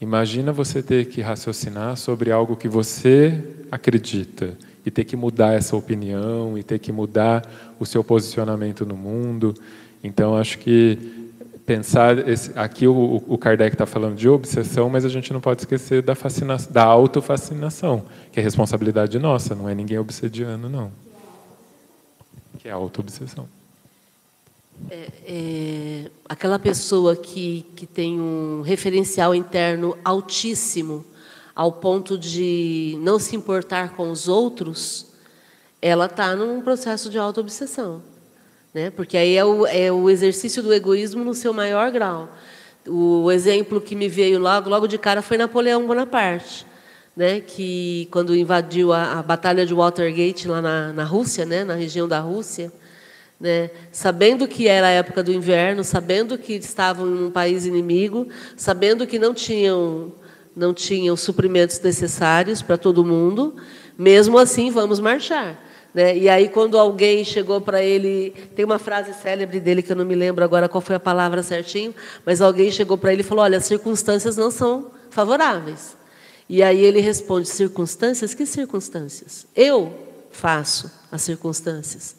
imagina 0.00 0.50
você 0.50 0.82
ter 0.82 1.04
que 1.06 1.20
raciocinar 1.20 1.96
sobre 1.96 2.32
algo 2.32 2.56
que 2.56 2.68
você 2.68 3.38
acredita 3.70 4.56
e 4.84 4.90
ter 4.90 5.04
que 5.04 5.14
mudar 5.14 5.52
essa 5.52 5.76
opinião 5.76 6.56
e 6.56 6.62
ter 6.62 6.78
que 6.78 6.90
mudar 6.90 7.46
o 7.78 7.84
seu 7.84 8.02
posicionamento 8.02 8.86
no 8.86 8.96
mundo. 8.96 9.54
Então, 10.02 10.36
acho 10.36 10.58
que 10.58 10.98
pensar 11.66 12.26
esse, 12.26 12.50
aqui 12.56 12.86
o, 12.86 13.22
o 13.26 13.36
Kardec 13.36 13.74
está 13.74 13.84
falando 13.84 14.16
de 14.16 14.28
obsessão, 14.28 14.88
mas 14.88 15.04
a 15.04 15.08
gente 15.08 15.32
não 15.32 15.40
pode 15.40 15.62
esquecer 15.62 16.00
da 16.00 16.14
fascinação, 16.14 16.72
da 16.72 16.84
autofascinação, 16.84 18.04
que 18.32 18.40
é 18.40 18.42
responsabilidade 18.42 19.18
nossa, 19.18 19.54
não 19.54 19.68
é 19.68 19.74
ninguém 19.74 19.98
obsediano, 19.98 20.68
não 20.68 21.05
que 22.66 22.70
é 22.70 22.72
a 22.72 22.74
autoobsessão. 22.74 23.48
É, 24.90 25.08
é, 25.24 26.10
aquela 26.28 26.58
pessoa 26.58 27.14
que, 27.14 27.64
que 27.76 27.86
tem 27.86 28.20
um 28.20 28.60
referencial 28.60 29.32
interno 29.32 29.96
altíssimo, 30.04 31.04
ao 31.54 31.70
ponto 31.70 32.18
de 32.18 32.98
não 33.00 33.20
se 33.20 33.36
importar 33.36 33.94
com 33.94 34.10
os 34.10 34.26
outros, 34.26 35.06
ela 35.80 36.06
está 36.06 36.34
num 36.34 36.60
processo 36.60 37.08
de 37.08 37.18
autoobsessão. 37.18 38.02
Né? 38.74 38.90
Porque 38.90 39.16
aí 39.16 39.36
é 39.36 39.44
o, 39.44 39.64
é 39.64 39.92
o 39.92 40.10
exercício 40.10 40.60
do 40.60 40.74
egoísmo 40.74 41.22
no 41.22 41.34
seu 41.34 41.52
maior 41.52 41.92
grau. 41.92 42.28
O 42.84 43.30
exemplo 43.30 43.80
que 43.80 43.94
me 43.94 44.08
veio 44.08 44.40
logo, 44.40 44.68
logo 44.68 44.88
de 44.88 44.98
cara 44.98 45.22
foi 45.22 45.38
Napoleão 45.38 45.86
Bonaparte 45.86 46.66
né, 47.16 47.40
que 47.40 48.06
quando 48.10 48.36
invadiu 48.36 48.92
a, 48.92 49.18
a 49.18 49.22
batalha 49.22 49.64
de 49.64 49.72
Watergate 49.72 50.46
lá 50.46 50.60
na, 50.60 50.92
na 50.92 51.04
Rússia, 51.04 51.46
né, 51.46 51.64
na 51.64 51.74
região 51.74 52.06
da 52.06 52.20
Rússia, 52.20 52.70
né, 53.40 53.70
sabendo 53.90 54.46
que 54.46 54.68
era 54.68 54.88
a 54.88 54.90
época 54.90 55.22
do 55.22 55.32
inverno, 55.32 55.82
sabendo 55.82 56.36
que 56.36 56.52
estavam 56.54 57.08
em 57.08 57.24
um 57.24 57.30
país 57.30 57.64
inimigo, 57.64 58.28
sabendo 58.56 59.06
que 59.06 59.18
não 59.18 59.32
tinham 59.32 60.12
não 60.54 60.72
tinham 60.72 61.14
suprimentos 61.16 61.78
necessários 61.80 62.62
para 62.62 62.78
todo 62.78 63.04
mundo, 63.04 63.56
mesmo 63.98 64.38
assim 64.38 64.70
vamos 64.70 64.98
marchar. 64.98 65.62
Né? 65.92 66.16
E 66.16 66.30
aí, 66.30 66.48
quando 66.48 66.78
alguém 66.78 67.24
chegou 67.24 67.60
para 67.60 67.82
ele, 67.82 68.30
tem 68.54 68.64
uma 68.64 68.78
frase 68.78 69.12
célebre 69.12 69.60
dele 69.60 69.82
que 69.82 69.92
eu 69.92 69.96
não 69.96 70.04
me 70.06 70.14
lembro 70.14 70.42
agora 70.42 70.66
qual 70.66 70.80
foi 70.80 70.96
a 70.96 71.00
palavra 71.00 71.42
certinho, 71.42 71.94
mas 72.24 72.40
alguém 72.40 72.70
chegou 72.70 72.96
para 72.96 73.12
ele 73.12 73.20
e 73.20 73.24
falou: 73.24 73.44
Olha, 73.44 73.58
as 73.58 73.66
circunstâncias 73.66 74.34
não 74.34 74.50
são 74.50 74.90
favoráveis. 75.10 75.94
E 76.48 76.62
aí 76.62 76.80
ele 76.80 77.00
responde: 77.00 77.48
circunstâncias? 77.48 78.34
Que 78.34 78.46
circunstâncias? 78.46 79.46
Eu 79.54 79.92
faço 80.30 80.90
as 81.10 81.22
circunstâncias. 81.22 82.16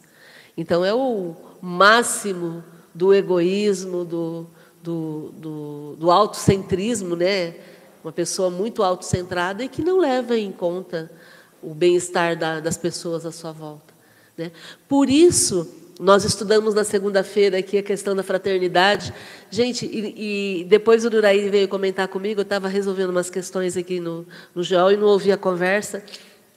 Então 0.56 0.84
é 0.84 0.92
o 0.92 1.34
máximo 1.60 2.62
do 2.94 3.14
egoísmo, 3.14 4.04
do, 4.04 4.46
do, 4.82 5.32
do, 5.36 5.96
do 5.96 6.10
autocentrismo, 6.10 7.14
né? 7.14 7.54
Uma 8.02 8.12
pessoa 8.12 8.50
muito 8.50 8.82
autocentrada 8.82 9.62
e 9.62 9.68
que 9.68 9.82
não 9.82 9.98
leva 9.98 10.36
em 10.36 10.50
conta 10.50 11.10
o 11.62 11.74
bem-estar 11.74 12.36
da, 12.36 12.60
das 12.60 12.76
pessoas 12.76 13.26
à 13.26 13.32
sua 13.32 13.52
volta. 13.52 13.92
Né? 14.36 14.52
Por 14.88 15.10
isso, 15.10 15.68
nós 15.98 16.24
estudamos 16.24 16.74
na 16.74 16.84
segunda-feira 16.84 17.58
aqui 17.58 17.78
a 17.78 17.82
questão 17.82 18.14
da 18.14 18.22
fraternidade. 18.22 19.12
Gente, 19.50 19.84
e, 19.84 20.60
e 20.60 20.64
depois 20.64 21.04
o 21.04 21.10
Duraí 21.10 21.48
veio 21.48 21.66
comentar 21.66 22.06
comigo, 22.06 22.40
eu 22.40 22.42
estava 22.42 22.68
resolvendo 22.68 23.10
umas 23.10 23.28
questões 23.28 23.76
aqui 23.76 23.98
no, 23.98 24.26
no 24.54 24.62
GEOL 24.62 24.92
e 24.92 24.96
não 24.96 25.08
ouvi 25.08 25.32
a 25.32 25.36
conversa. 25.36 26.02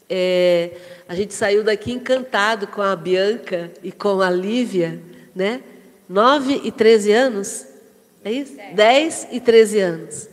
É, 0.07 0.71
a 1.07 1.15
gente 1.15 1.33
saiu 1.33 1.63
daqui 1.63 1.91
encantado 1.91 2.67
com 2.67 2.81
a 2.81 2.95
Bianca 2.95 3.71
e 3.81 3.91
com 3.91 4.21
a 4.21 4.29
Lívia, 4.29 5.01
né? 5.35 5.61
9 6.07 6.61
e 6.65 6.71
13 6.71 7.11
anos, 7.11 7.65
é 8.23 8.31
isso? 8.31 8.57
10 8.75 9.27
e 9.31 9.39
13 9.39 9.79
anos. 9.79 10.29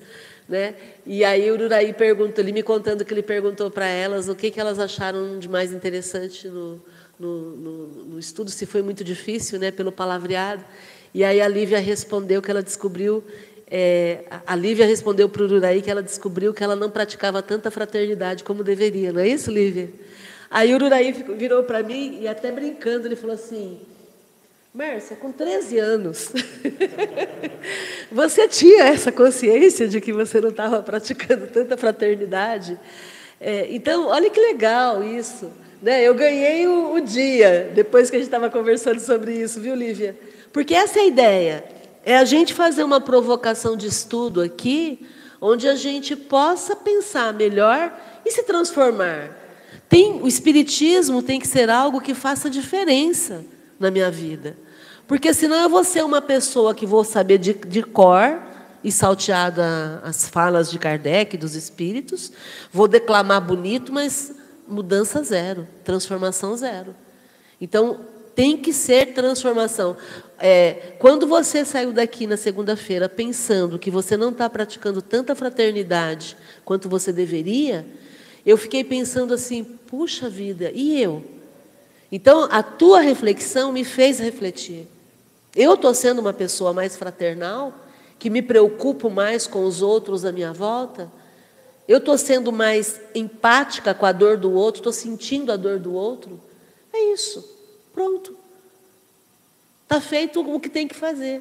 Né? 0.49 0.75
E 1.07 1.25
aí 1.25 1.51
o 1.51 1.55
Uraí 1.55 1.93
perguntou, 1.93 2.43
ele 2.43 2.53
me 2.53 2.63
contando 2.63 3.05
que 3.05 3.15
ele 3.15 3.23
perguntou 3.23 3.71
para 3.71 3.87
elas 3.87 4.29
o 4.29 4.35
que, 4.35 4.51
que 4.51 4.59
elas 4.59 4.79
acharam 4.79 5.39
de 5.39 5.49
mais 5.49 5.73
interessante 5.73 6.49
no, 6.49 6.83
no, 7.19 7.57
no, 7.57 7.87
no, 8.05 8.19
estudo, 8.19 8.51
se 8.51 8.66
foi 8.66 8.83
muito 8.83 9.03
difícil, 9.03 9.59
né, 9.59 9.71
pelo 9.71 9.91
palavreado. 9.91 10.64
E 11.12 11.25
aí 11.25 11.41
a 11.41 11.49
Lívia 11.49 11.79
respondeu 11.79 12.41
que 12.41 12.51
ela 12.51 12.62
descobriu, 12.62 13.25
é, 13.71 14.25
a 14.47 14.55
Lívia 14.55 14.87
respondeu 14.87 15.29
para 15.29 15.43
o 15.43 15.45
Ururaí 15.47 15.83
que 15.83 15.91
ela 15.91 16.03
descobriu 16.03 16.55
que 16.55 16.62
ela 16.62 16.77
não 16.77 16.91
praticava 16.91 17.43
tanta 17.43 17.71
fraternidade 17.71 18.45
como 18.45 18.62
deveria, 18.62 19.12
não 19.12 19.21
é 19.21 19.29
isso, 19.29 19.51
Lívia? 19.51 19.91
Aí 20.51 20.73
o 20.73 20.77
Ururaí 20.77 21.12
virou 21.37 21.64
para 21.64 21.83
mim 21.83 22.19
e 22.21 22.29
até 22.29 22.53
brincando, 22.53 23.07
ele 23.07 23.16
falou 23.16 23.35
assim, 23.35 23.81
Mércia, 24.73 25.16
com 25.16 25.33
13 25.33 25.79
anos, 25.79 26.31
você 28.12 28.47
tinha 28.47 28.85
essa 28.85 29.11
consciência 29.11 29.89
de 29.89 30.01
que 30.01 30.12
você 30.12 30.41
não 30.41 30.51
estava 30.51 30.83
praticando 30.83 31.47
tanta 31.47 31.77
fraternidade? 31.77 32.79
É, 33.41 33.66
então, 33.71 34.07
olha 34.07 34.31
que 34.31 34.41
legal 34.41 35.03
isso. 35.03 35.51
Né? 35.81 36.03
Eu 36.03 36.14
ganhei 36.14 36.66
o, 36.66 36.95
o 36.95 37.01
dia, 37.01 37.70
depois 37.74 38.11
que 38.11 38.16
a 38.16 38.18
gente 38.18 38.29
estava 38.29 38.51
conversando 38.51 39.01
sobre 39.01 39.35
isso, 39.35 39.61
viu, 39.61 39.74
Lívia? 39.74 40.18
Porque 40.53 40.74
essa 40.74 40.99
é 40.99 41.03
a 41.03 41.07
ideia. 41.07 41.64
É 42.05 42.16
a 42.16 42.24
gente 42.24 42.55
fazer 42.55 42.83
uma 42.83 43.01
provocação 43.01 43.76
de 43.76 43.87
estudo 43.87 44.41
aqui, 44.41 45.07
onde 45.41 45.68
a 45.68 45.76
gente 45.76 46.16
possa 46.16 46.74
pensar 46.74 47.33
melhor 47.33 47.97
e 48.24 48.31
se 48.31 48.43
transformar. 48.43 49.37
Tem, 49.89 50.20
o 50.20 50.26
Espiritismo 50.26 51.22
tem 51.22 51.39
que 51.39 51.47
ser 51.47 51.70
algo 51.70 52.01
que 52.01 52.14
faça 52.14 52.51
diferença 52.51 53.45
na 53.79 53.91
minha 53.91 54.11
vida. 54.11 54.57
Porque 55.07 55.33
senão 55.33 55.57
eu 55.57 55.68
vou 55.68 55.85
ser 55.85 56.05
uma 56.05 56.20
pessoa 56.20 56.74
que 56.74 56.85
vou 56.85 57.05
saber 57.05 57.39
de, 57.39 57.55
de 57.55 57.83
cor 57.83 58.43
e 58.83 58.93
salteada 58.93 60.01
as 60.05 60.29
falas 60.29 60.70
de 60.70 60.79
Kardec, 60.79 61.37
dos 61.37 61.55
espíritos, 61.55 62.31
vou 62.72 62.87
declamar 62.87 63.41
bonito, 63.41 63.93
mas 63.93 64.33
mudança 64.69 65.23
zero, 65.23 65.66
transformação 65.85 66.57
zero. 66.57 66.95
Então, 67.61 68.01
tem 68.35 68.57
que 68.57 68.73
ser 68.73 69.14
transformação. 69.14 69.97
É, 70.39 70.95
quando 71.01 71.27
você 71.27 71.64
saiu 71.64 71.93
daqui 71.93 72.25
na 72.25 72.37
segunda-feira 72.37 73.09
pensando 73.09 73.81
que 73.81 73.91
você 73.91 74.16
não 74.16 74.31
está 74.31 74.49
praticando 74.49 75.03
tanta 75.03 75.35
fraternidade 75.35 76.37
quanto 76.64 76.89
você 76.89 77.12
deveria, 77.12 77.85
eu 78.47 78.57
fiquei 78.57 78.85
pensando 78.85 79.35
assim: 79.35 79.64
puxa 79.64 80.29
vida, 80.29 80.71
e 80.73 81.03
eu? 81.03 81.25
Então, 82.12 82.49
a 82.51 82.62
tua 82.62 83.01
reflexão 83.01 83.73
me 83.73 83.85
fez 83.85 84.21
refletir. 84.21 84.87
Eu 85.57 85.75
estou 85.75 85.93
sendo 85.93 86.21
uma 86.21 86.33
pessoa 86.33 86.73
mais 86.73 86.97
fraternal, 86.97 87.75
que 88.19 88.31
me 88.31 88.41
preocupo 88.41 89.11
mais 89.11 89.47
com 89.47 89.64
os 89.64 89.83
outros 89.83 90.25
à 90.25 90.31
minha 90.31 90.53
volta? 90.53 91.11
Eu 91.89 91.99
estou 91.99 92.18
sendo 92.18 92.53
mais 92.53 93.01
empática 93.14 93.95
com 93.95 94.05
a 94.05 94.12
dor 94.12 94.36
do 94.36 94.53
outro, 94.53 94.80
estou 94.80 94.93
sentindo 94.93 95.51
a 95.51 95.57
dor 95.57 95.78
do 95.78 95.95
outro. 95.95 96.39
É 96.93 97.12
isso. 97.14 97.57
Pronto. 97.95 98.36
Está 99.84 99.99
feito 99.99 100.41
o 100.41 100.61
que 100.61 100.68
tem 100.68 100.86
que 100.86 100.95
fazer. 100.95 101.41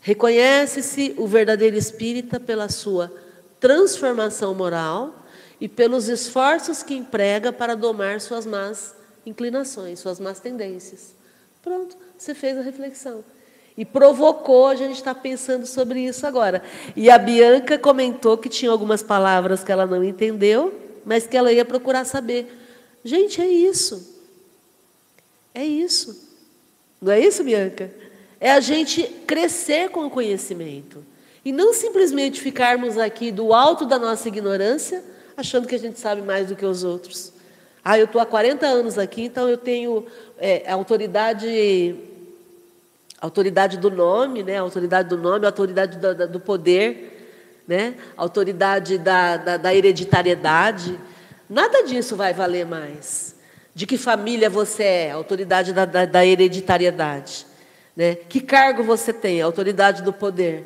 Reconhece-se 0.00 1.14
o 1.16 1.26
verdadeiro 1.28 1.76
espírita 1.76 2.40
pela 2.40 2.68
sua 2.68 3.12
transformação 3.60 4.52
moral 4.54 5.14
e 5.60 5.68
pelos 5.68 6.08
esforços 6.08 6.82
que 6.82 6.94
emprega 6.94 7.52
para 7.52 7.76
domar 7.76 8.20
suas 8.20 8.44
más 8.44 8.94
inclinações, 9.24 10.00
suas 10.00 10.18
más 10.18 10.40
tendências. 10.40 11.14
Pronto, 11.62 11.96
você 12.18 12.34
fez 12.34 12.58
a 12.58 12.60
reflexão. 12.60 13.24
E 13.76 13.84
provocou 13.84 14.68
a 14.68 14.74
gente 14.74 14.96
estar 14.96 15.14
pensando 15.14 15.66
sobre 15.66 16.00
isso 16.00 16.26
agora. 16.26 16.62
E 16.94 17.10
a 17.10 17.18
Bianca 17.18 17.78
comentou 17.78 18.38
que 18.38 18.48
tinha 18.48 18.70
algumas 18.70 19.02
palavras 19.02 19.62
que 19.62 19.70
ela 19.70 19.86
não 19.86 20.02
entendeu, 20.02 20.72
mas 21.04 21.26
que 21.26 21.36
ela 21.36 21.52
ia 21.52 21.64
procurar 21.64 22.04
saber. 22.04 22.46
Gente, 23.04 23.40
é 23.40 23.46
isso. 23.46 24.16
É 25.54 25.64
isso. 25.64 26.26
Não 27.00 27.12
é 27.12 27.20
isso, 27.20 27.44
Bianca? 27.44 27.90
É 28.40 28.50
a 28.50 28.60
gente 28.60 29.02
crescer 29.26 29.90
com 29.90 30.06
o 30.06 30.10
conhecimento. 30.10 31.04
E 31.44 31.52
não 31.52 31.72
simplesmente 31.72 32.40
ficarmos 32.40 32.98
aqui 32.98 33.30
do 33.30 33.52
alto 33.52 33.86
da 33.86 33.98
nossa 33.98 34.26
ignorância, 34.26 35.04
achando 35.36 35.68
que 35.68 35.74
a 35.74 35.78
gente 35.78 36.00
sabe 36.00 36.22
mais 36.22 36.48
do 36.48 36.56
que 36.56 36.64
os 36.64 36.82
outros. 36.82 37.32
Ah, 37.84 37.98
eu 37.98 38.06
estou 38.06 38.20
há 38.20 38.26
40 38.26 38.66
anos 38.66 38.98
aqui, 38.98 39.22
então 39.22 39.48
eu 39.48 39.56
tenho 39.56 40.04
é, 40.38 40.68
autoridade 40.72 41.94
autoridade 43.20 43.78
do 43.78 43.90
nome, 43.90 44.42
né? 44.42 44.58
autoridade 44.58 45.08
do 45.08 45.16
nome, 45.16 45.46
autoridade 45.46 45.98
do, 45.98 46.28
do 46.28 46.40
poder, 46.40 47.62
né? 47.66 47.94
autoridade 48.16 48.98
da, 48.98 49.36
da, 49.36 49.56
da 49.56 49.74
hereditariedade. 49.74 50.98
Nada 51.48 51.82
disso 51.82 52.16
vai 52.16 52.32
valer 52.32 52.66
mais. 52.66 53.34
De 53.74 53.86
que 53.86 53.98
família 53.98 54.48
você 54.48 54.82
é? 54.82 55.10
Autoridade 55.10 55.72
da, 55.72 55.84
da, 55.84 56.04
da 56.04 56.24
hereditariedade. 56.26 57.46
Né? 57.94 58.14
Que 58.14 58.40
cargo 58.40 58.82
você 58.82 59.12
tem? 59.12 59.40
Autoridade 59.40 60.02
do 60.02 60.12
poder. 60.12 60.64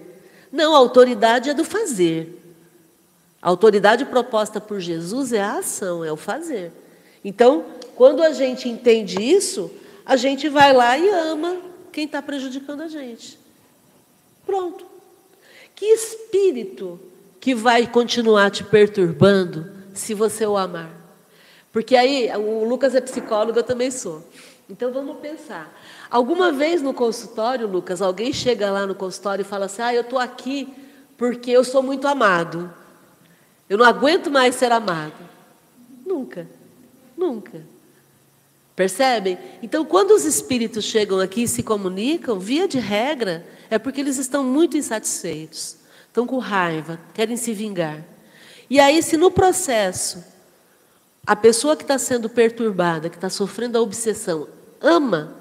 Não, 0.51 0.75
a 0.75 0.79
autoridade 0.79 1.51
é 1.51 1.55
do 1.55 1.65
fazer. 1.65 2.37
A 3.41 3.49
autoridade 3.49 4.05
proposta 4.05 4.61
por 4.61 4.81
Jesus 4.81 5.33
é 5.33 5.41
a 5.41 5.59
ação, 5.59 6.05
é 6.05 6.13
o 6.13 6.17
fazer. 6.17 6.73
Então, 7.25 7.65
quando 7.95 8.23
a 8.23 8.33
gente 8.33 8.69
entende 8.69 9.23
isso, 9.23 9.71
a 10.05 10.17
gente 10.17 10.49
vai 10.49 10.73
lá 10.73 10.99
e 10.99 11.09
ama 11.09 11.70
quem 11.91 12.05
está 12.05 12.23
prejudicando 12.23 12.83
a 12.83 12.89
gente. 12.89 13.39
Pronto. 14.47 14.87
Que 15.75 15.87
espírito 15.87 17.01
que 17.41 17.55
vai 17.55 17.87
continuar 17.87 18.51
te 18.51 18.65
perturbando 18.65 19.71
se 19.95 20.15
você 20.15 20.47
o 20.47 20.57
amar? 20.57 20.91
Porque 21.73 21.97
aí, 21.97 22.31
o 22.37 22.65
Lucas 22.65 22.95
é 22.95 23.01
psicólogo, 23.01 23.59
eu 23.59 23.63
também 23.63 23.91
sou. 23.91 24.25
Então 24.69 24.93
vamos 24.93 25.19
pensar. 25.19 25.73
Alguma 26.11 26.53
vez 26.53 26.83
no 26.83 26.95
consultório, 26.95 27.67
Lucas, 27.67 28.03
alguém 28.03 28.33
chega 28.33 28.71
lá 28.71 28.87
no 28.87 28.95
consultório 28.95 29.43
e 29.43 29.45
fala 29.45 29.67
assim: 29.67 29.83
Ah, 29.83 29.95
eu 29.95 30.03
estou 30.03 30.19
aqui 30.19 30.73
porque 31.17 31.51
eu 31.51 31.65
sou 31.65 31.83
muito 31.83 32.07
amado. 32.07 32.73
Eu 33.69 33.79
não 33.79 33.85
aguento 33.85 34.31
mais 34.31 34.55
ser 34.55 34.73
amado. 34.73 35.15
Nunca. 36.05 36.47
Nunca. 37.17 37.63
Percebem? 38.81 39.37
Então, 39.63 39.85
quando 39.85 40.13
os 40.13 40.25
espíritos 40.25 40.87
chegam 40.87 41.21
aqui 41.21 41.43
e 41.43 41.49
se 41.49 41.63
comunicam, 41.63 42.39
via 42.39 42.67
de 42.67 42.79
regra, 42.79 43.47
é 43.69 43.79
porque 43.79 44.01
eles 44.01 44.17
estão 44.17 44.43
muito 44.43 44.75
insatisfeitos, 44.75 45.77
estão 46.07 46.27
com 46.27 46.39
raiva, 46.39 46.99
querem 47.13 47.37
se 47.37 47.53
vingar. 47.53 48.03
E 48.71 48.81
aí, 48.81 49.03
se 49.03 49.19
no 49.19 49.31
processo 49.31 50.25
a 51.27 51.37
pessoa 51.37 51.77
que 51.77 51.83
está 51.83 51.99
sendo 51.99 52.31
perturbada, 52.31 53.11
que 53.11 53.17
está 53.17 53.29
sofrendo 53.29 53.77
a 53.77 53.83
obsessão, 53.83 54.49
ama, 54.81 55.37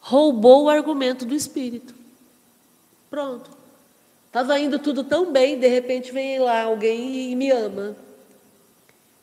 roubou 0.00 0.64
o 0.64 0.68
argumento 0.68 1.24
do 1.24 1.36
espírito. 1.36 1.94
Pronto. 3.08 3.48
Estava 4.26 4.58
indo 4.58 4.80
tudo 4.80 5.04
tão 5.04 5.30
bem, 5.30 5.56
de 5.56 5.68
repente 5.68 6.10
vem 6.10 6.40
lá 6.40 6.62
alguém 6.62 7.30
e 7.30 7.36
me 7.36 7.52
ama. 7.52 7.94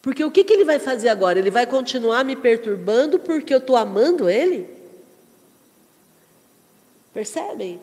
Porque 0.06 0.24
o 0.24 0.30
que, 0.30 0.43
que 0.43 0.53
ele 0.53 0.64
vai 0.64 0.78
fazer 0.78 1.10
agora? 1.10 1.39
Ele 1.39 1.49
vai 1.49 1.66
continuar 1.66 2.24
me 2.24 2.36
perturbando 2.36 3.18
porque 3.18 3.51
eu 3.51 3.58
estou 3.58 3.76
amando 3.76 4.30
ele? 4.30 4.70
Percebem? 7.12 7.82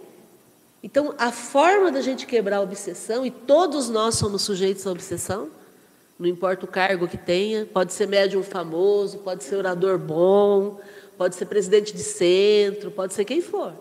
Então, 0.85 1.17
a 1.19 1.33
forma 1.33 1.91
da 1.91 2.01
gente 2.01 2.25
quebrar 2.25 2.59
a 2.59 2.61
obsessão, 2.61 3.27
e 3.27 3.31
todos 3.33 3.89
nós 3.89 4.15
somos 4.15 4.43
sujeitos 4.43 4.87
à 4.87 4.93
obsessão, 4.93 5.51
não 6.17 6.29
importa 6.29 6.65
o 6.65 6.69
cargo 6.69 7.09
que 7.09 7.19
tenha, 7.19 7.67
pode 7.67 7.93
ser 7.93 8.07
médium 8.07 8.45
famoso, 8.45 9.19
pode 9.19 9.43
ser 9.43 9.57
orador 9.57 9.99
bom, 9.99 10.79
pode 11.19 11.35
ser 11.35 11.47
presidente 11.47 11.93
de 11.93 12.05
centro, 12.05 12.93
pode 12.93 13.15
ser 13.15 13.25
quem 13.25 13.43
for. 13.43 13.75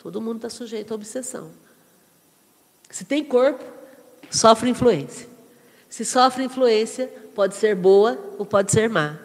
Todo 0.00 0.20
mundo 0.20 0.36
está 0.36 0.50
sujeito 0.50 0.92
à 0.92 0.96
obsessão. 0.96 1.50
Se 2.90 3.06
tem 3.06 3.24
corpo, 3.24 3.64
sofre 4.30 4.68
influência. 4.68 5.32
Se 5.88 6.04
sofre 6.04 6.44
influência, 6.44 7.23
pode 7.34 7.54
ser 7.56 7.74
boa 7.74 8.18
ou 8.38 8.46
pode 8.46 8.72
ser 8.72 8.88
má. 8.88 9.18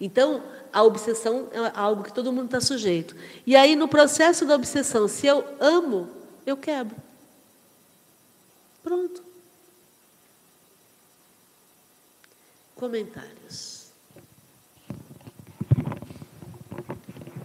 Então, 0.00 0.42
a 0.72 0.82
obsessão 0.82 1.48
é 1.52 1.72
algo 1.74 2.04
que 2.04 2.12
todo 2.12 2.32
mundo 2.32 2.46
está 2.46 2.60
sujeito. 2.60 3.14
E 3.46 3.56
aí, 3.56 3.74
no 3.76 3.88
processo 3.88 4.46
da 4.46 4.54
obsessão, 4.54 5.08
se 5.08 5.26
eu 5.26 5.44
amo, 5.60 6.08
eu 6.46 6.56
quebro. 6.56 6.96
Pronto. 8.82 9.22
Comentários. 12.74 13.90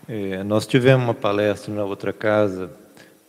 É, 0.08 0.43
nós 0.43 0.68
tivemos 0.68 1.03
uma 1.03 1.14
palestra 1.16 1.74
na 1.74 1.84
outra 1.84 2.14
casa 2.14 2.72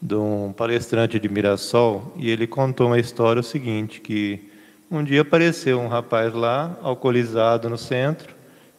de 0.00 0.14
um 0.14 0.52
palestrante 0.52 1.18
de 1.18 1.28
Mirassol 1.28 2.12
e 2.16 2.30
ele 2.30 2.46
contou 2.46 2.88
uma 2.88 2.98
história 2.98 3.40
o 3.40 3.42
seguinte 3.42 4.00
que 4.00 4.52
um 4.90 5.02
dia 5.02 5.22
apareceu 5.22 5.80
um 5.80 5.88
rapaz 5.88 6.32
lá, 6.32 6.76
alcoolizado 6.82 7.68
no 7.68 7.76
centro, 7.76 8.34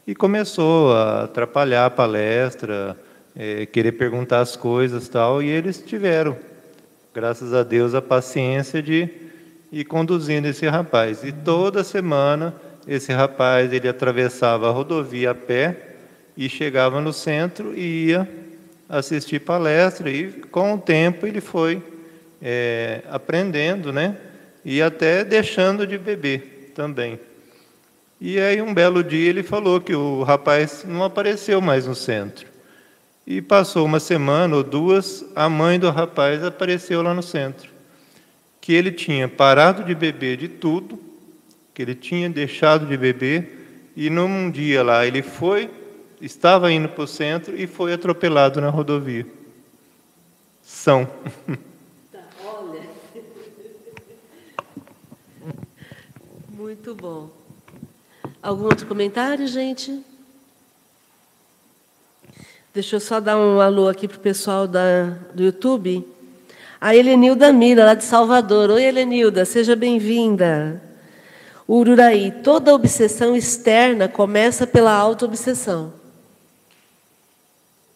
e 0.06 0.16
começou 0.16 0.94
a 0.94 1.24
atrapalhar 1.24 1.86
a 1.86 1.90
palestra, 1.90 2.96
é, 3.36 3.66
querer 3.66 3.92
perguntar 3.94 4.40
as 4.40 4.56
coisas 4.56 5.10
tal, 5.10 5.44
e 5.44 5.50
eles 5.50 5.84
tiveram, 5.86 6.38
graças 7.14 7.54
a 7.54 7.62
Deus, 7.62 7.94
a 7.94 8.02
paciência 8.02 8.82
de 8.82 9.10
ir 9.72 9.84
conduzindo 9.84 10.48
esse 10.48 10.66
rapaz. 10.68 11.24
E 11.24 11.32
toda 11.32 11.84
semana 11.84 12.56
esse 12.88 13.12
rapaz 13.12 13.74
ele 13.74 13.90
atravessava 13.90 14.70
a 14.70 14.72
rodovia 14.72 15.32
a 15.32 15.36
pé 15.36 15.96
e 16.38 16.48
chegava 16.48 17.02
no 17.02 17.12
centro 17.12 17.74
e 17.76 18.08
ia 18.08 18.28
assistir 18.88 19.40
palestra 19.40 20.10
e 20.10 20.32
com 20.32 20.76
o 20.76 20.78
tempo 20.78 21.28
ele 21.28 21.42
foi 21.42 21.84
é, 22.42 23.02
aprendendo, 23.10 23.92
né? 23.92 24.16
E 24.68 24.82
até 24.82 25.24
deixando 25.24 25.88
de 25.88 25.98
beber 25.98 26.74
também. 26.76 27.18
E 28.20 28.38
aí, 28.38 28.62
um 28.62 28.74
belo 28.74 29.02
dia, 29.02 29.30
ele 29.30 29.42
falou 29.42 29.80
que 29.80 29.96
o 29.96 30.24
rapaz 30.24 30.84
não 30.86 31.06
apareceu 31.06 31.62
mais 31.62 31.88
no 31.88 31.96
centro. 31.96 32.46
E 33.26 33.42
passou 33.42 33.86
uma 33.86 34.02
semana 34.02 34.58
ou 34.58 34.64
duas, 34.64 35.24
a 35.34 35.48
mãe 35.48 35.80
do 35.80 35.90
rapaz 35.90 36.44
apareceu 36.44 37.02
lá 37.02 37.14
no 37.14 37.24
centro. 37.24 37.70
Que 38.60 38.74
ele 38.74 38.92
tinha 38.92 39.30
parado 39.30 39.86
de 39.86 39.96
beber 39.96 40.36
de 40.36 40.50
tudo, 40.50 41.00
que 41.74 41.82
ele 41.82 41.96
tinha 41.96 42.30
deixado 42.30 42.86
de 42.86 42.98
beber, 42.98 43.94
e 43.96 44.10
num 44.10 44.52
dia 44.52 44.84
lá 44.84 45.06
ele 45.06 45.22
foi, 45.22 45.70
estava 46.20 46.70
indo 46.74 46.90
para 46.90 47.06
o 47.06 47.08
centro 47.08 47.56
e 47.58 47.68
foi 47.68 47.94
atropelado 47.94 48.60
na 48.60 48.70
rodovia. 48.70 49.26
São. 50.62 51.08
Muito 56.68 56.94
bom. 56.94 57.30
Algum 58.44 58.66
outro 58.66 58.86
comentário, 58.88 59.48
gente? 59.48 60.04
Deixa 62.74 62.98
eu 62.98 63.00
só 63.00 63.22
dar 63.22 63.38
um 63.38 63.62
alô 63.62 63.88
aqui 63.88 64.06
para 64.06 64.18
o 64.18 64.20
pessoal 64.20 64.68
da, 64.68 65.16
do 65.34 65.44
YouTube. 65.44 66.06
A 66.82 66.94
Helenilda 66.94 67.54
Mira, 67.54 67.86
lá 67.86 67.94
de 67.94 68.04
Salvador. 68.04 68.70
Oi, 68.70 68.84
Helenilda, 68.84 69.46
seja 69.46 69.78
bem-vinda. 69.78 70.82
Ururaí, 71.66 72.34
toda 72.44 72.76
obsessão 72.76 73.34
externa 73.34 74.10
começa 74.10 74.68
pela 74.68 74.92
auto-obsessão. 74.92 75.94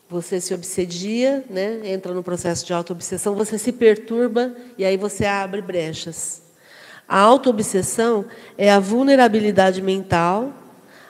Você 0.10 0.40
se 0.40 0.54
obsedia, 0.54 1.44
né? 1.50 1.82
entra 1.84 2.14
no 2.14 2.24
processo 2.24 2.66
de 2.66 2.72
auto-obsessão, 2.72 3.36
você 3.36 3.58
se 3.58 3.74
perturba 3.74 4.56
e 4.78 4.86
aí 4.86 4.96
você 4.96 5.26
abre 5.26 5.62
brechas. 5.62 6.51
A 7.12 7.20
autoobsessão 7.20 8.26
é 8.58 8.72
a 8.72 8.80
vulnerabilidade 8.80 9.82
mental, 9.82 10.54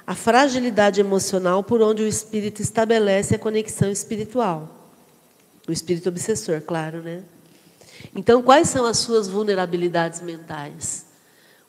a 0.07 0.15
fragilidade 0.15 0.99
emocional 0.99 1.63
por 1.63 1.79
onde 1.79 2.01
o 2.01 2.07
espírito 2.07 2.59
estabelece 2.59 3.35
a 3.35 3.37
conexão 3.37 3.91
espiritual. 3.91 4.67
O 5.67 5.71
espírito 5.71 6.09
obsessor, 6.09 6.59
claro, 6.61 7.03
né? 7.03 7.21
Então, 8.15 8.41
quais 8.41 8.67
são 8.67 8.87
as 8.87 8.97
suas 8.97 9.27
vulnerabilidades 9.27 10.21
mentais? 10.21 11.05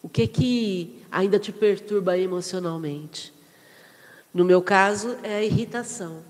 O 0.03 0.09
que 0.09 0.26
que 0.26 1.05
ainda 1.11 1.39
te 1.39 1.53
perturba 1.53 2.16
emocionalmente? 2.16 3.35
No 4.33 4.47
meu 4.47 4.62
caso, 4.62 5.14
é 5.22 5.35
a 5.35 5.43
irritação. 5.43 6.20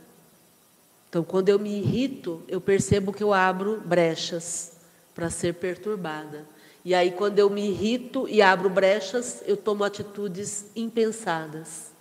Então, 1.09 1.23
quando 1.23 1.51
eu 1.51 1.59
me 1.61 1.79
irrito, 1.79 2.43
eu 2.49 2.61
percebo 2.61 3.13
que 3.13 3.23
eu 3.23 3.33
abro 3.33 3.81
brechas 3.87 4.73
para 5.15 5.31
ser 5.31 5.55
perturbada. 5.55 6.51
E 6.85 6.95
aí, 6.95 7.13
quando 7.13 7.39
eu 7.39 7.49
me 7.49 7.69
irrito 7.69 8.29
e 8.29 8.43
abro 8.43 8.69
brechas, 8.69 9.43
eu 9.47 9.57
tomo 9.57 9.85
atitudes 9.85 10.67
impensadas. 10.75 11.93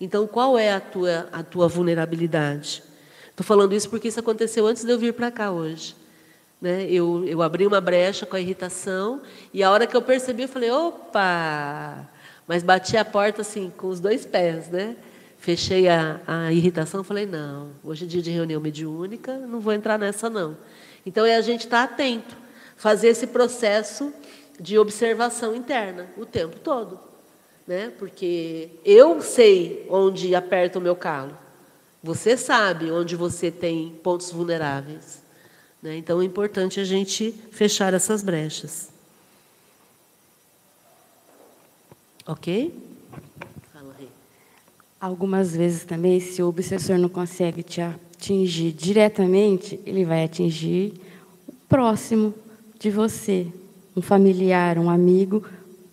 Então, 0.00 0.26
qual 0.26 0.58
é 0.58 0.72
a 0.72 0.80
tua, 0.80 1.28
a 1.32 1.42
tua 1.42 1.68
vulnerabilidade? 1.68 2.82
Estou 3.30 3.44
falando 3.44 3.74
isso 3.74 3.88
porque 3.88 4.08
isso 4.08 4.18
aconteceu 4.18 4.66
antes 4.66 4.84
de 4.84 4.90
eu 4.90 4.98
vir 4.98 5.12
para 5.12 5.30
cá 5.30 5.52
hoje. 5.52 5.94
Né? 6.60 6.86
Eu, 6.90 7.24
eu 7.24 7.40
abri 7.40 7.66
uma 7.66 7.80
brecha 7.80 8.26
com 8.26 8.34
a 8.34 8.40
irritação 8.40 9.22
e 9.54 9.62
a 9.62 9.70
hora 9.70 9.86
que 9.86 9.96
eu 9.96 10.02
percebi, 10.02 10.42
eu 10.42 10.48
falei, 10.48 10.70
opa! 10.70 12.08
Mas 12.46 12.62
bati 12.62 12.96
a 12.96 13.04
porta 13.04 13.42
assim, 13.42 13.72
com 13.76 13.88
os 13.88 14.00
dois 14.00 14.26
pés, 14.26 14.68
né? 14.68 14.96
Fechei 15.38 15.88
a, 15.88 16.20
a 16.26 16.52
irritação, 16.52 17.04
falei, 17.04 17.26
não, 17.26 17.68
hoje 17.84 18.04
é 18.04 18.08
dia 18.08 18.20
de 18.20 18.30
reunião 18.30 18.60
mediúnica, 18.60 19.36
não 19.36 19.60
vou 19.60 19.72
entrar 19.72 19.98
nessa 19.98 20.28
não. 20.28 20.56
Então 21.06 21.24
é 21.24 21.36
a 21.36 21.40
gente 21.40 21.64
estar 21.64 21.86
tá 21.86 21.94
atento, 21.94 22.36
fazer 22.78 23.08
esse 23.08 23.26
processo 23.26 24.12
de 24.58 24.78
observação 24.78 25.54
interna 25.54 26.08
o 26.16 26.24
tempo 26.24 26.58
todo. 26.60 26.98
Né? 27.66 27.92
Porque 27.98 28.70
eu 28.84 29.20
sei 29.20 29.84
onde 29.90 30.34
aperta 30.34 30.78
o 30.78 30.82
meu 30.82 30.96
calo. 30.96 31.36
Você 32.02 32.36
sabe 32.36 32.90
onde 32.90 33.14
você 33.16 33.50
tem 33.50 33.90
pontos 34.02 34.30
vulneráveis. 34.30 35.20
Né? 35.82 35.96
Então 35.96 36.22
é 36.22 36.24
importante 36.24 36.80
a 36.80 36.84
gente 36.84 37.32
fechar 37.50 37.92
essas 37.92 38.22
brechas. 38.22 38.88
Ok? 42.26 42.72
Fala 43.72 43.94
aí. 43.98 44.08
Algumas 45.00 45.54
vezes 45.54 45.84
também, 45.84 46.20
se 46.20 46.42
o 46.42 46.48
obsessor 46.48 46.96
não 46.96 47.08
consegue 47.08 47.62
te 47.62 47.80
atingir 47.80 48.72
diretamente, 48.72 49.80
ele 49.84 50.04
vai 50.04 50.24
atingir 50.24 50.94
o 51.46 51.52
próximo 51.68 52.34
de 52.78 52.90
você, 52.90 53.46
um 53.96 54.00
familiar, 54.00 54.78
um 54.78 54.88
amigo, 54.88 55.44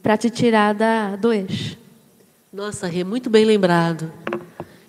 para 0.03 0.15
te 0.15 0.29
tirar 0.29 0.73
da, 0.73 1.15
do 1.15 1.33
eixo. 1.33 1.77
Nossa, 2.53 2.88
Rê, 2.88 3.03
muito 3.03 3.29
bem 3.29 3.43
lembrado. 3.43 4.11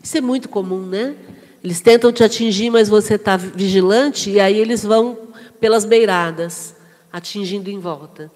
Isso 0.02 0.18
é 0.18 0.20
muito 0.20 0.48
comum, 0.48 0.86
né? 0.86 1.16
Eles 1.64 1.80
tentam 1.80 2.12
te 2.12 2.22
atingir, 2.22 2.70
mas 2.70 2.88
você 2.88 3.14
está 3.14 3.36
vigilante, 3.36 4.30
e 4.30 4.38
aí 4.38 4.56
eles 4.56 4.84
vão 4.84 5.18
pelas 5.58 5.84
beiradas, 5.84 6.76
atingindo 7.12 7.70
em 7.70 7.78
volta. 7.80 8.30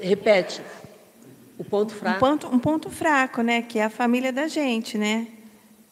Repete. 0.00 0.62
O 1.58 1.64
ponto 1.64 1.92
fraco. 1.92 2.16
Um 2.16 2.20
ponto, 2.20 2.46
um 2.46 2.58
ponto 2.58 2.90
fraco, 2.90 3.42
né? 3.42 3.62
Que 3.62 3.80
é 3.80 3.84
a 3.84 3.90
família 3.90 4.32
da 4.32 4.46
gente, 4.46 4.96
né? 4.96 5.26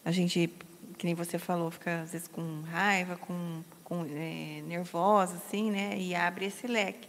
A 0.04 0.10
gente, 0.10 0.50
que 0.98 1.06
nem 1.06 1.14
você 1.14 1.38
falou, 1.38 1.70
fica 1.70 2.02
às 2.02 2.12
vezes 2.12 2.28
com 2.28 2.62
raiva, 2.62 3.16
com, 3.16 3.62
com 3.84 4.04
é, 4.04 4.62
nervosa, 4.66 5.36
assim, 5.36 5.70
né? 5.70 5.96
E 5.96 6.14
abre 6.14 6.46
esse 6.46 6.66
leque. 6.66 7.08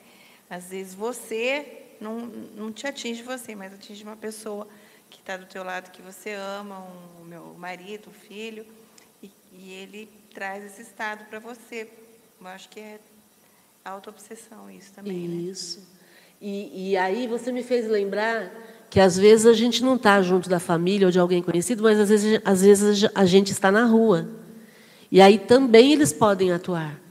Às 0.49 0.69
vezes 0.69 0.93
você 0.93 1.83
não, 1.99 2.19
não 2.19 2.71
te 2.71 2.85
atinge 2.85 3.23
você, 3.23 3.55
mas 3.55 3.73
atinge 3.73 4.03
uma 4.03 4.15
pessoa 4.15 4.67
que 5.09 5.19
está 5.19 5.37
do 5.37 5.45
teu 5.45 5.63
lado, 5.63 5.91
que 5.91 6.01
você 6.01 6.33
ama, 6.33 6.79
um, 6.79 7.21
o 7.21 7.25
meu 7.25 7.53
marido, 7.57 8.09
o 8.09 8.13
filho, 8.13 8.65
e, 9.21 9.31
e 9.53 9.71
ele 9.71 10.09
traz 10.33 10.63
esse 10.63 10.81
estado 10.81 11.25
para 11.25 11.39
você. 11.39 11.89
Eu 12.39 12.47
acho 12.47 12.67
que 12.69 12.79
é 12.79 12.99
auto-obsessão 13.85 14.69
isso 14.69 14.91
também. 14.93 15.49
Isso. 15.49 15.79
Né? 15.79 15.85
E, 16.41 16.91
e 16.91 16.97
aí 16.97 17.27
você 17.27 17.51
me 17.51 17.63
fez 17.63 17.87
lembrar 17.87 18.51
que 18.93 18.99
às 18.99 19.17
vezes 19.17 19.47
a 19.47 19.53
gente 19.53 19.83
não 19.83 19.95
está 19.95 20.21
junto 20.21 20.47
da 20.47 20.59
família 20.59 21.07
ou 21.07 21.11
de 21.11 21.17
alguém 21.17 21.41
conhecido, 21.41 21.81
mas 21.81 21.99
às 21.99 22.09
vezes, 22.09 22.39
às 22.45 22.61
vezes 22.61 23.09
a 23.15 23.25
gente 23.25 23.51
está 23.51 23.71
na 23.71 23.85
rua. 23.85 24.27
E 25.11 25.19
aí 25.19 25.39
também 25.39 25.93
eles 25.93 26.13
podem 26.13 26.51
atuar 26.51 27.01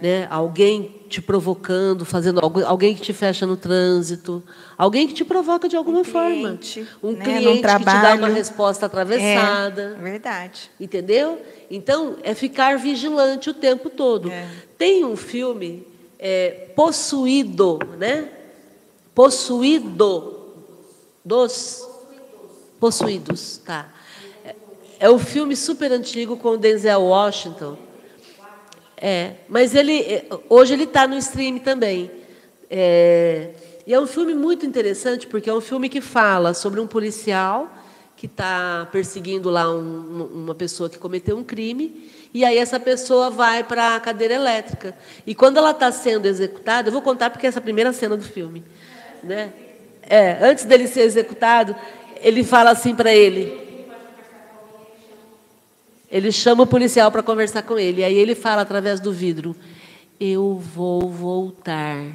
né? 0.00 0.28
alguém 0.30 0.94
te 1.08 1.20
provocando, 1.20 2.04
fazendo 2.04 2.38
algo, 2.38 2.64
alguém 2.64 2.94
que 2.94 3.00
te 3.00 3.12
fecha 3.12 3.44
no 3.44 3.56
trânsito, 3.56 4.40
alguém 4.76 5.08
que 5.08 5.12
te 5.12 5.24
provoca 5.24 5.68
de 5.68 5.74
alguma 5.74 6.02
um 6.02 6.04
forma, 6.04 6.56
cliente, 6.56 6.86
um 7.02 7.10
né? 7.10 7.24
cliente 7.24 7.62
que 7.62 7.78
te 7.78 7.84
dá 7.84 8.14
uma 8.14 8.28
resposta 8.28 8.86
atravessada, 8.86 9.96
é, 9.98 10.00
verdade, 10.00 10.70
entendeu? 10.78 11.42
Então 11.68 12.14
é 12.22 12.32
ficar 12.32 12.78
vigilante 12.78 13.50
o 13.50 13.54
tempo 13.54 13.90
todo. 13.90 14.30
É. 14.30 14.46
Tem 14.76 15.04
um 15.04 15.16
filme 15.16 15.84
é, 16.16 16.68
possuído, 16.76 17.80
né? 17.98 18.28
Possuído 19.12 20.37
dos 21.28 21.86
possuídos, 22.80 23.58
tá? 23.58 23.92
É, 24.44 24.54
é 25.00 25.10
um 25.10 25.18
filme 25.18 25.54
super 25.54 25.92
antigo 25.92 26.36
com 26.36 26.50
o 26.50 26.56
Denzel 26.56 27.02
Washington 27.02 27.76
é, 29.00 29.34
mas 29.48 29.74
ele 29.74 30.00
é, 30.00 30.26
hoje 30.48 30.74
ele 30.74 30.84
está 30.84 31.06
no 31.06 31.16
stream 31.16 31.58
também. 31.58 32.10
É, 32.68 33.50
e 33.86 33.94
é 33.94 34.00
um 34.00 34.06
filme 34.06 34.34
muito 34.34 34.66
interessante 34.66 35.26
porque 35.26 35.48
é 35.48 35.54
um 35.54 35.60
filme 35.60 35.88
que 35.88 36.00
fala 36.00 36.52
sobre 36.52 36.80
um 36.80 36.86
policial 36.86 37.72
que 38.16 38.26
está 38.26 38.88
perseguindo 38.90 39.48
lá 39.48 39.70
um, 39.70 40.24
uma 40.24 40.54
pessoa 40.54 40.90
que 40.90 40.98
cometeu 40.98 41.36
um 41.38 41.44
crime 41.44 42.10
e 42.34 42.44
aí 42.44 42.58
essa 42.58 42.80
pessoa 42.80 43.30
vai 43.30 43.62
para 43.62 43.94
a 43.94 44.00
cadeira 44.00 44.34
elétrica 44.34 44.94
e 45.24 45.34
quando 45.34 45.56
ela 45.56 45.70
está 45.70 45.90
sendo 45.92 46.26
executada, 46.26 46.88
eu 46.88 46.92
vou 46.92 47.00
contar 47.00 47.30
porque 47.30 47.46
é 47.46 47.48
essa 47.48 47.60
primeira 47.60 47.92
cena 47.92 48.16
do 48.16 48.24
filme, 48.24 48.64
né? 49.22 49.52
É, 50.08 50.38
antes 50.40 50.64
dele 50.64 50.88
ser 50.88 51.02
executado, 51.02 51.76
ele 52.22 52.42
fala 52.42 52.70
assim 52.70 52.94
para 52.94 53.14
ele: 53.14 53.68
ele 56.10 56.32
chama 56.32 56.62
o 56.62 56.66
policial 56.66 57.12
para 57.12 57.22
conversar 57.22 57.62
com 57.62 57.78
ele. 57.78 58.02
Aí 58.02 58.16
ele 58.16 58.34
fala 58.34 58.62
através 58.62 58.98
do 59.00 59.12
vidro: 59.12 59.54
Eu 60.18 60.54
vou 60.56 61.10
voltar. 61.10 62.06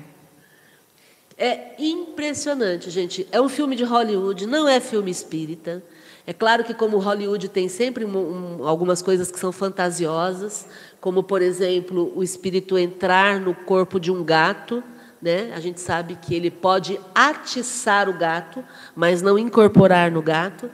É 1.37 1.75
impressionante, 1.77 2.89
gente. 2.89 3.27
É 3.31 3.39
um 3.39 3.49
filme 3.49 3.75
de 3.75 3.83
Hollywood, 3.83 4.47
não 4.47 4.67
é 4.67 4.79
filme 4.79 5.11
espírita. 5.11 5.83
É 6.25 6.31
claro 6.31 6.63
que, 6.63 6.73
como 6.73 6.99
Hollywood 6.99 7.49
tem 7.49 7.67
sempre 7.67 8.05
um, 8.05 8.17
um, 8.61 8.67
algumas 8.67 9.01
coisas 9.01 9.29
que 9.29 9.37
são 9.37 9.51
fantasiosas, 9.51 10.65
como, 11.01 11.21
por 11.21 11.41
exemplo, 11.41 12.13
o 12.15 12.23
espírito 12.23 12.77
entrar 12.77 13.41
no 13.41 13.53
corpo 13.53 13.99
de 13.99 14.09
um 14.09 14.23
gato. 14.23 14.81
Né? 15.23 15.53
A 15.55 15.61
gente 15.61 15.79
sabe 15.79 16.17
que 16.21 16.35
ele 16.35 16.51
pode 16.51 16.99
atiçar 17.15 18.09
o 18.09 18.13
gato, 18.13 18.61
mas 18.93 19.21
não 19.21 19.39
incorporar 19.39 20.11
no 20.11 20.21
gato. 20.21 20.69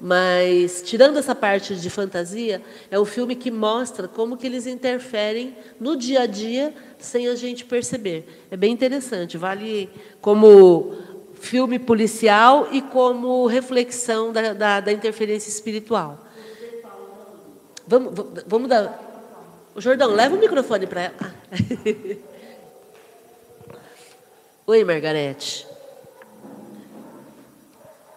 Mas, 0.00 0.82
tirando 0.82 1.16
essa 1.16 1.32
parte 1.32 1.76
de 1.76 1.88
fantasia, 1.88 2.60
é 2.90 2.98
um 2.98 3.04
filme 3.04 3.36
que 3.36 3.52
mostra 3.52 4.08
como 4.08 4.36
que 4.36 4.48
eles 4.48 4.66
interferem 4.66 5.56
no 5.78 5.96
dia 5.96 6.22
a 6.22 6.26
dia 6.26 6.74
sem 6.98 7.28
a 7.28 7.36
gente 7.36 7.64
perceber. 7.64 8.46
É 8.50 8.56
bem 8.56 8.72
interessante, 8.72 9.38
vale 9.38 9.88
como 10.20 10.96
filme 11.34 11.78
policial 11.78 12.66
e 12.72 12.82
como 12.82 13.46
reflexão 13.46 14.32
da, 14.32 14.52
da, 14.52 14.80
da 14.80 14.92
interferência 14.92 15.48
espiritual. 15.48 16.18
Vamos, 17.86 18.12
vamos 18.44 18.68
dar. 18.68 19.00
Jordão, 19.76 20.10
leva 20.10 20.34
o 20.34 20.38
microfone 20.40 20.84
para 20.84 21.02
ela. 21.02 21.34
Oi, 24.66 24.82
Margarete. 24.82 25.66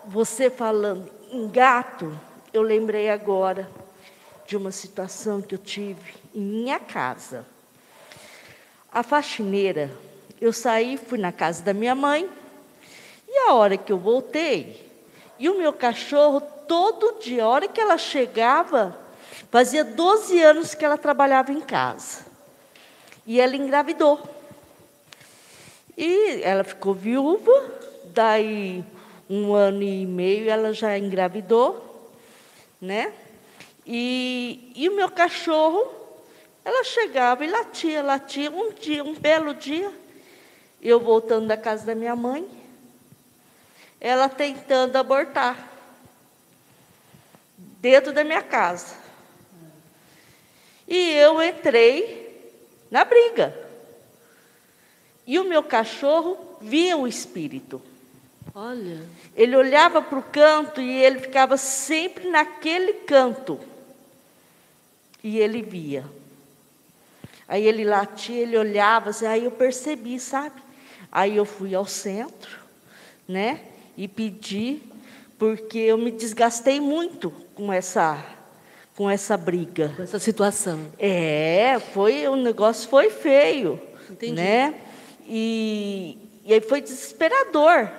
Você 0.06 0.50
falando 0.50 1.12
em 1.30 1.46
gato, 1.50 2.18
eu 2.54 2.62
lembrei 2.62 3.10
agora 3.10 3.70
de 4.48 4.56
uma 4.56 4.72
situação 4.72 5.42
que 5.42 5.56
eu 5.56 5.60
tive 5.60 6.14
em 6.34 6.40
minha 6.40 6.80
casa. 6.80 7.46
A 8.90 9.04
faxineira, 9.04 9.92
eu 10.40 10.54
saí, 10.54 10.96
fui 10.96 11.18
na 11.18 11.34
casa 11.34 11.62
da 11.62 11.74
minha 11.74 11.94
mãe, 11.94 12.30
e 13.28 13.38
a 13.50 13.54
hora 13.54 13.76
que 13.76 13.92
eu 13.92 13.98
voltei, 13.98 14.90
e 15.38 15.50
o 15.50 15.58
meu 15.58 15.74
cachorro, 15.74 16.40
todo 16.66 17.20
dia, 17.20 17.44
a 17.44 17.50
hora 17.50 17.68
que 17.68 17.82
ela 17.82 17.98
chegava, 17.98 18.98
fazia 19.52 19.84
12 19.84 20.42
anos 20.42 20.74
que 20.74 20.86
ela 20.86 20.98
trabalhava 20.98 21.52
em 21.52 21.60
casa. 21.60 22.26
E 23.26 23.42
ela 23.42 23.58
engravidou. 23.58 24.37
E 25.98 26.44
ela 26.44 26.64
ficou 26.64 26.94
viúva, 26.94 27.52
daí 28.06 28.86
um 29.28 29.54
ano 29.54 29.82
e 29.82 30.06
meio, 30.06 30.50
ela 30.50 30.72
já 30.72 30.96
engravidou, 30.96 32.14
né? 32.80 33.12
E, 33.86 34.72
e 34.76 34.88
o 34.88 34.96
meu 34.96 35.10
cachorro, 35.10 35.92
ela 36.64 36.84
chegava 36.84 37.44
e 37.44 37.50
latia, 37.50 38.04
latia. 38.04 38.52
Um 38.52 38.72
dia, 38.74 39.04
um 39.04 39.16
belo 39.16 39.56
dia, 39.56 39.92
eu 40.82 41.00
voltando 41.00 41.48
da 41.48 41.58
casa 41.58 41.86
da 41.86 41.96
minha 41.96 42.16
mãe, 42.16 42.48
ela 44.00 44.30
tentando 44.30 44.96
abortar, 44.98 45.68
dentro 47.82 48.14
da 48.14 48.24
minha 48.24 48.44
casa. 48.44 48.96
E 50.88 51.14
eu 51.14 51.42
entrei 51.42 52.54
na 52.92 53.04
briga. 53.04 53.67
E 55.28 55.38
o 55.38 55.44
meu 55.44 55.62
cachorro 55.62 56.38
via 56.62 56.96
o 56.96 57.06
espírito. 57.06 57.82
Olha. 58.56 59.02
Ele 59.36 59.56
olhava 59.56 60.02
para 60.02 60.18
o 60.18 60.24
canto 60.24 60.82
e 60.82 60.90
ele 60.90 61.20
ficava 61.20 61.58
sempre 61.58 62.30
naquele 62.30 62.94
canto. 62.94 63.60
E 65.22 65.38
ele 65.38 65.62
via. 65.62 66.06
Aí 67.48 67.66
ele 67.66 67.84
latia, 67.84 68.42
ele 68.42 68.58
olhava, 68.58 69.10
assim, 69.10 69.26
aí 69.26 69.44
eu 69.44 69.52
percebi, 69.52 70.20
sabe? 70.20 70.62
Aí 71.12 71.36
eu 71.36 71.46
fui 71.46 71.76
ao 71.76 71.86
centro, 71.86 72.60
né? 73.28 73.62
E 73.98 74.08
pedi, 74.08 74.82
porque 75.38 75.78
eu 75.78 75.98
me 75.98 76.12
desgastei 76.12 76.80
muito 76.80 77.32
com 77.54 77.72
essa 77.72 78.24
com 78.96 79.08
essa 79.08 79.38
briga. 79.38 79.94
Com 79.96 80.02
essa 80.02 80.18
situação. 80.18 80.88
É, 80.98 81.80
foi 81.94 82.28
o 82.28 82.36
negócio 82.36 82.90
foi 82.90 83.12
feio, 83.12 83.80
Entendi. 84.10 84.34
né? 84.34 84.74
E, 85.28 86.18
e 86.46 86.54
aí 86.54 86.62
foi 86.62 86.82
desesperador. 86.82 87.90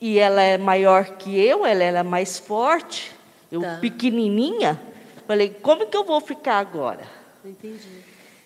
E 0.00 0.18
ela 0.18 0.42
é 0.42 0.58
maior 0.58 1.04
que 1.16 1.38
eu, 1.38 1.64
ela 1.64 1.82
era 1.84 2.02
mais 2.02 2.38
forte, 2.38 3.12
eu 3.52 3.60
Tá. 3.60 3.78
pequenininha. 3.80 4.80
Falei, 5.26 5.50
como 5.50 5.86
que 5.86 5.96
eu 5.96 6.02
vou 6.04 6.20
ficar 6.20 6.58
agora? 6.58 7.02
Entendi. 7.44 7.88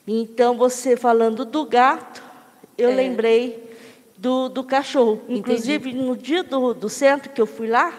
Então, 0.07 0.57
você 0.57 0.97
falando 0.97 1.45
do 1.45 1.65
gato, 1.65 2.23
eu 2.77 2.91
É. 2.91 2.95
lembrei 2.95 3.75
do, 4.17 4.49
do 4.51 4.63
cachorro. 4.63 5.15
Entendi. 5.25 5.39
Inclusive, 5.39 5.93
no 5.95 6.17
dia 6.17 6.43
do, 6.43 6.75
do 6.75 6.89
centro 6.89 7.31
que 7.31 7.41
eu 7.41 7.47
fui 7.47 7.69
lá, 7.69 7.93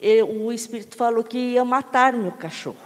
eu- 0.00 0.28
o 0.28 0.52
espírito 0.52 0.96
falou 0.96 1.24
que 1.24 1.38
ia 1.38 1.64
matar 1.64 2.12
meu 2.12 2.32
cachorro. 2.32 2.76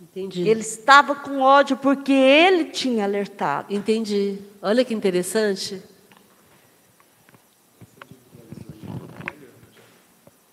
Entendi. 0.00 0.48
Ele 0.48 0.60
estava 0.60 1.14
com 1.14 1.40
ódio 1.40 1.76
porque 1.76 2.12
ele 2.12 2.66
tinha 2.66 3.04
alertado. 3.04 3.74
Entendi. 3.74 4.38
Olha 4.62 4.84
que 4.84 4.94
interessante. 4.94 5.82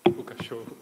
O 0.04 0.24
cachorro. 0.24 0.76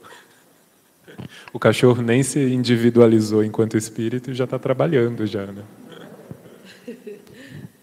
O 1.53 1.59
cachorro 1.59 2.03
nem 2.03 2.23
se 2.23 2.41
individualizou 2.41 3.45
enquanto 3.45 3.77
espírito 3.77 4.31
e 4.31 4.35
já 4.35 4.45
está 4.45 4.59
trabalhando 4.59 5.27
já, 5.27 5.47
né? 5.47 5.65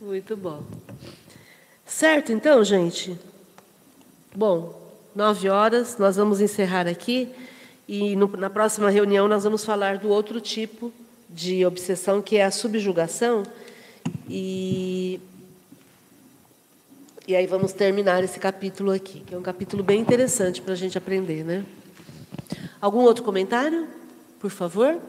Muito 0.02 0.36
bom. 0.36 0.64
Certo, 1.86 2.32
então, 2.32 2.64
gente. 2.64 3.18
Bom, 4.36 4.82
nove 5.16 5.48
horas, 5.48 5.98
nós 6.00 6.16
vamos 6.16 6.42
encerrar 6.42 6.88
aqui. 6.88 7.30
E 7.88 8.16
no- 8.16 8.28
na 8.38 8.50
próxima 8.50 8.90
reunião 8.90 9.28
nós 9.28 9.44
vamos 9.44 9.66
falar 9.66 9.98
do 9.98 10.10
outro 10.10 10.40
tipo 10.40 10.92
de 11.30 11.66
obsessão, 11.66 12.22
que 12.22 12.38
é 12.38 12.44
a 12.46 12.52
subjugação. 12.52 13.44
E, 14.30 15.20
e 17.28 17.36
aí 17.36 17.46
vamos 17.48 17.74
terminar 17.74 18.24
esse 18.24 18.40
capítulo 18.40 18.92
aqui, 18.92 19.22
que 19.22 19.34
é 19.34 19.38
um 19.38 19.42
capítulo 19.42 19.84
bem 19.84 20.00
interessante 20.00 20.62
para 20.62 20.74
a 20.74 20.78
gente 20.78 20.98
aprender, 20.98 21.44
né? 21.44 21.66
Algum 22.80 23.00
outro 23.00 23.24
comentário, 23.24 23.88
por 24.40 24.50
favor? 24.50 25.00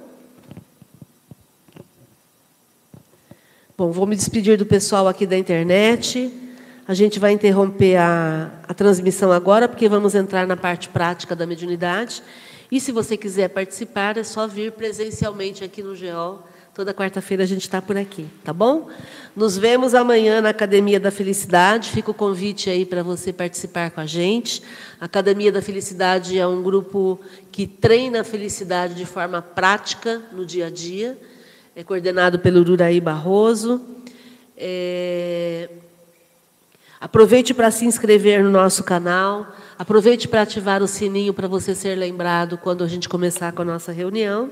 Bom, 3.76 3.90
vou 3.90 4.06
me 4.06 4.14
despedir 4.14 4.58
do 4.58 4.66
pessoal 4.66 5.08
aqui 5.08 5.26
da 5.26 5.36
internet. 5.36 6.32
A 6.86 6.94
gente 6.94 7.18
vai 7.18 7.32
interromper 7.32 7.96
a, 7.96 8.50
a 8.68 8.74
transmissão 8.74 9.32
agora, 9.32 9.66
porque 9.68 9.88
vamos 9.88 10.14
entrar 10.14 10.46
na 10.46 10.56
parte 10.56 10.88
prática 10.88 11.34
da 11.34 11.46
mediunidade. 11.46 12.22
E 12.72 12.80
se 12.80 12.90
você 12.90 13.18
quiser 13.18 13.50
participar, 13.50 14.16
é 14.16 14.24
só 14.24 14.48
vir 14.48 14.72
presencialmente 14.72 15.62
aqui 15.62 15.82
no 15.82 15.94
GEOL. 15.94 16.42
Toda 16.72 16.94
quarta-feira 16.94 17.42
a 17.42 17.46
gente 17.46 17.60
está 17.60 17.82
por 17.82 17.98
aqui, 17.98 18.26
tá 18.42 18.50
bom? 18.50 18.88
Nos 19.36 19.58
vemos 19.58 19.94
amanhã 19.94 20.40
na 20.40 20.48
Academia 20.48 20.98
da 20.98 21.10
Felicidade. 21.10 21.90
Fica 21.90 22.10
o 22.10 22.14
convite 22.14 22.70
aí 22.70 22.86
para 22.86 23.02
você 23.02 23.30
participar 23.30 23.90
com 23.90 24.00
a 24.00 24.06
gente. 24.06 24.62
A 24.98 25.04
Academia 25.04 25.52
da 25.52 25.60
Felicidade 25.60 26.38
é 26.38 26.46
um 26.46 26.62
grupo 26.62 27.20
que 27.50 27.66
treina 27.66 28.22
a 28.22 28.24
felicidade 28.24 28.94
de 28.94 29.04
forma 29.04 29.42
prática 29.42 30.22
no 30.32 30.46
dia 30.46 30.68
a 30.68 30.70
dia. 30.70 31.18
É 31.76 31.84
coordenado 31.84 32.38
pelo 32.38 32.60
Ururaí 32.60 33.02
Barroso. 33.02 33.82
É, 34.56 35.68
Aproveite 37.02 37.52
para 37.52 37.68
se 37.72 37.84
inscrever 37.84 38.44
no 38.44 38.50
nosso 38.52 38.84
canal. 38.84 39.56
Aproveite 39.82 40.28
para 40.28 40.42
ativar 40.42 40.80
o 40.80 40.86
sininho 40.86 41.34
para 41.34 41.48
você 41.48 41.74
ser 41.74 41.98
lembrado 41.98 42.56
quando 42.56 42.84
a 42.84 42.86
gente 42.86 43.08
começar 43.08 43.50
com 43.50 43.62
a 43.62 43.64
nossa 43.64 43.90
reunião. 43.90 44.48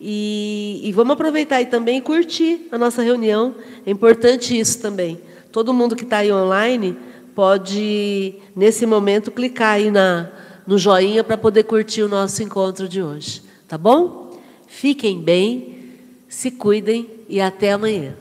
E, 0.00 0.80
e 0.82 0.90
vamos 0.90 1.12
aproveitar 1.12 1.58
aí 1.58 1.66
também 1.66 1.98
e 1.98 2.00
curtir 2.00 2.66
a 2.72 2.76
nossa 2.76 3.00
reunião. 3.00 3.54
É 3.86 3.90
importante 3.92 4.58
isso 4.58 4.80
também. 4.80 5.20
Todo 5.52 5.72
mundo 5.72 5.94
que 5.94 6.02
está 6.02 6.16
aí 6.18 6.32
online 6.32 6.98
pode, 7.36 8.34
nesse 8.56 8.84
momento, 8.84 9.30
clicar 9.30 9.74
aí 9.74 9.92
na, 9.92 10.28
no 10.66 10.76
joinha 10.76 11.22
para 11.22 11.38
poder 11.38 11.62
curtir 11.62 12.02
o 12.02 12.08
nosso 12.08 12.42
encontro 12.42 12.88
de 12.88 13.00
hoje. 13.00 13.40
Tá 13.68 13.78
bom? 13.78 14.40
Fiquem 14.66 15.20
bem, 15.20 15.78
se 16.28 16.50
cuidem 16.50 17.08
e 17.28 17.40
até 17.40 17.70
amanhã. 17.70 18.16